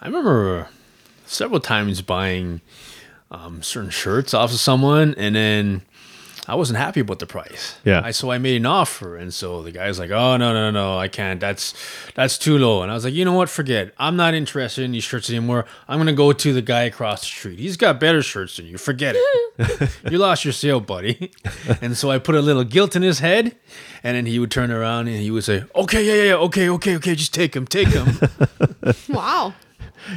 I 0.01 0.07
remember 0.07 0.69
several 1.27 1.61
times 1.61 2.01
buying 2.03 2.63
um, 3.35 3.63
certain 3.63 3.91
shirts 3.91 4.33
off 4.35 4.53
of 4.53 4.59
someone, 4.59 5.15
and 5.17 5.35
then 5.35 5.83
I 6.47 6.55
wasn't 6.55 6.79
happy 6.79 7.01
about 7.01 7.19
the 7.19 7.27
price. 7.27 7.77
Yeah. 7.85 8.03
I, 8.05 8.11
so 8.11 8.31
I 8.31 8.39
made 8.39 8.57
an 8.57 8.67
offer, 8.67 9.17
and 9.17 9.33
so 9.33 9.63
the 9.63 9.73
guy's 9.73 9.99
like, 9.99 10.11
"Oh 10.11 10.37
no, 10.37 10.53
no, 10.53 10.71
no, 10.71 10.99
I 10.99 11.09
can't. 11.09 11.41
That's 11.41 11.75
that's 12.15 12.39
too 12.39 12.59
low." 12.59 12.83
And 12.83 12.91
I 12.91 12.95
was 12.95 13.05
like, 13.05 13.15
"You 13.15 13.25
know 13.25 13.33
what? 13.33 13.49
Forget. 13.49 13.89
it. 13.89 13.95
I'm 13.99 14.17
not 14.17 14.35
interested 14.35 14.85
in 14.85 14.93
these 14.93 15.05
shirts 15.05 15.31
anymore. 15.31 15.65
I'm 15.89 15.99
gonna 15.99 16.13
go 16.13 16.33
to 16.33 16.53
the 16.53 16.63
guy 16.63 16.83
across 16.83 17.21
the 17.21 17.27
street. 17.27 17.59
He's 17.59 17.77
got 17.77 17.99
better 17.99 18.23
shirts 18.23 18.57
than 18.57 18.67
you. 18.67 18.79
Forget 18.79 19.17
it. 19.19 19.91
you 20.11 20.19
lost 20.19 20.45
your 20.45 20.53
sale, 20.53 20.81
buddy." 20.81 21.33
and 21.81 21.97
so 21.97 22.11
I 22.11 22.19
put 22.19 22.35
a 22.35 22.43
little 22.43 22.65
guilt 22.65 22.95
in 22.95 23.03
his 23.03 23.19
head, 23.19 23.57
and 24.05 24.17
then 24.17 24.27
he 24.27 24.39
would 24.39 24.51
turn 24.51 24.71
around 24.71 25.09
and 25.09 25.17
he 25.17 25.31
would 25.31 25.45
say, 25.45 25.65
"Okay, 25.75 26.05
yeah, 26.05 26.15
yeah, 26.15 26.29
yeah. 26.31 26.45
Okay, 26.47 26.69
okay, 26.69 26.97
okay. 26.97 27.15
Just 27.15 27.35
take 27.35 27.57
him, 27.57 27.67
take 27.67 27.89
him." 27.89 28.19
Wow. 29.09 29.55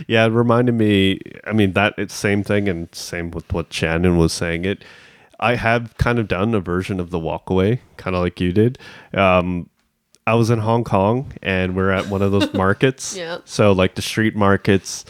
Yeah, 0.07 0.25
it 0.25 0.29
reminded 0.29 0.75
me. 0.75 1.19
I 1.45 1.53
mean, 1.53 1.73
that 1.73 1.93
it's 1.97 2.13
same 2.13 2.43
thing, 2.43 2.67
and 2.67 2.93
same 2.93 3.31
with 3.31 3.51
what 3.53 3.71
Shannon 3.71 4.17
was 4.17 4.33
saying. 4.33 4.65
It, 4.65 4.83
I 5.39 5.55
have 5.55 5.95
kind 5.97 6.19
of 6.19 6.27
done 6.27 6.53
a 6.53 6.59
version 6.59 6.99
of 6.99 7.09
the 7.11 7.19
walkaway, 7.19 7.79
kind 7.97 8.15
of 8.15 8.21
like 8.21 8.39
you 8.39 8.51
did. 8.51 8.79
Um, 9.13 9.69
I 10.25 10.33
was 10.33 10.49
in 10.49 10.59
Hong 10.59 10.83
Kong, 10.83 11.31
and 11.41 11.75
we're 11.75 11.91
at 11.91 12.07
one 12.07 12.21
of 12.21 12.31
those 12.31 12.53
markets. 12.53 13.15
Yeah. 13.15 13.39
So 13.45 13.71
like 13.71 13.95
the 13.95 14.01
street 14.01 14.35
markets, 14.35 15.05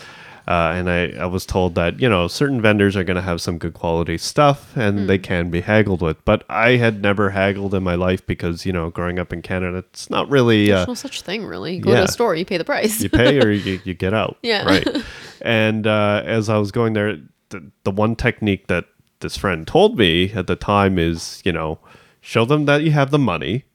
uh, 0.47 0.71
and 0.75 0.89
I, 0.89 1.09
I 1.19 1.25
was 1.25 1.45
told 1.45 1.75
that 1.75 1.99
you 1.99 2.07
know 2.09 2.27
certain 2.27 2.61
vendors 2.61 2.95
are 2.95 3.03
going 3.03 3.15
to 3.15 3.21
have 3.21 3.41
some 3.41 3.57
good 3.57 3.73
quality 3.73 4.17
stuff, 4.17 4.75
and 4.77 4.99
Hmm. 4.99 5.05
they 5.07 5.17
can 5.17 5.49
be 5.49 5.61
haggled 5.61 6.01
with. 6.01 6.23
But 6.25 6.43
I 6.49 6.77
had 6.77 7.01
never 7.01 7.31
haggled 7.31 7.73
in 7.73 7.83
my 7.83 7.95
life 7.95 8.25
because 8.25 8.65
you 8.65 8.71
know 8.73 8.89
growing 8.89 9.19
up 9.19 9.33
in 9.33 9.41
Canada, 9.41 9.79
it's 9.79 10.09
not 10.09 10.29
really. 10.29 10.71
Uh, 10.71 10.77
There's 10.77 10.87
no 10.87 10.93
such 10.93 11.21
thing, 11.21 11.45
really. 11.45 11.75
You 11.75 11.81
go 11.81 11.91
yeah. 11.91 11.97
to 11.99 12.03
a 12.05 12.07
store, 12.07 12.35
you 12.35 12.45
pay 12.45 12.57
the 12.57 12.63
price. 12.65 13.01
you 13.01 13.09
pay 13.09 13.39
or 13.39 13.51
you, 13.51 13.79
you 13.83 13.93
get 13.93 14.13
out. 14.13 14.37
Yeah. 14.41 14.63
Right. 14.65 14.87
And 15.41 15.85
uh, 15.85 16.23
as 16.25 16.49
I 16.49 16.57
was 16.57 16.71
going 16.71 16.93
there, 16.93 17.17
the, 17.49 17.71
the 17.83 17.91
one 17.91 18.15
technique 18.15 18.67
that 18.67 18.85
this 19.19 19.37
friend 19.37 19.67
told 19.67 19.95
me 19.97 20.31
at 20.33 20.47
the 20.47 20.55
time 20.55 20.97
is, 20.97 21.41
you 21.45 21.51
know, 21.51 21.77
show 22.21 22.43
them 22.43 22.65
that 22.65 22.81
you 22.81 22.89
have 22.91 23.11
the 23.11 23.19
money. 23.19 23.65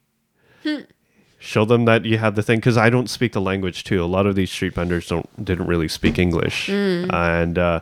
Show 1.43 1.65
them 1.65 1.83
that 1.85 2.05
you 2.05 2.17
have 2.19 2.35
the 2.35 2.41
thing 2.41 2.59
because 2.59 2.77
I 2.77 2.89
don't 2.89 3.09
speak 3.09 3.33
the 3.33 3.41
language 3.41 3.83
too. 3.83 4.01
A 4.01 4.05
lot 4.05 4.25
of 4.25 4.35
these 4.35 4.49
street 4.49 4.73
vendors 4.73 5.09
don't 5.09 5.43
didn't 5.43 5.67
really 5.67 5.89
speak 5.89 6.17
English, 6.17 6.69
and 6.69 7.57
uh, 7.57 7.81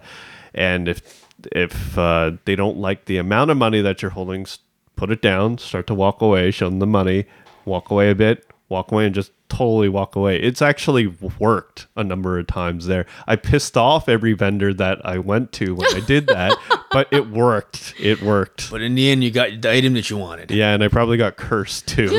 and 0.56 0.88
if 0.88 1.28
if 1.52 1.96
uh, 1.96 2.32
they 2.46 2.56
don't 2.56 2.78
like 2.78 3.06
the 3.06 3.18
amount 3.18 3.52
of 3.52 3.58
money 3.58 3.80
that 3.82 4.02
you're 4.02 4.12
holding, 4.12 4.48
put 4.96 5.12
it 5.12 5.22
down. 5.22 5.60
Start 5.60 5.86
to 5.88 5.94
walk 5.94 6.22
away. 6.22 6.50
Show 6.50 6.70
them 6.70 6.80
the 6.80 6.88
money. 6.88 7.26
Walk 7.66 7.92
away 7.92 8.10
a 8.10 8.16
bit. 8.16 8.48
Walk 8.68 8.92
away 8.92 9.06
and 9.06 9.14
just 9.14 9.32
totally 9.48 9.90
walk 9.90 10.16
away. 10.16 10.38
It's 10.42 10.62
actually 10.62 11.06
worked 11.38 11.88
a 11.96 12.04
number 12.04 12.40
of 12.40 12.48
times 12.48 12.88
there. 12.88 13.06
I 13.28 13.36
pissed 13.36 13.78
off 13.78 14.10
every 14.10 14.34
vendor 14.34 14.74
that 14.74 15.06
I 15.06 15.20
went 15.20 15.52
to 15.54 15.76
when 15.76 15.96
I 15.96 16.00
did 16.00 16.26
that, 16.28 16.58
but 16.92 17.08
it 17.12 17.30
worked. 17.30 17.94
It 18.00 18.22
worked. 18.22 18.70
But 18.70 18.82
in 18.82 18.96
the 18.96 19.10
end, 19.10 19.24
you 19.24 19.32
got 19.32 19.62
the 19.62 19.72
item 19.72 19.94
that 19.94 20.10
you 20.10 20.18
wanted. 20.18 20.52
Yeah, 20.52 20.74
and 20.74 20.84
I 20.84 20.88
probably 20.88 21.18
got 21.18 21.38
cursed 21.38 21.88
too. 21.88 22.10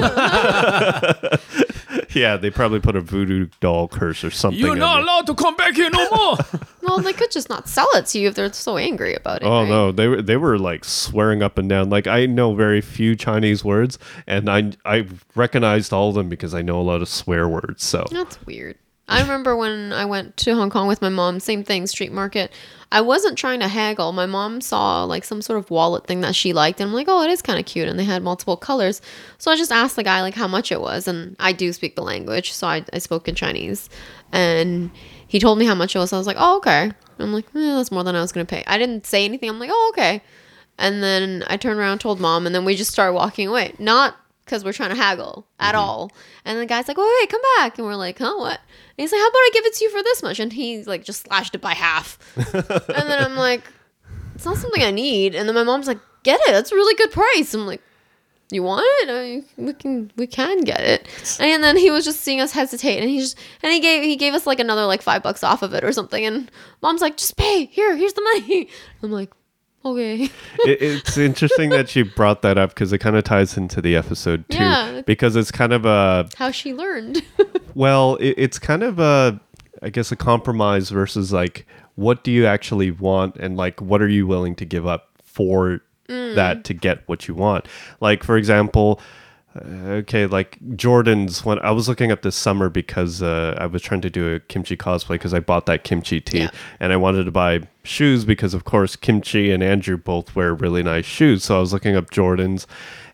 yeah, 2.10 2.36
they 2.40 2.50
probably 2.50 2.80
put 2.80 2.96
a 2.96 3.00
voodoo 3.00 3.48
doll 3.60 3.88
curse 3.88 4.24
or 4.24 4.30
something. 4.30 4.60
You're 4.60 4.76
not 4.76 4.96
me. 4.98 5.02
allowed 5.02 5.26
to 5.26 5.34
come 5.34 5.56
back 5.56 5.74
here 5.74 5.90
no 5.90 6.08
more. 6.10 6.36
well, 6.82 7.00
they 7.00 7.12
could 7.12 7.30
just 7.30 7.48
not 7.48 7.68
sell 7.68 7.88
it 7.94 8.06
to 8.06 8.18
you 8.18 8.28
if 8.28 8.34
they're 8.34 8.52
so 8.52 8.76
angry 8.76 9.14
about 9.14 9.42
it. 9.42 9.46
Oh 9.46 9.60
right? 9.60 9.68
no, 9.68 9.92
they 9.92 10.08
were 10.08 10.22
they 10.22 10.36
were 10.36 10.58
like 10.58 10.84
swearing 10.84 11.42
up 11.42 11.58
and 11.58 11.68
down. 11.68 11.90
Like 11.90 12.06
I 12.06 12.26
know 12.26 12.54
very 12.54 12.80
few 12.80 13.14
Chinese 13.16 13.64
words, 13.64 13.98
and 14.26 14.48
I 14.48 14.72
I 14.84 15.06
recognized 15.34 15.92
all 15.92 16.08
of 16.08 16.14
them 16.14 16.28
because 16.28 16.54
I 16.54 16.62
know 16.62 16.80
a 16.80 16.82
lot 16.82 17.02
of 17.02 17.08
swear 17.08 17.48
words. 17.48 17.84
So 17.84 18.06
That's 18.10 18.44
weird. 18.46 18.76
I 19.08 19.20
remember 19.20 19.56
when 19.56 19.92
I 19.92 20.04
went 20.04 20.36
to 20.38 20.54
Hong 20.54 20.70
Kong 20.70 20.88
with 20.88 21.02
my 21.02 21.08
mom, 21.08 21.40
same 21.40 21.64
thing, 21.64 21.86
street 21.86 22.12
market. 22.12 22.50
I 22.92 23.00
wasn't 23.00 23.38
trying 23.38 23.60
to 23.60 23.68
haggle. 23.68 24.12
My 24.12 24.26
mom 24.26 24.60
saw 24.60 25.04
like 25.04 25.24
some 25.24 25.40
sort 25.40 25.58
of 25.58 25.70
wallet 25.70 26.06
thing 26.06 26.20
that 26.20 26.34
she 26.34 26.52
liked, 26.52 26.78
and 26.78 26.88
I'm 26.88 26.94
like, 26.94 27.08
oh, 27.08 27.22
it 27.22 27.30
is 27.30 27.40
kind 27.40 27.58
of 27.58 27.64
cute, 27.64 27.88
and 27.88 27.98
they 27.98 28.04
had 28.04 28.22
multiple 28.22 28.54
colors. 28.54 29.00
So 29.38 29.50
I 29.50 29.56
just 29.56 29.72
asked 29.72 29.96
the 29.96 30.02
guy 30.02 30.20
like 30.20 30.34
how 30.34 30.46
much 30.46 30.70
it 30.70 30.78
was, 30.78 31.08
and 31.08 31.34
I 31.40 31.52
do 31.52 31.72
speak 31.72 31.96
the 31.96 32.02
language, 32.02 32.52
so 32.52 32.66
I, 32.66 32.84
I 32.92 32.98
spoke 32.98 33.28
in 33.28 33.34
Chinese, 33.34 33.88
and 34.30 34.90
he 35.26 35.40
told 35.40 35.58
me 35.58 35.64
how 35.64 35.74
much 35.74 35.96
it 35.96 36.00
was. 36.00 36.12
I 36.12 36.18
was 36.18 36.26
like, 36.26 36.36
oh, 36.38 36.58
okay. 36.58 36.92
I'm 37.18 37.32
like, 37.32 37.46
eh, 37.54 37.76
that's 37.76 37.90
more 37.90 38.04
than 38.04 38.14
I 38.14 38.20
was 38.20 38.30
gonna 38.30 38.44
pay. 38.44 38.62
I 38.66 38.76
didn't 38.76 39.06
say 39.06 39.24
anything. 39.24 39.48
I'm 39.48 39.58
like, 39.58 39.70
oh, 39.72 39.92
okay. 39.94 40.22
And 40.78 41.02
then 41.02 41.44
I 41.46 41.56
turned 41.56 41.80
around, 41.80 42.00
told 42.00 42.20
mom, 42.20 42.44
and 42.44 42.54
then 42.54 42.66
we 42.66 42.76
just 42.76 42.92
started 42.92 43.14
walking 43.14 43.48
away. 43.48 43.74
Not 43.78 44.16
because 44.44 44.64
we're 44.64 44.72
trying 44.72 44.90
to 44.90 44.96
haggle 44.96 45.46
at 45.58 45.74
mm-hmm. 45.74 45.84
all. 45.84 46.12
And 46.44 46.58
the 46.58 46.66
guy's 46.66 46.88
like, 46.88 46.96
"Wait, 46.96 47.08
wait, 47.20 47.28
come 47.30 47.40
back!" 47.58 47.78
And 47.78 47.86
we're 47.86 47.96
like, 47.96 48.18
"Huh, 48.18 48.34
what?" 48.36 48.58
And 48.58 48.96
he's 48.96 49.12
like, 49.12 49.20
"How 49.20 49.28
about 49.28 49.38
I 49.38 49.50
give 49.52 49.66
it 49.66 49.74
to 49.74 49.84
you 49.84 49.90
for 49.90 50.02
this 50.02 50.22
much?" 50.22 50.40
And 50.40 50.52
he's 50.52 50.86
like, 50.86 51.04
just 51.04 51.26
slashed 51.26 51.54
it 51.54 51.60
by 51.60 51.74
half. 51.74 52.18
and 52.36 52.64
then 53.10 53.22
I'm 53.22 53.36
like, 53.36 53.62
"It's 54.34 54.44
not 54.44 54.56
something 54.56 54.82
I 54.82 54.90
need." 54.90 55.34
And 55.34 55.48
then 55.48 55.54
my 55.54 55.64
mom's 55.64 55.86
like, 55.86 56.00
"Get 56.22 56.40
it? 56.42 56.52
That's 56.52 56.72
a 56.72 56.74
really 56.74 56.94
good 56.94 57.12
price." 57.12 57.54
I'm 57.54 57.66
like, 57.66 57.82
"You 58.50 58.62
want 58.62 58.86
it? 59.02 59.10
I, 59.10 59.62
we 59.62 59.72
can, 59.74 60.10
we 60.16 60.26
can 60.26 60.60
get 60.60 60.80
it." 60.80 61.08
And 61.40 61.62
then 61.62 61.76
he 61.76 61.90
was 61.90 62.04
just 62.04 62.20
seeing 62.20 62.40
us 62.40 62.52
hesitate, 62.52 62.98
and 62.98 63.08
he 63.08 63.20
just, 63.20 63.38
and 63.62 63.72
he 63.72 63.80
gave, 63.80 64.02
he 64.02 64.16
gave 64.16 64.34
us 64.34 64.46
like 64.46 64.60
another 64.60 64.86
like 64.86 65.02
five 65.02 65.22
bucks 65.22 65.44
off 65.44 65.62
of 65.62 65.74
it 65.74 65.84
or 65.84 65.92
something. 65.92 66.24
And 66.24 66.50
mom's 66.82 67.00
like, 67.00 67.16
"Just 67.16 67.36
pay. 67.36 67.66
Here, 67.66 67.96
here's 67.96 68.14
the 68.14 68.22
money." 68.22 68.68
I'm 69.02 69.10
like, 69.10 69.32
"Okay." 69.84 70.24
it, 70.64 70.82
it's 70.82 71.16
interesting 71.16 71.70
that 71.70 71.94
you 71.96 72.04
brought 72.04 72.42
that 72.42 72.58
up 72.58 72.70
because 72.70 72.92
it 72.92 72.98
kind 72.98 73.16
of 73.16 73.24
ties 73.24 73.56
into 73.56 73.80
the 73.80 73.96
episode 73.96 74.48
too. 74.48 74.58
Yeah. 74.58 75.02
Because 75.04 75.36
it's 75.36 75.50
kind 75.50 75.72
of 75.72 75.84
a 75.84 76.28
How 76.36 76.50
she 76.50 76.74
learned. 76.74 77.22
well, 77.74 78.16
it, 78.16 78.34
it's 78.36 78.58
kind 78.58 78.82
of 78.82 78.98
a 78.98 79.40
I 79.82 79.90
guess 79.90 80.12
a 80.12 80.16
compromise 80.16 80.90
versus 80.90 81.32
like 81.32 81.66
what 81.94 82.24
do 82.24 82.30
you 82.30 82.46
actually 82.46 82.90
want 82.90 83.36
and 83.36 83.56
like 83.56 83.80
what 83.80 84.00
are 84.00 84.08
you 84.08 84.26
willing 84.26 84.54
to 84.56 84.64
give 84.64 84.86
up 84.86 85.10
for 85.24 85.80
mm. 86.08 86.34
that 86.34 86.64
to 86.64 86.74
get 86.74 87.06
what 87.08 87.28
you 87.28 87.34
want. 87.34 87.66
Like 88.00 88.22
for 88.22 88.36
example, 88.36 89.00
okay, 89.56 90.26
like 90.26 90.58
Jordan's. 90.76 91.44
When 91.44 91.58
I 91.60 91.70
was 91.70 91.88
looking 91.88 92.10
up 92.12 92.22
this 92.22 92.36
summer 92.36 92.68
because 92.68 93.22
uh, 93.22 93.56
I 93.58 93.66
was 93.66 93.82
trying 93.82 94.00
to 94.02 94.10
do 94.10 94.34
a 94.34 94.40
kimchi 94.40 94.76
cosplay 94.76 95.10
because 95.14 95.34
I 95.34 95.40
bought 95.40 95.66
that 95.66 95.84
kimchi 95.84 96.20
tee 96.20 96.38
Yeah. 96.40 96.50
and 96.80 96.92
I 96.92 96.96
wanted 96.96 97.24
to 97.24 97.30
buy 97.30 97.60
shoes 97.84 98.24
because 98.24 98.54
of 98.54 98.64
course 98.64 98.94
kimchi 98.96 99.50
and 99.50 99.62
Andrew 99.62 99.96
both 99.96 100.34
wear 100.36 100.54
really 100.54 100.82
nice 100.82 101.04
shoes. 101.04 101.44
So 101.44 101.56
I 101.56 101.60
was 101.60 101.72
looking 101.72 101.96
up 101.96 102.10
Jordans, 102.10 102.66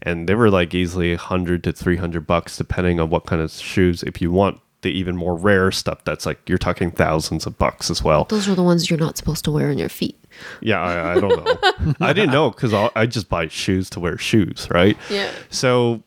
and 0.02 0.28
they 0.28 0.34
were 0.34 0.50
like 0.50 0.74
easily 0.74 1.14
hundred 1.16 1.64
to 1.64 1.72
three 1.72 1.96
hundred 1.96 2.26
bucks 2.26 2.56
depending 2.56 3.00
on 3.00 3.10
what 3.10 3.26
kind 3.26 3.42
of 3.42 3.50
shoes. 3.50 4.02
If 4.02 4.20
you 4.20 4.30
want 4.30 4.60
the 4.82 4.90
even 4.90 5.16
more 5.16 5.34
rare 5.34 5.72
stuff, 5.72 6.04
that's 6.04 6.24
like 6.24 6.48
you're 6.48 6.56
talking 6.56 6.92
thousands 6.92 7.46
of 7.46 7.58
bucks 7.58 7.90
as 7.90 8.04
well. 8.04 8.26
Those 8.26 8.48
are 8.48 8.54
the 8.54 8.62
ones 8.62 8.88
you're 8.88 8.98
not 8.98 9.16
supposed 9.16 9.44
to 9.46 9.50
wear 9.50 9.70
on 9.70 9.76
your 9.78 9.88
feet. 9.88 10.16
Yeah, 10.60 10.80
I, 10.80 11.14
I 11.16 11.20
don't 11.20 11.44
know. 11.44 11.94
I 12.00 12.12
didn't 12.12 12.30
know 12.30 12.50
because 12.50 12.72
I 12.72 13.06
just 13.06 13.28
buy 13.28 13.48
shoes 13.48 13.90
to 13.90 13.98
wear 13.98 14.16
shoes, 14.18 14.68
right? 14.70 14.96
Yeah. 15.10 15.32
So, 15.50 16.04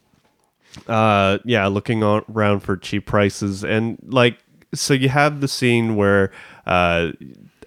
uh, 0.87 1.37
yeah, 1.45 1.67
looking 1.67 2.03
on, 2.03 2.23
around 2.33 2.61
for 2.61 2.77
cheap 2.77 3.05
prices, 3.05 3.63
and 3.63 3.97
like, 4.07 4.37
so 4.73 4.93
you 4.93 5.09
have 5.09 5.41
the 5.41 5.47
scene 5.47 5.95
where, 5.95 6.31
uh, 6.65 7.11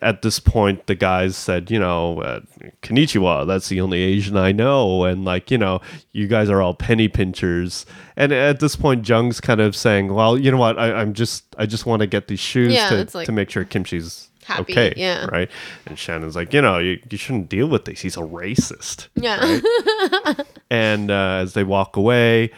at 0.02 0.20
this 0.22 0.38
point, 0.38 0.86
the 0.86 0.94
guys 0.94 1.34
said, 1.36 1.70
you 1.70 1.78
know, 1.78 2.20
uh, 2.20 2.40
Konnichiwa, 2.82 3.46
that's 3.46 3.68
the 3.68 3.80
only 3.80 4.00
Asian 4.00 4.36
I 4.36 4.52
know, 4.52 5.05
and 5.05 5.24
like, 5.24 5.50
you 5.50 5.57
know, 5.59 5.80
you 6.12 6.26
guys 6.26 6.50
are 6.50 6.61
all 6.61 6.74
penny 6.74 7.09
pinchers. 7.09 7.86
And 8.16 8.30
at 8.32 8.61
this 8.61 8.76
point, 8.76 9.09
Jung's 9.09 9.40
kind 9.40 9.61
of 9.61 9.74
saying, 9.74 10.12
well, 10.12 10.36
you 10.36 10.50
know 10.50 10.59
what, 10.59 10.78
I, 10.78 10.92
I'm 10.92 11.14
just, 11.14 11.44
I 11.59 11.64
just 11.66 11.86
want 11.86 12.00
to 12.00 12.07
get 12.07 12.28
these 12.28 12.40
shoes 12.40 12.74
Yeah, 12.74 13.05
to, 13.05 13.16
like- 13.16 13.26
to 13.26 13.32
make 13.32 13.48
sure 13.50 13.64
Kimchi's 13.64 14.28
Happy, 14.44 14.72
okay, 14.74 14.92
yeah. 14.94 15.24
right? 15.32 15.50
And 15.86 15.98
Shannon's 15.98 16.36
like, 16.36 16.52
you 16.52 16.61
know, 16.61 16.76
you, 16.76 17.00
you 17.09 17.16
shouldn't 17.16 17.48
deal 17.48 17.66
with 17.66 17.86
this. 17.86 18.00
He's 18.02 18.18
a 18.18 18.20
racist. 18.20 19.09
Yeah. 19.14 19.61
And 20.70 21.11
uh, 21.11 21.40
as 21.42 21.52
they 21.55 21.62
walk 21.62 21.96
away, 21.96 22.50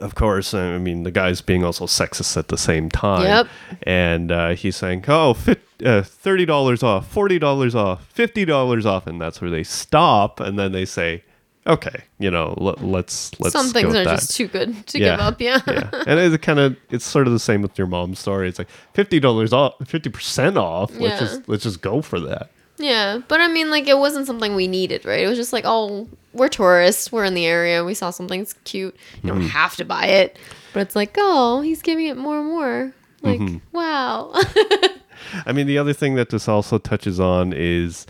of 0.00 0.14
course, 0.14 0.54
I 0.54 0.78
mean, 0.78 1.02
the 1.02 1.10
guy's 1.10 1.40
being 1.40 1.64
also 1.64 1.86
sexist 1.86 2.36
at 2.36 2.48
the 2.48 2.58
same 2.58 2.88
time. 2.88 3.24
Yep. 3.24 3.48
And 3.84 4.32
uh, 4.32 4.48
he's 4.54 4.76
saying, 4.76 5.04
oh, 5.08 5.34
fit, 5.34 5.60
uh, 5.80 6.02
$30 6.02 6.82
off, 6.82 7.12
$40 7.14 7.74
off, 7.74 8.14
$50 8.14 8.84
off. 8.86 9.06
And 9.06 9.20
that's 9.20 9.40
where 9.40 9.50
they 9.50 9.62
stop. 9.64 10.40
And 10.40 10.58
then 10.58 10.72
they 10.72 10.84
say, 10.84 11.24
okay, 11.66 12.04
you 12.18 12.30
know, 12.30 12.54
let, 12.56 12.82
let's, 12.82 13.38
let's 13.40 13.52
Some 13.52 13.68
things 13.70 13.94
are 13.94 14.04
that. 14.04 14.18
just 14.20 14.34
too 14.36 14.48
good 14.48 14.86
to 14.86 14.98
give 14.98 15.20
up. 15.20 15.40
Yeah. 15.40 15.60
yeah. 15.66 15.90
And 16.06 16.18
it's 16.18 16.42
kind 16.44 16.58
of, 16.58 16.76
it's 16.90 17.04
sort 17.04 17.26
of 17.26 17.32
the 17.32 17.38
same 17.38 17.62
with 17.62 17.76
your 17.76 17.86
mom's 17.86 18.18
story. 18.18 18.48
It's 18.48 18.58
like 18.58 18.68
$50 18.94 19.52
off, 19.52 19.78
50% 19.80 20.56
off. 20.56 20.90
Let's 20.92 21.00
Yeah. 21.02 21.18
just, 21.20 21.48
let's 21.48 21.62
just 21.64 21.80
go 21.82 22.00
for 22.02 22.20
that. 22.20 22.50
Yeah, 22.78 23.18
but 23.28 23.40
I 23.40 23.48
mean, 23.48 23.70
like, 23.70 23.88
it 23.88 23.98
wasn't 23.98 24.26
something 24.26 24.54
we 24.54 24.68
needed, 24.68 25.04
right? 25.04 25.20
It 25.20 25.26
was 25.28 25.36
just 25.38 25.52
like, 25.52 25.64
oh, 25.66 26.08
we're 26.32 26.48
tourists, 26.48 27.10
we're 27.10 27.24
in 27.24 27.34
the 27.34 27.44
area, 27.46 27.84
we 27.84 27.94
saw 27.94 28.10
something 28.10 28.40
that's 28.40 28.52
cute. 28.64 28.94
You 29.22 29.30
Mm-hmm. 29.30 29.40
don't 29.40 29.48
have 29.48 29.76
to 29.76 29.84
buy 29.84 30.06
it, 30.06 30.38
but 30.72 30.80
it's 30.80 30.94
like, 30.96 31.14
oh, 31.18 31.60
he's 31.60 31.82
giving 31.82 32.06
it 32.06 32.16
more 32.16 32.38
and 32.38 32.48
more. 32.48 32.92
Like, 33.22 33.40
Mm-hmm. 33.40 33.56
wow. 33.76 34.32
I 35.46 35.52
mean, 35.52 35.66
the 35.66 35.78
other 35.78 35.92
thing 35.92 36.14
that 36.14 36.30
this 36.30 36.46
also 36.48 36.78
touches 36.78 37.18
on 37.18 37.52
is 37.52 38.06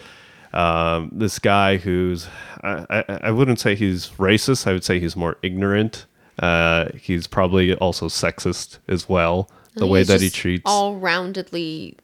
um, 0.53 1.09
this 1.13 1.39
guy 1.39 1.79
who's, 1.79 2.29
I, 2.63 2.85
I, 3.09 3.19
I 3.25 3.31
wouldn't 3.31 3.61
say 3.61 3.75
he's 3.75 4.09
racist. 4.19 4.67
I 4.67 4.73
would 4.75 4.85
say 4.85 5.01
he's 5.01 5.17
more 5.17 5.37
ignorant. 5.43 6.05
Uh, 6.39 6.91
he's 7.01 7.27
probably 7.27 7.75
also 7.77 8.09
sexist 8.09 8.79
as 8.89 9.09
well. 9.09 9.51
The 9.75 9.87
way 9.87 10.03
that 10.03 10.21
he 10.21 10.29
treats. 10.31 10.63
all 10.67 11.01
roundedly 11.01 11.97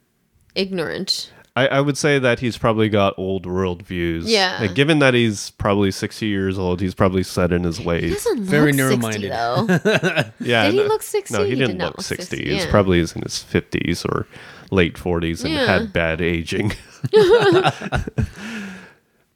ignorant. 0.55 1.31
I, 1.57 1.69
I 1.69 1.81
would 1.81 1.97
say 1.97 2.19
that 2.19 2.41
he's 2.41 2.59
probably 2.59 2.89
got 2.89 3.15
old 3.17 3.47
world 3.47 3.83
views. 3.83 4.27
Yeah. 4.27 4.59
Like, 4.61 4.75
given 4.75 4.99
that 4.99 5.15
he's 5.15 5.51
probably 5.51 5.93
60 5.93 6.27
years 6.27 6.59
old, 6.59 6.81
he's 6.81 6.95
probably 6.97 7.23
set 7.23 7.53
in 7.53 7.63
his 7.63 7.77
He 7.79 7.85
ways. 7.87 8.15
doesn't 8.25 8.43
Very 8.43 8.73
look 8.73 9.03
60, 9.03 9.29
narrow-minded. 9.29 9.31
though. 9.33 10.31
Yeah. 10.45 10.65
Did 10.65 10.73
he 10.75 10.81
no- 10.81 10.87
look 10.87 11.03
60? 11.03 11.33
No, 11.33 11.45
he 11.45 11.51
He 11.51 11.55
didn't 11.55 11.71
did 11.71 11.79
not 11.79 11.87
look 11.91 11.99
look 11.99 12.07
60. 12.07 12.25
60, 12.37 12.45
He 12.49 12.55
was 12.57 12.65
yeah. 12.65 12.71
probably 12.71 12.99
in 12.99 13.05
his 13.05 13.45
50s 13.49 14.05
or 14.05 14.27
late 14.73 14.95
40s 14.97 15.45
and 15.45 15.55
Yeah. 15.55 15.67
had 15.67 15.93
bad 15.93 16.21
aging. 16.21 16.73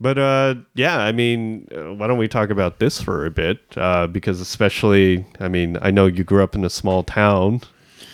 but 0.01 0.19
uh, 0.19 0.55
yeah, 0.75 0.99
I 0.99 1.13
mean, 1.13 1.69
uh, 1.75 1.95
why 1.95 2.07
don't 2.07 2.19
we 2.19 2.29
talk 2.29 2.51
about 2.51 2.79
this 2.79 3.01
for 3.01 3.27
a 3.27 3.31
bit? 3.31 3.61
Uh, 3.77 4.07
because 4.07 4.41
especially, 4.41 5.25
I 5.41 5.49
mean, 5.49 5.79
I 5.83 5.91
know 5.91 6.07
you 6.07 6.25
grew 6.25 6.43
up 6.43 6.55
in 6.55 6.65
a 6.65 6.71
small 6.71 7.03
town. 7.03 7.61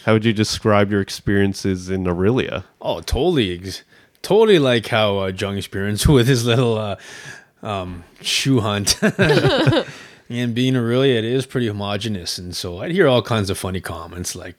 How 0.05 0.13
would 0.15 0.25
you 0.25 0.33
describe 0.35 0.91
your 0.91 1.01
experiences 1.01 1.89
in 1.89 2.05
Orillia? 2.05 2.65
Oh, 2.83 3.01
totally, 3.01 3.59
ex- 3.59 3.83
totally 4.25 4.59
like 4.59 4.89
how 4.89 5.19
uh, 5.19 5.27
Jung 5.29 5.57
experienced 5.57 6.09
with 6.09 6.27
his 6.27 6.45
little 6.45 6.77
uh, 6.77 6.97
um, 7.63 8.03
shoe 8.21 8.61
hunt. 8.61 9.01
and 10.29 10.55
being 10.55 10.75
a 10.75 10.81
Orillia, 10.81 11.19
it 11.19 11.25
is 11.25 11.47
pretty 11.47 11.69
homogenous, 11.69 12.39
and 12.39 12.57
so 12.57 12.79
I'd 12.79 12.91
hear 12.91 13.07
all 13.07 13.23
kinds 13.23 13.51
of 13.51 13.59
funny 13.59 13.81
comments. 13.81 14.35
Like 14.35 14.57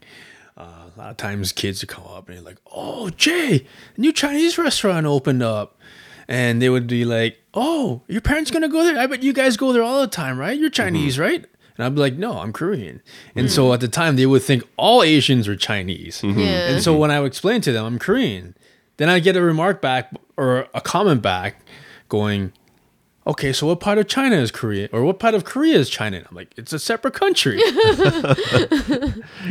uh, 0.58 0.90
a 0.96 0.98
lot 0.98 1.12
of 1.12 1.18
times, 1.18 1.52
kids 1.52 1.82
would 1.82 1.90
come 1.90 2.06
up 2.06 2.30
and 2.30 2.38
they're 2.38 2.46
like, 2.46 2.60
"Oh, 2.72 3.10
Jay, 3.10 3.66
a 3.98 4.00
new 4.00 4.14
Chinese 4.14 4.58
restaurant 4.58 5.06
opened 5.06 5.44
up," 5.44 5.78
and 6.28 6.62
they 6.62 6.70
would 6.70 6.88
be 6.88 7.04
like, 7.04 7.40
"Oh, 7.54 8.04
your 8.08 8.22
parents 8.22 8.52
gonna 8.52 8.70
go 8.70 8.84
there? 8.84 8.98
I 8.98 9.08
bet 9.08 9.24
you 9.24 9.34
guys 9.34 9.58
go 9.58 9.74
there 9.74 9.84
all 9.84 10.02
the 10.02 10.08
time, 10.08 10.38
right? 10.40 10.58
You're 10.58 10.70
Chinese, 10.70 11.20
right?" 11.20 11.46
And 11.78 11.86
I'd 11.86 11.96
be 11.96 12.00
like, 12.00 12.16
"No, 12.16 12.38
I'm 12.38 12.54
Korean." 12.54 13.02
And 13.36 13.52
so 13.52 13.74
at 13.74 13.82
the 13.82 13.90
time, 13.90 14.16
they 14.16 14.26
would 14.26 14.44
think 14.44 14.64
all 14.78 15.04
Asians 15.04 15.48
were 15.48 15.58
Chinese. 15.58 16.24
Yeah. 16.24 16.70
And 16.70 16.82
so 16.82 16.96
when 16.96 17.12
I 17.12 17.20
would 17.20 17.28
explain 17.28 17.60
to 17.62 17.74
them 17.74 17.86
I'm 17.86 18.00
Korean, 18.00 18.56
then 18.98 19.10
I 19.10 19.20
get 19.20 19.36
a 19.36 19.42
remark 19.42 19.82
back 19.82 20.12
or 20.38 20.68
a 20.74 20.82
comment 20.82 21.22
back 21.22 21.58
going, 22.10 22.54
okay, 23.28 23.52
so 23.52 23.68
what 23.68 23.80
part 23.80 23.98
of 23.98 24.08
China 24.08 24.36
is 24.36 24.52
Korea? 24.52 24.88
Or 24.92 25.04
what 25.04 25.20
part 25.20 25.34
of 25.34 25.44
Korea 25.44 25.78
is 25.78 25.90
China? 25.90 26.18
And 26.18 26.28
I'm 26.30 26.36
like, 26.36 26.54
it's 26.58 26.74
a 26.74 26.80
separate 26.80 27.14
country. 27.14 27.62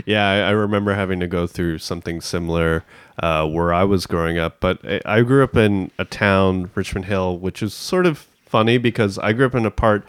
Yeah, 0.07 0.26
I, 0.26 0.51
remember 0.51 0.95
having 0.95 1.20
to 1.20 1.26
go 1.26 1.47
through 1.47 1.78
something 1.78 2.20
similar 2.20 2.84
uh, 3.18 3.47
where 3.47 3.72
I 3.72 3.84
was 3.84 4.07
growing 4.07 4.38
up. 4.38 4.61
But 4.61 4.80
I 5.07 5.22
grew 5.22 5.42
up 5.45 5.57
in 5.57 5.90
a 5.99 6.05
town, 6.05 6.70
Richmond 6.74 7.07
Hill, 7.07 7.38
which 7.38 7.62
is 7.62 7.72
sort 7.72 8.07
of 8.07 8.26
funny 8.45 8.76
because 8.76 9.18
I 9.18 9.32
grew 9.32 9.47
up 9.47 9.55
in 9.55 9.64
a 9.64 9.70
part 9.70 10.05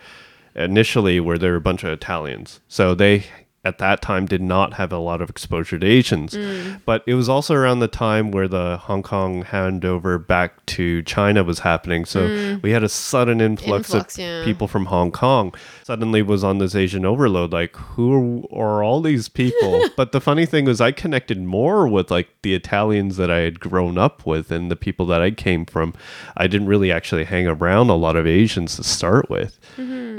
initially 0.56 1.20
where 1.20 1.38
there 1.38 1.52
were 1.52 1.58
a 1.58 1.62
bunch 1.62 1.84
of 1.84 1.92
Italians. 1.92 2.60
So 2.68 2.96
they 2.96 3.26
at 3.66 3.80
that 3.80 4.02
time 4.02 4.28
did 4.28 4.42
not 4.42 4.74
have 4.74 4.94
a 4.94 4.98
lot 4.98 5.22
of 5.22 5.30
exposure 5.30 5.80
to 5.80 5.86
Asians. 5.86 6.38
But 6.86 7.04
it 7.08 7.16
was 7.16 7.28
also 7.28 7.56
around 7.56 7.80
the 7.80 7.88
time 7.88 8.32
where 8.32 8.48
the 8.48 8.78
Hong 8.78 9.04
Kong 9.04 9.44
handover 9.44 10.26
back 10.26 10.66
to 10.68 11.02
China 11.04 11.44
was 11.44 11.60
happening. 11.60 12.06
So 12.06 12.60
we 12.62 12.72
had 12.72 12.84
a 12.84 12.90
sudden 12.90 13.42
influx, 13.42 13.90
Influx, 13.90 14.16
of 14.16 14.22
yeah. 14.22 14.44
people 14.44 14.68
from 14.68 14.86
Hong 14.86 15.12
Kong. 15.12 15.54
Suddenly 15.84 16.22
was 16.22 16.44
on 16.44 16.60
this 16.60 16.76
Asian 16.76 17.06
overload. 17.06 17.52
Like, 17.52 17.76
who 17.76 18.48
are 18.52 18.84
all 18.84 19.02
these 19.02 19.28
people? 19.30 19.90
but 19.98 20.12
the 20.12 20.22
funny 20.22 20.46
thing 20.46 20.66
was, 20.66 20.80
I 20.80 20.92
connected 20.92 21.42
more 21.42 21.88
with 21.88 22.12
like 22.12 22.30
the 22.44 22.54
Italians 22.54 23.18
that 23.18 23.32
I 23.32 23.40
had 23.40 23.60
grown 23.60 23.98
up 23.98 24.26
with 24.26 24.52
and 24.52 24.70
the 24.70 24.76
people 24.76 25.06
that 25.08 25.22
I 25.22 25.32
came 25.32 25.66
from. 25.66 25.94
I 26.38 26.48
didn't 26.48 26.68
really 26.68 26.92
actually 26.92 27.26
hang 27.26 27.48
around 27.48 27.90
a 27.90 27.96
lot 27.96 28.16
of 28.16 28.28
Asians 28.28 28.76
to 28.76 28.84
start 28.84 29.30
with. 29.30 29.60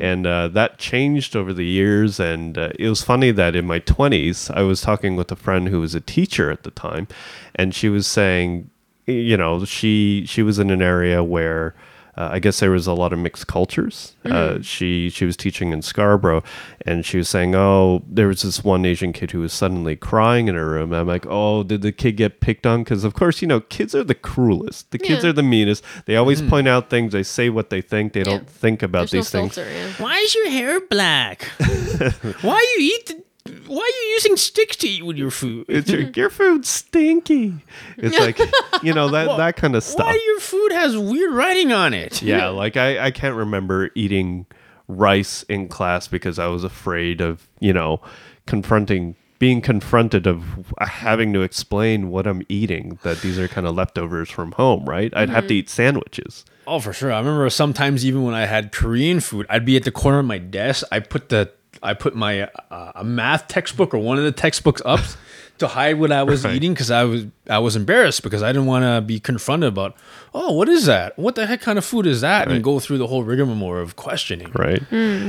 And 0.01 0.27
uh, 0.27 0.49
that 0.49 0.79
changed 0.79 1.37
over 1.37 1.53
the 1.53 1.65
years. 1.65 2.19
And 2.19 2.59
uh, 2.59 2.71
it 2.79 2.89
was 2.89 3.03
funny 3.03 3.31
that 3.37 3.55
in 3.57 3.67
my 3.67 3.81
20s, 3.81 4.51
I 4.55 4.63
was 4.63 4.81
talking 4.81 5.17
with 5.17 5.31
a 5.33 5.37
friend 5.37 5.69
who 5.69 5.81
was 5.81 5.95
a 5.95 6.01
teacher 6.01 6.51
at 6.51 6.63
the 6.65 6.71
time. 6.73 7.07
And 7.55 7.75
she 7.75 7.89
was 7.89 8.07
saying, 8.07 8.69
you 9.07 9.37
know, 9.37 9.65
she 9.65 10.25
she 10.27 10.43
was 10.43 10.59
in 10.59 10.69
an 10.71 10.83
area 10.83 11.23
where 11.23 11.75
uh, 12.19 12.31
I 12.33 12.39
guess 12.39 12.61
there 12.61 12.71
was 12.71 12.87
a 12.87 12.95
lot 12.95 13.13
of 13.13 13.19
mixed 13.19 13.47
cultures. 13.47 14.17
Uh, 14.25 14.59
she 14.63 15.11
she 15.11 15.27
was 15.27 15.37
teaching 15.37 15.71
in 15.73 15.83
Scarborough, 15.83 16.43
and 16.87 17.05
she 17.05 17.19
was 17.19 17.29
saying, 17.29 17.55
"Oh, 17.55 18.03
there 18.09 18.27
was 18.27 18.41
this 18.41 18.65
one 18.65 18.87
Asian 18.87 19.13
kid 19.13 19.33
who 19.33 19.41
was 19.41 19.53
suddenly 19.53 19.97
crying 19.97 20.49
in 20.49 20.55
her 20.55 20.67
room." 20.71 20.95
I'm 20.95 21.07
like, 21.07 21.27
"Oh, 21.29 21.63
did 21.63 21.83
the 21.83 21.93
kid 21.93 22.13
get 22.17 22.41
picked 22.41 22.67
on?" 22.67 22.85
Because 22.85 23.05
of 23.05 23.13
course, 23.13 23.43
you 23.43 23.47
know, 23.49 23.61
kids 23.61 23.95
are 23.95 24.03
the 24.03 24.15
cruelest. 24.15 24.91
The 24.93 24.99
kids 24.99 25.23
Yeah. 25.25 25.31
are 25.31 25.35
the 25.35 25.43
meanest. 25.43 25.85
They 26.07 26.17
always 26.17 26.41
point 26.41 26.67
out 26.69 26.89
things. 26.89 27.13
They 27.13 27.23
say 27.23 27.51
what 27.51 27.69
they 27.69 27.83
think. 27.83 28.15
They 28.15 28.23
don't 28.25 28.49
think 28.49 28.83
about 28.83 29.11
There's 29.11 29.33
no 29.35 29.43
these 29.43 29.55
things. 29.55 29.59
yeah. 29.59 29.93
Why 30.03 30.17
is 30.17 30.35
your 30.35 30.49
hair 30.51 30.81
black? 30.89 31.43
Why 32.41 32.75
you 32.79 32.83
eat? 32.95 33.13
Why 33.47 33.77
are 33.77 34.05
you 34.05 34.11
using 34.15 34.37
sticks 34.37 34.77
to 34.77 34.89
eat 34.89 35.05
with 35.05 35.17
your 35.17 35.31
food? 35.31 35.67
It's 35.69 35.91
your, 35.91 36.01
your 36.15 36.31
food's 36.31 36.69
stinky. 36.69 37.55
It's 37.97 38.19
like 38.19 38.39
you 38.83 38.93
know 38.93 39.09
that 39.11 39.37
that 39.37 39.57
kind 39.57 39.75
of 39.77 39.83
stuff. 39.83 40.07
Why 40.07 40.21
your 40.27 40.41
food 40.41 40.73
has 40.73 40.97
weird 40.97 41.33
writing 41.33 41.73
on 41.73 41.95
it? 41.95 42.23
yeah, 42.23 42.49
like 42.49 42.77
I, 42.77 43.07
I 43.07 43.11
can't 43.11 43.37
remember 43.37 43.91
eating 43.95 44.47
rice 44.89 45.43
in 45.45 45.69
class 45.69 46.09
because 46.09 46.39
I 46.39 46.47
was 46.47 46.65
afraid 46.65 47.21
of, 47.21 47.49
you 47.61 47.73
know, 47.73 48.01
confronting 48.47 49.17
being 49.39 49.61
confronted 49.61 50.27
of 50.27 50.73
having 50.81 51.33
to 51.35 51.43
explain 51.43 52.09
what 52.09 52.27
I'm 52.27 52.43
eating 52.49 52.99
that 53.03 53.21
these 53.21 53.39
are 53.39 53.49
kind 53.49 53.67
of 53.67 53.75
leftovers 53.75 54.31
from 54.31 54.53
home, 54.53 54.87
right? 54.87 55.15
I'd 55.15 55.29
have 55.29 55.45
to 55.49 55.49
mm-hmm. 55.49 55.59
eat 55.59 55.69
sandwiches. 55.69 56.45
Oh, 56.67 56.81
for 56.81 56.95
sure. 56.95 57.13
I 57.13 57.19
remember 57.19 57.49
sometimes 57.51 58.07
even 58.07 58.25
when 58.25 58.35
I 58.35 58.47
had 58.47 58.73
Korean 58.73 59.21
food, 59.21 59.45
I'd 59.51 59.67
be 59.67 59.77
at 59.77 59.85
the 59.85 59.91
corner 59.91 60.21
of 60.21 60.25
my 60.25 60.39
desk. 60.39 60.87
I 60.91 61.01
put 61.01 61.29
the 61.29 61.53
I 61.87 61.95
put 61.95 62.15
my 62.15 62.43
uh, 62.71 62.93
a 62.97 63.05
math 63.05 63.49
textbook 63.49 63.95
or 63.95 63.99
one 63.99 64.19
of 64.19 64.25
the 64.25 64.33
textbooks 64.33 64.83
up 64.85 65.01
to 65.59 65.67
hide 65.69 65.99
what 65.99 66.13
I 66.13 66.23
was 66.23 66.45
Right. 66.45 66.55
eating 66.57 66.73
because 66.75 66.91
I 66.91 67.05
was 67.05 67.25
I 67.49 67.59
was 67.61 67.77
embarrassed 67.77 68.23
because 68.23 68.43
I 68.43 68.49
didn't 68.53 68.67
want 68.67 68.85
to 68.85 69.01
be 69.01 69.19
confronted 69.21 69.69
about 69.69 69.97
oh 70.35 70.53
what 70.53 70.69
is 70.69 70.85
that 70.87 71.19
what 71.19 71.35
the 71.35 71.47
heck 71.47 71.63
kind 71.63 71.79
of 71.79 71.85
food 71.85 72.07
is 72.07 72.21
that 72.21 72.47
Right. 72.47 72.57
and 72.57 72.65
go 72.65 72.79
through 72.81 72.99
the 72.99 73.07
whole 73.07 73.25
rigmarole 73.25 73.81
of 73.81 73.97
questioning. 73.97 74.51
right? 74.55 74.83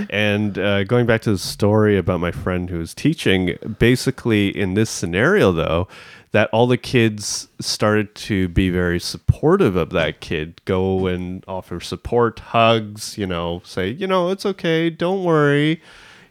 And 0.10 0.58
uh, 0.58 0.84
going 0.84 1.06
back 1.06 1.22
to 1.22 1.32
the 1.32 1.38
story 1.38 1.98
about 1.98 2.20
my 2.20 2.32
friend 2.32 2.70
who 2.70 2.80
was 2.80 2.94
teaching, 2.94 3.58
basically 3.80 4.50
in 4.50 4.74
this 4.74 4.90
scenario, 4.90 5.52
though, 5.52 5.88
that 6.32 6.50
all 6.52 6.68
the 6.68 6.78
kids 6.78 7.48
started 7.62 8.14
to 8.16 8.48
be 8.50 8.70
very 8.70 9.00
supportive 9.00 9.76
of 9.78 9.92
that 9.92 10.20
kid, 10.20 10.60
go 10.66 11.08
and 11.08 11.44
offer 11.48 11.80
support, 11.80 12.40
hugs, 12.40 13.18
you 13.18 13.26
know, 13.26 13.62
say, 13.64 13.90
you 13.90 14.08
know, 14.08 14.30
it's 14.30 14.46
okay, 14.46 14.90
don't 14.90 15.24
worry. 15.24 15.82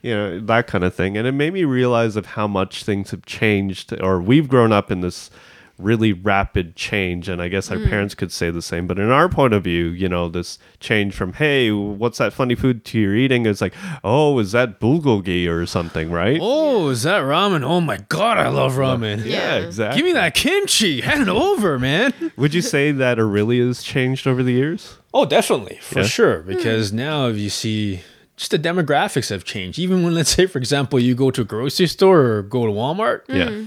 You 0.06 0.14
know, 0.14 0.40
that 0.40 0.66
kind 0.66 0.84
of 0.84 0.94
thing. 0.94 1.16
And 1.16 1.26
it 1.26 1.32
made 1.32 1.52
me 1.52 1.64
realize 1.64 2.16
of 2.16 2.26
how 2.26 2.46
much 2.46 2.84
things 2.84 3.10
have 3.10 3.26
changed, 3.26 3.92
or 4.00 4.20
we've 4.20 4.48
grown 4.48 4.72
up 4.72 4.90
in 4.90 5.00
this 5.00 5.30
really 5.78 6.12
rapid 6.14 6.74
change 6.74 7.28
and 7.28 7.42
i 7.42 7.48
guess 7.48 7.70
our 7.70 7.76
mm. 7.76 7.86
parents 7.90 8.14
could 8.14 8.32
say 8.32 8.50
the 8.50 8.62
same 8.62 8.86
but 8.86 8.98
in 8.98 9.10
our 9.10 9.28
point 9.28 9.52
of 9.52 9.62
view 9.62 9.88
you 9.88 10.08
know 10.08 10.26
this 10.26 10.58
change 10.80 11.14
from 11.14 11.34
hey 11.34 11.70
what's 11.70 12.16
that 12.16 12.32
funny 12.32 12.54
food 12.54 12.82
to 12.82 12.98
you're 12.98 13.14
eating 13.14 13.44
is 13.44 13.60
like 13.60 13.74
oh 14.02 14.38
is 14.38 14.52
that 14.52 14.80
bulgogi 14.80 15.46
or 15.46 15.66
something 15.66 16.10
right 16.10 16.38
Oh, 16.40 16.88
is 16.88 17.02
that 17.02 17.20
ramen? 17.22 17.62
Oh 17.62 17.82
my 17.82 17.98
god, 18.08 18.38
I 18.38 18.48
love 18.48 18.76
ramen. 18.76 19.18
yeah 19.18 19.58
Yeah. 19.58 19.66
exactly 19.66 19.98
Give 19.98 20.06
me 20.06 20.12
that 20.14 20.34
kimchi. 20.34 21.02
Hand 21.02 21.20
it 21.22 21.28
over, 21.28 21.78
man. 21.78 22.14
would 22.36 22.54
you 22.54 22.62
say 22.62 22.90
that 22.92 23.18
Orillia's 23.18 23.82
changed 23.82 24.26
over 24.26 24.42
the 24.42 24.52
years 24.52 24.96
Oh, 25.12 25.26
definitely, 25.26 25.78
for 25.82 26.00
Yeah. 26.00 26.06
sure. 26.06 26.40
Hmm. 26.42 26.48
Because 26.48 26.92
now 26.92 27.26
if 27.28 27.36
you 27.36 27.50
see 27.50 28.00
just 28.36 28.50
the 28.50 28.58
demographics 28.58 29.30
have 29.30 29.44
changed. 29.44 29.78
Even 29.78 30.02
when 30.02 30.14
let's 30.14 30.30
say, 30.30 30.46
for 30.46 30.58
example, 30.58 30.98
you 31.00 31.14
go 31.14 31.30
to 31.30 31.40
a 31.42 31.44
grocery 31.44 31.86
store 31.86 32.20
or 32.20 32.42
go 32.42 32.66
to 32.66 32.72
Walmart, 32.72 33.22
yeah 33.28 33.66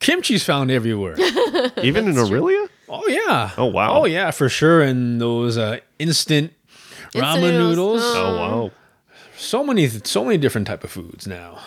kimchi's 0.00 0.42
found 0.42 0.70
everywhere. 0.70 1.14
even 1.82 2.08
in 2.08 2.14
Orillia 2.14 2.68
oh 2.88 3.06
yeah. 3.06 3.50
Oh, 3.56 3.66
wow. 3.66 4.00
Oh 4.00 4.04
yeah, 4.06 4.30
for 4.30 4.48
sure. 4.48 4.82
And 4.82 5.20
those 5.20 5.56
uh, 5.56 5.78
instant 5.98 6.52
Instant 7.14 7.24
ramen 7.24 7.52
noodles. 7.52 8.02
noodles. 8.02 8.02
oh 8.04 8.36
wow 8.36 8.70
So 9.36 9.64
many, 9.64 9.88
so 9.88 10.24
many 10.24 10.38
different 10.38 10.66
type 10.66 10.84
of 10.84 10.90
foods 10.90 11.26
now. 11.26 11.58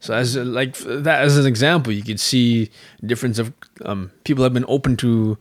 So 0.00 0.14
as 0.14 0.34
a, 0.36 0.44
like 0.44 0.76
that 0.78 1.22
as 1.22 1.36
an 1.36 1.46
example, 1.46 1.92
you 1.92 2.02
could 2.02 2.20
see 2.20 2.70
difference 3.04 3.38
of 3.38 3.52
um, 3.84 4.10
people 4.24 4.42
have 4.44 4.54
been 4.54 4.64
open 4.66 4.96
to 4.98 5.36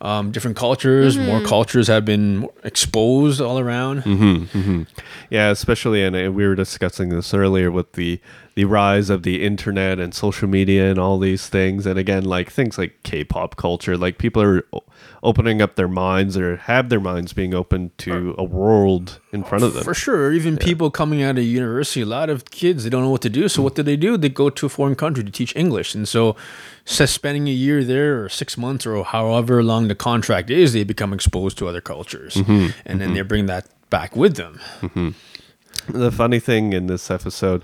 um, 0.00 0.30
different 0.30 0.56
cultures. 0.56 1.16
More 1.16 1.38
mm-hmm. 1.38 1.46
cultures 1.46 1.88
have 1.88 2.04
been 2.04 2.48
exposed 2.64 3.40
all 3.40 3.58
around. 3.58 4.02
Mm-hmm, 4.02 4.58
mm-hmm. 4.58 4.82
Yeah, 5.30 5.50
especially, 5.50 6.04
and 6.04 6.34
we 6.34 6.46
were 6.46 6.54
discussing 6.54 7.08
this 7.08 7.34
earlier 7.34 7.70
with 7.70 7.92
the 7.92 8.20
the 8.58 8.64
rise 8.64 9.08
of 9.08 9.22
the 9.22 9.44
internet 9.44 10.00
and 10.00 10.12
social 10.12 10.48
media 10.48 10.90
and 10.90 10.98
all 10.98 11.20
these 11.20 11.46
things, 11.46 11.86
and 11.86 11.96
again, 11.96 12.24
like 12.24 12.50
things 12.50 12.76
like 12.76 13.00
K-pop 13.04 13.54
culture, 13.54 13.96
like 13.96 14.18
people 14.18 14.42
are 14.42 14.64
opening 15.22 15.62
up 15.62 15.76
their 15.76 15.86
minds 15.86 16.36
or 16.36 16.56
have 16.56 16.88
their 16.88 16.98
minds 16.98 17.32
being 17.32 17.54
open 17.54 17.92
to 17.98 18.34
a 18.36 18.42
world 18.42 19.20
in 19.30 19.44
front 19.44 19.62
of 19.62 19.74
them. 19.74 19.84
For 19.84 19.94
sure, 19.94 20.32
even 20.32 20.56
people 20.56 20.90
coming 20.90 21.22
out 21.22 21.38
of 21.38 21.44
university, 21.44 22.00
a 22.00 22.06
lot 22.06 22.30
of 22.30 22.50
kids 22.50 22.82
they 22.82 22.90
don't 22.90 23.02
know 23.02 23.10
what 23.10 23.22
to 23.22 23.30
do. 23.30 23.48
So 23.48 23.62
what 23.62 23.76
do 23.76 23.84
they 23.84 23.96
do? 23.96 24.16
They 24.16 24.28
go 24.28 24.50
to 24.50 24.66
a 24.66 24.68
foreign 24.68 24.96
country 24.96 25.22
to 25.22 25.30
teach 25.30 25.54
English, 25.54 25.94
and 25.94 26.08
so, 26.08 26.34
spending 26.84 27.46
a 27.46 27.52
year 27.52 27.84
there 27.84 28.24
or 28.24 28.28
six 28.28 28.58
months 28.58 28.84
or 28.84 29.04
however 29.04 29.62
long 29.62 29.86
the 29.86 29.94
contract 29.94 30.50
is, 30.50 30.72
they 30.72 30.82
become 30.82 31.12
exposed 31.12 31.58
to 31.58 31.68
other 31.68 31.80
cultures, 31.80 32.34
mm-hmm. 32.34 32.76
and 32.84 33.00
then 33.00 33.10
mm-hmm. 33.10 33.14
they 33.14 33.22
bring 33.22 33.46
that 33.46 33.68
back 33.88 34.16
with 34.16 34.34
them. 34.34 34.58
Mm-hmm. 34.80 35.10
The 35.98 36.12
funny 36.12 36.38
thing 36.38 36.72
in 36.72 36.86
this 36.86 37.10
episode, 37.10 37.62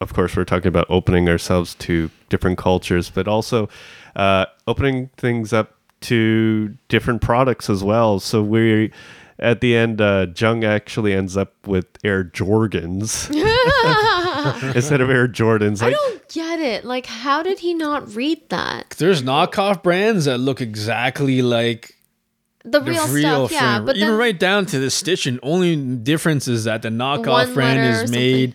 of 0.00 0.12
course, 0.12 0.36
we're 0.36 0.44
talking 0.44 0.68
about 0.68 0.86
opening 0.88 1.28
ourselves 1.28 1.74
to 1.76 2.10
different 2.28 2.58
cultures, 2.58 3.10
but 3.10 3.26
also 3.26 3.68
uh, 4.14 4.46
opening 4.66 5.10
things 5.16 5.52
up 5.52 5.74
to 6.02 6.76
different 6.88 7.22
products 7.22 7.70
as 7.70 7.82
well. 7.82 8.20
So 8.20 8.42
we, 8.42 8.92
at 9.38 9.60
the 9.60 9.74
end, 9.74 10.00
uh, 10.00 10.26
Jung 10.36 10.64
actually 10.64 11.14
ends 11.14 11.36
up 11.36 11.54
with 11.66 11.86
Air 12.04 12.24
Jordans 12.24 13.30
instead 14.74 15.00
of 15.00 15.10
Air 15.10 15.26
Jordans. 15.26 15.82
I 15.82 15.90
don't 15.90 16.28
get 16.28 16.60
it. 16.60 16.84
Like, 16.84 17.06
how 17.06 17.42
did 17.42 17.58
he 17.58 17.74
not 17.74 18.14
read 18.14 18.48
that? 18.50 18.90
There's 18.98 19.22
knockoff 19.22 19.82
brands 19.82 20.26
that 20.26 20.38
look 20.38 20.60
exactly 20.60 21.42
like 21.42 21.95
The 22.66 22.80
the 22.80 22.90
real, 22.90 23.08
real, 23.08 23.48
stuff, 23.48 23.52
yeah. 23.52 23.76
thing. 23.78 23.86
But 23.86 23.96
even 23.96 24.08
then, 24.10 24.18
right 24.18 24.38
down 24.38 24.66
to 24.66 24.78
the 24.78 24.90
stitching. 24.90 25.38
Only 25.42 25.76
difference 25.76 26.48
is 26.48 26.64
that 26.64 26.82
the 26.82 26.88
knockoff 26.88 27.54
brand 27.54 27.80
is 28.04 28.10
made 28.10 28.54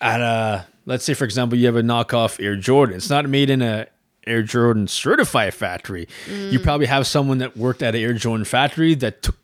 at 0.00 0.20
a. 0.20 0.66
Let's 0.84 1.04
say, 1.04 1.14
for 1.14 1.24
example, 1.24 1.56
you 1.56 1.66
have 1.66 1.76
a 1.76 1.82
knockoff 1.82 2.42
Air 2.44 2.56
Jordan. 2.56 2.96
It's 2.96 3.08
not 3.08 3.28
made 3.28 3.50
in 3.50 3.62
a 3.62 3.86
Air 4.26 4.42
Jordan 4.42 4.88
certified 4.88 5.54
factory. 5.54 6.08
You 6.28 6.58
Mm. 6.58 6.62
probably 6.62 6.86
have 6.86 7.06
someone 7.06 7.38
that 7.38 7.56
worked 7.56 7.82
at 7.82 7.94
an 7.94 8.00
Air 8.02 8.12
Jordan 8.12 8.44
factory 8.44 8.94
that 8.96 9.22
took 9.22 9.36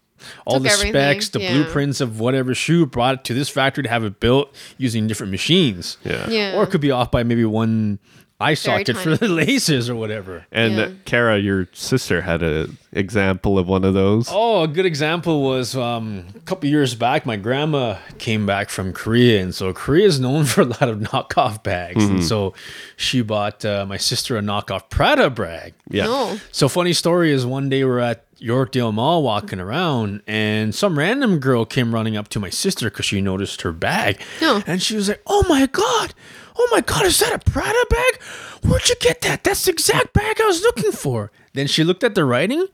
all 0.44 0.54
Took 0.54 0.64
the 0.64 0.70
everything, 0.70 0.92
specs, 0.92 1.28
the 1.28 1.40
yeah. 1.40 1.52
blueprints 1.52 2.00
of 2.00 2.18
whatever 2.18 2.52
shoe, 2.52 2.86
brought 2.86 3.14
it 3.14 3.24
to 3.24 3.34
this 3.34 3.48
factory 3.48 3.84
to 3.84 3.88
have 3.88 4.02
it 4.02 4.18
built 4.18 4.52
using 4.76 5.06
different 5.06 5.30
machines. 5.30 5.96
yeah. 6.04 6.28
yeah. 6.28 6.56
Or 6.56 6.64
it 6.64 6.70
could 6.70 6.80
be 6.80 6.90
off 6.90 7.12
by 7.12 7.22
maybe 7.22 7.44
one 7.44 8.00
eye 8.40 8.54
socket 8.54 8.96
for 8.96 9.16
the 9.16 9.28
laces 9.42 9.90
or 9.90 9.96
whatever. 9.96 10.46
And 10.52 10.74
Yeah. 10.76 10.82
uh, 10.84 10.90
Kara, 11.04 11.38
your 11.38 11.68
sister, 11.72 12.20
had 12.22 12.42
a 12.42 12.68
example 12.92 13.58
of 13.58 13.66
one 13.68 13.84
of 13.84 13.94
those. 13.94 14.28
Oh, 14.30 14.62
a 14.62 14.68
good 14.68 14.86
example 14.86 15.42
was 15.42 15.76
um, 15.76 16.24
a 16.36 16.38
couple 16.40 16.68
years 16.68 16.94
back. 16.94 17.26
My 17.26 17.36
grandma 17.36 17.98
came 18.18 18.46
back 18.46 18.70
from 18.70 18.92
Korea, 18.92 19.42
and 19.42 19.54
so 19.54 19.72
Korea 19.72 20.06
is 20.06 20.20
known 20.20 20.44
for 20.52 20.60
a 20.62 20.66
lot 20.66 20.82
of 20.88 20.98
knockoff 21.00 21.62
bags, 21.62 22.04
and 22.04 22.24
so 22.24 22.54
she 22.96 23.22
bought 23.22 23.64
uh, 23.64 23.84
my 23.86 23.96
sister 23.96 24.36
a 24.36 24.40
knockoff 24.40 24.88
Prada 24.88 25.30
bag. 25.30 25.74
Yeah. 25.90 26.04
No. 26.04 26.38
So 26.52 26.68
funny 26.68 26.92
story 26.92 27.32
is 27.32 27.44
one 27.44 27.68
day 27.68 27.84
we're 27.84 27.98
at 27.98 28.24
Yorkdale 28.40 28.92
Mall 28.94 29.22
walking 29.22 29.60
around, 29.60 30.22
and 30.26 30.74
some 30.74 30.98
random 30.98 31.38
girl 31.38 31.64
came 31.64 31.94
running 31.94 32.16
up 32.16 32.28
to 32.28 32.40
my 32.40 32.50
sister 32.50 32.90
because 32.90 33.04
she 33.06 33.20
noticed 33.20 33.62
her 33.62 33.72
bag, 33.72 34.20
No. 34.40 34.62
and 34.66 34.82
she 34.82 34.94
was 34.96 35.08
like, 35.08 35.22
"Oh 35.26 35.44
my 35.48 35.66
god." 35.66 36.14
Oh 36.60 36.68
my 36.72 36.80
god, 36.80 37.06
is 37.06 37.20
that 37.20 37.32
a 37.32 37.38
Prada 37.50 37.86
bag? 37.88 38.20
Where'd 38.64 38.88
you 38.88 38.96
get 39.00 39.20
that? 39.20 39.44
That's 39.44 39.64
the 39.64 39.70
exact 39.70 40.12
bag 40.12 40.40
I 40.40 40.44
was 40.46 40.60
looking 40.60 40.90
for. 40.90 41.30
Then 41.54 41.68
she 41.68 41.84
looked 41.84 42.02
at 42.02 42.16
the 42.16 42.24
writing, 42.24 42.66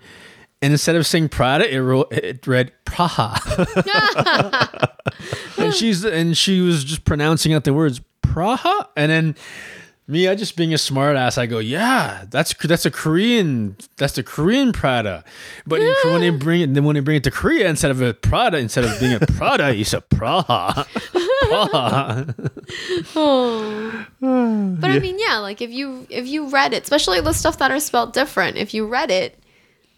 and 0.62 0.72
instead 0.72 0.96
of 0.96 1.06
saying 1.06 1.28
Prada, 1.28 1.70
it, 1.70 1.80
wrote, 1.80 2.10
it 2.10 2.46
read 2.46 2.72
Praha. 2.86 3.36
and 5.58 5.74
she's 5.74 6.02
and 6.04 6.34
she 6.36 6.60
was 6.62 6.82
just 6.84 7.04
pronouncing 7.04 7.52
out 7.52 7.64
the 7.64 7.74
words 7.74 8.00
Praha, 8.22 8.88
and 8.96 9.10
then 9.12 9.34
me, 10.06 10.28
I 10.28 10.34
just 10.34 10.56
being 10.56 10.74
a 10.74 10.78
smart 10.78 11.16
ass, 11.16 11.38
I 11.38 11.46
go, 11.46 11.58
yeah, 11.58 12.24
that's 12.28 12.52
that's 12.54 12.84
a 12.84 12.90
Korean, 12.90 13.76
that's 13.96 14.14
the 14.14 14.22
Korean 14.22 14.72
Prada. 14.72 15.24
But 15.66 15.80
in, 15.80 15.94
when 16.04 16.20
they 16.20 16.30
bring 16.30 16.60
it, 16.60 16.74
then 16.74 16.84
when 16.84 16.94
they 16.94 17.00
bring 17.00 17.16
it 17.16 17.24
to 17.24 17.30
Korea, 17.30 17.68
instead 17.68 17.90
of 17.90 18.02
a 18.02 18.12
Prada, 18.12 18.58
instead 18.58 18.84
of 18.84 19.00
being 19.00 19.14
a 19.14 19.20
Prada, 19.20 19.74
it's 19.74 19.94
a 19.94 20.02
Praha. 20.02 20.86
Praha. 21.44 22.50
Oh. 23.16 24.06
But 24.20 24.90
I 24.90 24.98
mean, 24.98 25.18
yeah, 25.18 25.38
like 25.38 25.60
if 25.60 25.70
you 25.70 26.06
if 26.10 26.26
you 26.26 26.48
read 26.48 26.72
it, 26.72 26.82
especially 26.82 27.20
the 27.20 27.32
stuff 27.32 27.58
that 27.58 27.70
are 27.70 27.80
spelled 27.80 28.12
different, 28.12 28.56
if 28.56 28.74
you 28.74 28.86
read 28.86 29.10
it, 29.10 29.38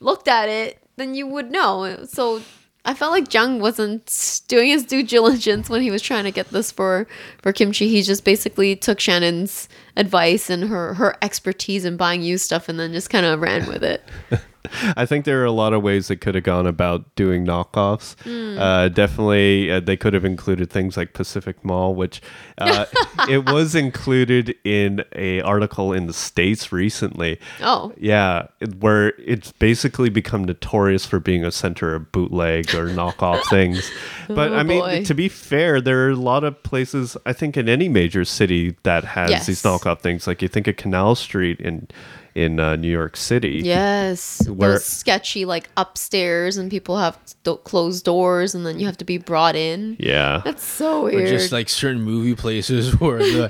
looked 0.01 0.29
at 0.29 0.49
it, 0.49 0.83
then 0.97 1.15
you 1.15 1.27
would 1.27 1.51
know. 1.51 2.05
So 2.07 2.43
I 2.87 2.95
felt 2.95 3.11
like 3.11 3.35
Jung 3.35 3.59
wasn't 3.59 4.43
doing 4.47 4.71
his 4.71 4.85
due 4.85 5.03
diligence 5.03 5.69
when 5.69 5.83
he 5.83 5.91
was 5.91 6.01
trying 6.01 6.23
to 6.23 6.31
get 6.31 6.51
this 6.51 6.71
for 6.71 7.09
for 7.43 7.53
kimchi. 7.53 7.89
He 7.89 8.01
just 8.01 8.25
basically 8.25 8.77
took 8.77 9.01
Shannon's 9.01 9.69
advice 9.97 10.49
and 10.49 10.69
her 10.69 10.95
her 10.95 11.17
expertise 11.21 11.85
in 11.85 11.97
buying 11.97 12.23
used 12.23 12.45
stuff, 12.45 12.69
and 12.69 12.79
then 12.79 12.93
just 12.93 13.11
kind 13.11 13.27
of 13.27 13.41
ran 13.41 13.67
with 13.67 13.83
it. 13.83 14.03
I 14.97 15.07
think 15.07 15.25
there 15.25 15.41
are 15.43 15.45
a 15.45 15.51
lot 15.53 15.73
of 15.73 15.83
ways 15.83 16.09
they 16.09 16.17
could 16.17 16.35
have 16.35 16.45
gone 16.45 16.67
about 16.67 17.15
doing 17.15 17.45
knockoffs. 17.47 18.17
Uh, 18.59 18.89
definitely, 18.89 19.71
uh, 19.71 19.81
they 19.81 19.97
could 19.97 20.15
have 20.15 20.25
included 20.25 20.71
things 20.71 20.97
like 20.97 21.13
Pacific 21.13 21.65
Mall, 21.65 21.95
which 21.95 22.21
uh, 22.59 22.87
it 23.29 23.49
was 23.51 23.75
included 23.75 24.55
in 24.65 25.05
a 25.15 25.41
article 25.43 25.93
in 25.93 26.07
the 26.07 26.13
states 26.13 26.73
recently. 26.73 27.39
Oh, 27.61 27.93
Yeah, 27.97 28.47
it- 28.61 28.77
where 28.77 29.09
it's 29.19 29.53
basically 29.53 30.11
become 30.11 30.45
notorious 30.45 31.07
for 31.07 31.19
being 31.21 31.45
a 31.45 31.51
center 31.53 31.95
of 31.95 32.13
bootleg 32.13 32.75
or 32.75 32.87
knockoff 32.89 33.43
things. 33.51 33.91
But 34.29 34.53
Oh, 34.53 34.57
I 34.57 34.63
mean, 34.63 34.81
boy. 34.81 35.05
to 35.05 35.15
be 35.15 35.29
fair, 35.29 35.81
there 35.81 36.07
are 36.07 36.11
a 36.11 36.17
lot 36.17 36.45
of 36.45 36.63
places, 36.63 37.17
I 37.27 37.33
think, 37.33 37.57
in 37.57 37.69
any 37.69 37.89
major 37.89 38.25
city 38.25 38.77
that 38.83 39.05
has 39.05 39.31
Yes. 39.31 39.47
these 39.47 39.63
knockoff 39.63 40.01
things. 40.01 40.27
Like 40.27 40.43
you 40.43 40.49
think 40.49 40.67
of 40.67 40.77
Canal 40.77 41.15
Street 41.15 41.61
in 41.61 41.89
in 42.37 42.61
uh, 42.61 42.77
New 42.77 42.91
York 42.91 43.17
City. 43.17 43.63
yes, 43.65 44.47
Where- 44.47 44.73
those 44.73 44.85
sketchy 44.85 45.45
like 45.47 45.71
upstairs, 45.77 46.59
and 46.59 46.71
people 46.71 46.99
have 46.99 47.19
th- 47.45 47.59
closed 47.65 48.05
doors, 48.05 48.55
and 48.55 48.67
then 48.67 48.79
you 48.79 48.85
have 48.87 48.99
to 48.99 49.05
be 49.07 49.17
brought 49.19 49.57
in. 49.57 49.97
Yeah. 49.99 50.43
That's 50.45 50.63
so 50.63 51.05
weird. 51.05 51.15
Or 51.15 51.17
weird. 51.19 51.29
just 51.31 51.51
like 51.53 51.69
certain 51.71 52.03
movie 52.03 52.35
places 52.35 53.01
where 53.01 53.19
the, 53.19 53.49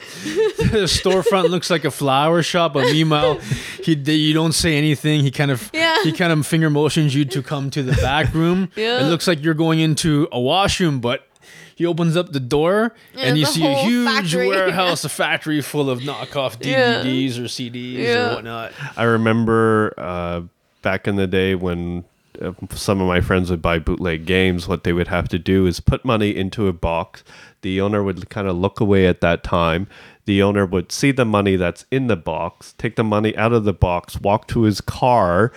the 0.59 0.87
storefront 0.87 1.51
looks 1.51 1.69
like 1.69 1.85
a 1.85 1.91
flower 1.91 2.43
shop, 2.43 2.75
but 2.75 2.85
meanwhile, 2.93 3.41
he 3.83 3.95
you 3.95 4.33
don't 4.33 4.53
say 4.53 4.77
anything. 4.77 5.21
He 5.23 5.31
kind 5.33 5.51
of 5.51 5.69
Yeah. 5.73 6.03
he 6.05 6.13
kind 6.13 6.33
of 6.33 6.47
finger 6.47 6.71
motions 6.71 7.15
you 7.15 7.25
to 7.25 7.43
come 7.43 7.71
to 7.71 7.83
the 7.83 7.93
back 8.01 8.33
room. 8.35 8.71
Yeah. 8.77 9.01
It 9.05 9.11
looks 9.11 9.27
like 9.27 9.43
you're 9.43 9.55
going 9.55 9.81
into 9.81 10.29
a 10.31 10.41
washroom, 10.41 11.01
but 11.01 11.27
he 11.75 11.85
opens 11.87 12.17
up 12.17 12.33
the 12.33 12.41
door 12.41 12.95
and 13.15 13.37
you 13.39 13.47
see 13.47 13.65
a 13.67 13.75
huge 13.85 14.07
factory. 14.09 14.49
warehouse, 14.49 15.05
a 15.05 15.09
factory 15.09 15.61
full 15.61 15.91
of 15.91 16.01
knockoff 16.01 16.57
Yeah. 16.65 17.03
DVDs 17.03 17.39
or 17.39 17.43
CDs 17.45 17.95
Yeah. 17.99 18.31
or 18.31 18.35
whatnot. 18.37 18.73
I 18.97 19.05
remember 19.05 19.95
uh, 19.99 20.43
back 20.83 21.07
in 21.09 21.17
the 21.17 21.27
day 21.27 21.55
when 21.55 22.05
uh, 22.41 22.53
some 22.71 23.01
of 23.01 23.09
my 23.09 23.21
friends 23.21 23.51
would 23.51 23.63
buy 23.63 23.79
bootleg 23.79 24.27
games, 24.27 24.69
what 24.69 24.85
they 24.85 24.93
would 24.93 25.09
have 25.09 25.29
to 25.31 25.39
do 25.39 25.67
is 25.67 25.81
put 25.81 26.05
money 26.05 26.37
into 26.37 26.67
a 26.69 26.73
box. 26.73 27.25
The 27.63 27.81
owner 27.81 28.03
would 28.03 28.29
kind 28.29 28.47
of 28.47 28.57
look 28.57 28.79
away 28.81 29.07
at 29.07 29.21
that 29.23 29.43
time. 29.43 29.87
The 30.27 30.43
owner 30.43 30.67
would 30.67 30.93
see 30.93 31.13
the 31.13 31.25
money 31.25 31.57
that's 31.57 31.85
in 31.91 32.09
the 32.09 32.17
box, 32.17 32.75
take 32.79 32.97
the 32.97 33.05
money 33.05 33.35
out 33.37 33.53
of 33.53 33.65
the 33.65 33.73
box, 33.73 34.21
walk 34.21 34.49
to 34.49 34.63
his 34.63 34.81
car, 34.81 35.53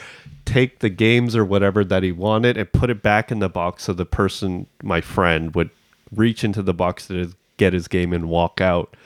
take 0.45 0.79
the 0.79 0.89
games 0.89 1.35
or 1.35 1.43
whatever 1.43 1.83
that 1.83 2.01
he 2.03 2.11
wanted, 2.11 2.55
and 2.57 2.71
put 2.71 2.89
it 2.89 3.01
back 3.01 3.31
in 3.31 3.39
the 3.39 3.49
box 3.49 3.83
so 3.83 3.93
the 3.93 4.05
person, 4.05 4.67
my 4.81 5.01
friend, 5.01 5.53
would 5.55 5.69
reach 6.15 6.43
into 6.43 6.61
the 6.61 6.73
box 6.73 7.07
to 7.07 7.31
get 7.57 7.73
his 7.73 7.87
game 7.87 8.13
and 8.13 8.29
walk 8.29 8.61
out. 8.61 8.95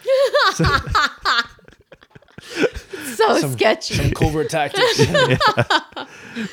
So 3.15 3.37
sketchy. 3.51 3.93
Some 3.95 4.11
covert 4.11 4.49
tactics. 4.49 5.05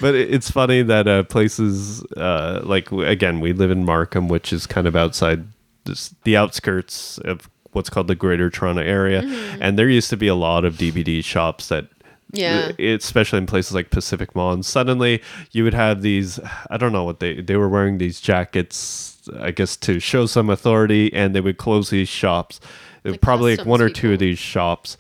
But 0.01 0.14
it- 0.14 0.32
it's 0.34 0.51
funny 0.51 0.82
that 0.82 1.09
uh, 1.09 1.22
places 1.24 2.05
uh, 2.16 2.61
like 2.64 2.92
again, 2.92 3.40
we 3.40 3.55
live 3.55 3.70
in 3.70 3.84
Markham, 3.84 4.28
which 4.28 4.53
is 4.53 4.66
kind 4.66 4.86
of 4.86 4.94
outside 4.94 5.46
this, 5.84 6.14
the 6.24 6.36
outskirts 6.36 7.16
of 7.18 7.48
what's 7.72 7.88
called 7.88 8.07
the 8.07 8.14
Greater 8.14 8.51
Toronto 8.51 8.82
area, 8.82 9.22
and 9.59 9.78
there 9.78 9.88
used 9.88 10.11
to 10.11 10.18
be 10.18 10.28
a 10.28 10.34
lot 10.34 10.64
of 10.66 10.74
DVD 10.74 11.24
shops 11.24 11.68
that. 11.68 11.86
Yeah. 12.32 12.70
uh, 12.78 12.82
especially 12.84 13.38
in 13.38 13.46
places 13.46 13.72
like 13.74 13.90
Pacific 13.90 14.36
Mall, 14.36 14.53
and 14.53 14.64
suddenly 14.64 15.22
you 15.51 15.64
would 15.64 15.74
have 15.74 16.03
these. 16.03 16.38
I 16.70 16.76
don't 16.76 16.92
know 16.92 17.05
what 17.05 17.20
they 17.20 17.40
they 17.40 17.57
were 17.57 17.68
wearing 17.70 17.96
these 17.98 18.20
jackets, 18.20 19.09
I 19.39 19.51
guess, 19.51 19.76
to 19.78 20.01
show 20.01 20.26
some 20.26 20.51
authority, 20.51 21.12
and 21.12 21.35
they 21.35 21.41
would 21.41 21.59
close 21.59 21.91
these 21.91 22.09
shops. 22.09 22.61
Like 23.05 23.20
probably 23.20 23.57
like 23.57 23.66
one 23.66 23.81
or 23.81 23.89
two 23.89 24.12
of 24.12 24.18
these 24.18 24.39
shops, 24.39 24.97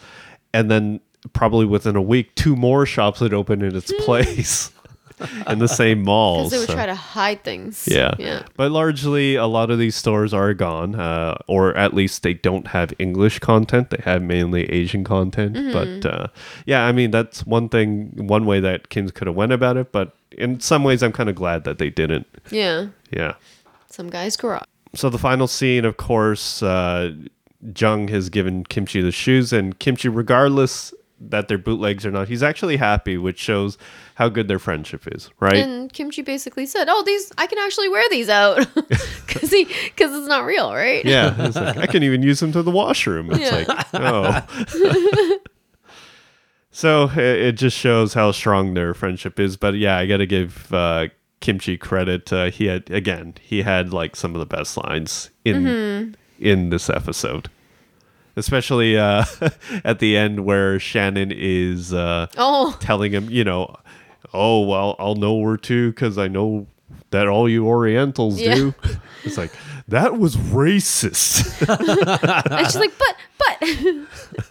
and 0.54 0.70
then 0.70 1.00
probably 1.32 1.66
within 1.66 1.96
a 1.96 2.02
week, 2.02 2.34
two 2.34 2.56
more 2.56 2.86
shops 2.86 3.20
would 3.20 3.34
open 3.34 3.60
in 3.62 3.76
its 3.76 3.92
place 4.04 4.70
in 5.46 5.58
the 5.58 5.68
same 5.68 6.02
mall. 6.02 6.38
Because 6.38 6.50
they 6.52 6.58
would 6.58 6.68
so- 6.68 6.74
try 6.74 6.86
to 6.86 6.94
hide 6.94 7.44
things. 7.44 7.86
yeah. 7.90 8.14
Yeah. 8.18 8.44
But 8.56 8.70
largely, 8.72 9.34
a 9.34 9.46
lot 9.46 9.70
of 9.70 9.78
these 9.78 9.94
stores 9.94 10.32
are 10.32 10.54
gone, 10.54 10.94
uh, 10.94 11.36
or 11.46 11.76
at 11.76 11.92
least 11.92 12.22
they 12.22 12.32
don't 12.32 12.68
have 12.68 12.94
English 12.98 13.40
content. 13.40 13.90
They 13.90 14.00
have 14.02 14.22
mainly 14.22 14.64
Asian 14.70 15.04
content. 15.04 15.56
Mm-hmm. 15.56 16.00
But 16.00 16.10
uh, 16.10 16.26
yeah, 16.64 16.86
I 16.86 16.92
mean, 16.92 17.10
that's 17.10 17.44
one 17.44 17.68
thing, 17.68 18.12
one 18.16 18.46
way 18.46 18.60
that 18.60 18.88
Kim's 18.88 19.12
could 19.12 19.26
have 19.26 19.36
went 19.36 19.52
about 19.52 19.76
it. 19.76 19.92
But 19.92 20.16
in 20.32 20.58
some 20.60 20.84
ways, 20.84 21.02
I'm 21.02 21.12
kind 21.12 21.28
of 21.28 21.34
glad 21.34 21.64
that 21.64 21.76
they 21.76 21.90
didn't. 21.90 22.26
Yeah. 22.50 22.86
Yeah. 23.10 23.34
Some 23.90 24.08
guy's 24.10 24.36
garage. 24.36 24.62
So 24.94 25.10
the 25.10 25.18
final 25.18 25.46
scene, 25.46 25.84
of 25.84 25.96
course, 25.96 26.62
uh, 26.62 27.12
Jung 27.76 28.08
has 28.08 28.28
given 28.30 28.64
Kimchi 28.64 29.00
the 29.02 29.12
shoes, 29.12 29.52
and 29.52 29.78
Kimchi, 29.78 30.08
regardless 30.08 30.92
that 31.22 31.48
they're 31.48 31.58
bootlegs 31.58 32.06
or 32.06 32.10
not, 32.10 32.28
he's 32.28 32.42
actually 32.42 32.78
happy, 32.78 33.18
which 33.18 33.38
shows 33.38 33.76
how 34.14 34.28
good 34.30 34.48
their 34.48 34.58
friendship 34.58 35.06
is, 35.14 35.28
right? 35.38 35.56
And 35.56 35.92
Kimchi 35.92 36.22
basically 36.22 36.64
said, 36.66 36.88
"Oh, 36.88 37.02
these 37.04 37.30
I 37.36 37.46
can 37.46 37.58
actually 37.58 37.88
wear 37.90 38.02
these 38.10 38.28
out 38.30 38.66
because 38.74 39.50
he 39.50 39.64
because 39.64 40.12
it's 40.16 40.26
not 40.28 40.44
real, 40.46 40.72
right?" 40.72 41.04
yeah, 41.04 41.34
like, 41.54 41.76
I 41.76 41.86
can 41.86 42.02
even 42.02 42.22
use 42.22 42.40
them 42.40 42.52
to 42.52 42.62
the 42.62 42.70
washroom. 42.70 43.30
It's 43.32 43.40
Yeah. 43.40 43.64
like, 43.68 43.86
oh. 43.94 45.38
so 46.70 47.04
it, 47.10 47.18
it 47.18 47.52
just 47.52 47.76
shows 47.76 48.14
how 48.14 48.32
strong 48.32 48.74
their 48.74 48.94
friendship 48.94 49.38
is. 49.38 49.56
But 49.56 49.74
yeah, 49.74 49.98
I 49.98 50.06
got 50.06 50.18
to 50.18 50.26
give 50.26 50.72
uh, 50.72 51.08
Kimchi 51.40 51.76
credit. 51.78 52.32
Uh, 52.32 52.50
he 52.50 52.66
had 52.66 52.90
again, 52.90 53.34
he 53.40 53.62
had 53.62 53.92
like 53.92 54.14
some 54.16 54.34
of 54.34 54.40
the 54.40 54.46
best 54.46 54.76
lines 54.76 55.30
in 55.44 55.64
Mm-hmm. 55.64 56.12
in 56.38 56.70
this 56.70 56.88
episode. 56.90 57.48
Especially 58.36 58.96
uh, 58.96 59.24
at 59.84 59.98
the 59.98 60.16
end 60.16 60.44
where 60.44 60.78
Shannon 60.78 61.32
is 61.34 61.92
uh, 61.92 62.26
Oh, 62.36 62.76
telling 62.80 63.12
him, 63.12 63.28
you 63.28 63.42
know, 63.44 63.76
oh 64.32 64.60
well, 64.66 64.96
I'll 64.98 65.16
know 65.16 65.34
where 65.34 65.56
to 65.56 65.90
because 65.90 66.16
I 66.16 66.28
know 66.28 66.66
that 67.10 67.26
all 67.26 67.48
you 67.48 67.66
Orientals 67.66 68.40
Yeah. 68.40 68.54
do. 68.54 68.74
It's 69.24 69.36
like 69.36 69.52
that 69.88 70.18
was 70.18 70.36
racist. 70.36 71.44
and 72.50 72.66
she's 72.66 72.76
like, 72.76 72.92
"But, 72.98 73.16
but." 73.38 74.46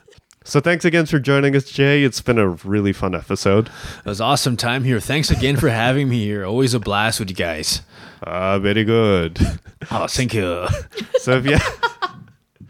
So 0.50 0.60
thanks 0.60 0.84
again 0.84 1.06
for 1.06 1.20
joining 1.20 1.56
us, 1.56 1.70
Jay. 1.70 2.04
It's 2.04 2.22
been 2.22 2.40
a 2.40 2.50
really 2.50 2.92
fun 2.92 3.14
episode. 3.14 3.70
It 4.00 4.06
was 4.06 4.20
awesome 4.20 4.58
time 4.58 4.84
here. 4.84 5.00
Thanks 5.00 5.30
again 5.30 5.58
for 5.58 5.70
having 5.70 6.10
me 6.10 6.24
here. 6.24 6.44
Always 6.44 6.74
a 6.74 6.80
blast 6.80 7.20
with 7.20 7.30
you 7.30 7.36
guys. 7.36 7.84
Uh, 8.24 8.60
very 8.60 8.84
good. 8.84 9.40
Oh, 9.92 10.08
thank 10.08 10.34
you. 10.34 10.68
So 11.20 11.38
if 11.38 11.46
you 11.46 11.58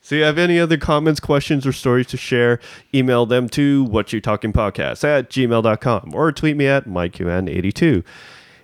so 0.00 0.14
you 0.16 0.22
have 0.24 0.36
any 0.36 0.58
other 0.58 0.76
comments, 0.76 1.18
questions, 1.18 1.66
or 1.66 1.72
stories 1.72 2.08
to 2.08 2.16
share, 2.18 2.60
email 2.94 3.24
them 3.24 3.48
to 3.50 3.84
what 3.84 4.12
you 4.12 4.20
talking 4.20 4.52
podcast 4.52 5.02
at 5.02 5.30
gmail.com 5.30 6.12
or 6.14 6.32
tweet 6.32 6.56
me 6.58 6.66
at 6.66 6.86
MikeUN82. 6.86 8.04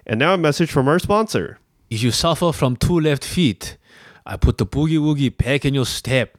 And 0.06 0.18
now 0.18 0.34
a 0.34 0.38
message 0.38 0.70
from 0.70 0.86
our 0.86 0.98
sponsor. 0.98 1.58
If 1.88 2.02
you 2.02 2.10
suffer 2.10 2.52
from 2.52 2.76
two 2.76 3.00
left 3.00 3.24
feet, 3.24 3.78
I 4.26 4.36
put 4.36 4.58
the 4.58 4.66
boogie 4.66 4.98
woogie 4.98 5.34
back 5.34 5.64
in 5.64 5.72
your 5.72 5.86
step. 5.86 6.36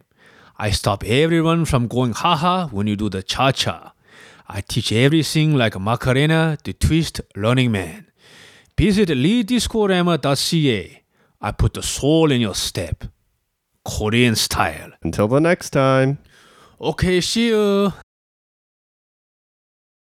I 0.59 0.71
stop 0.71 1.03
everyone 1.03 1.65
from 1.65 1.87
going 1.87 2.13
haha 2.13 2.67
when 2.69 2.87
you 2.87 2.95
do 2.95 3.09
the 3.09 3.21
cha 3.21 3.51
cha. 3.51 3.93
I 4.49 4.61
teach 4.61 4.91
everything 4.91 5.55
like 5.55 5.79
Macarena, 5.79 6.57
the 6.63 6.73
twist, 6.73 7.21
Learning 7.35 7.71
Man. 7.71 8.07
Visit 8.75 9.09
leaddiscorama.ca. 9.09 11.03
I 11.41 11.51
put 11.51 11.73
the 11.75 11.83
soul 11.83 12.31
in 12.31 12.41
your 12.41 12.55
step. 12.55 13.03
Korean 13.85 14.35
style. 14.35 14.93
Until 15.03 15.27
the 15.27 15.39
next 15.39 15.69
time. 15.69 16.17
Okay, 16.81 17.21
see 17.21 17.49
you. 17.49 17.93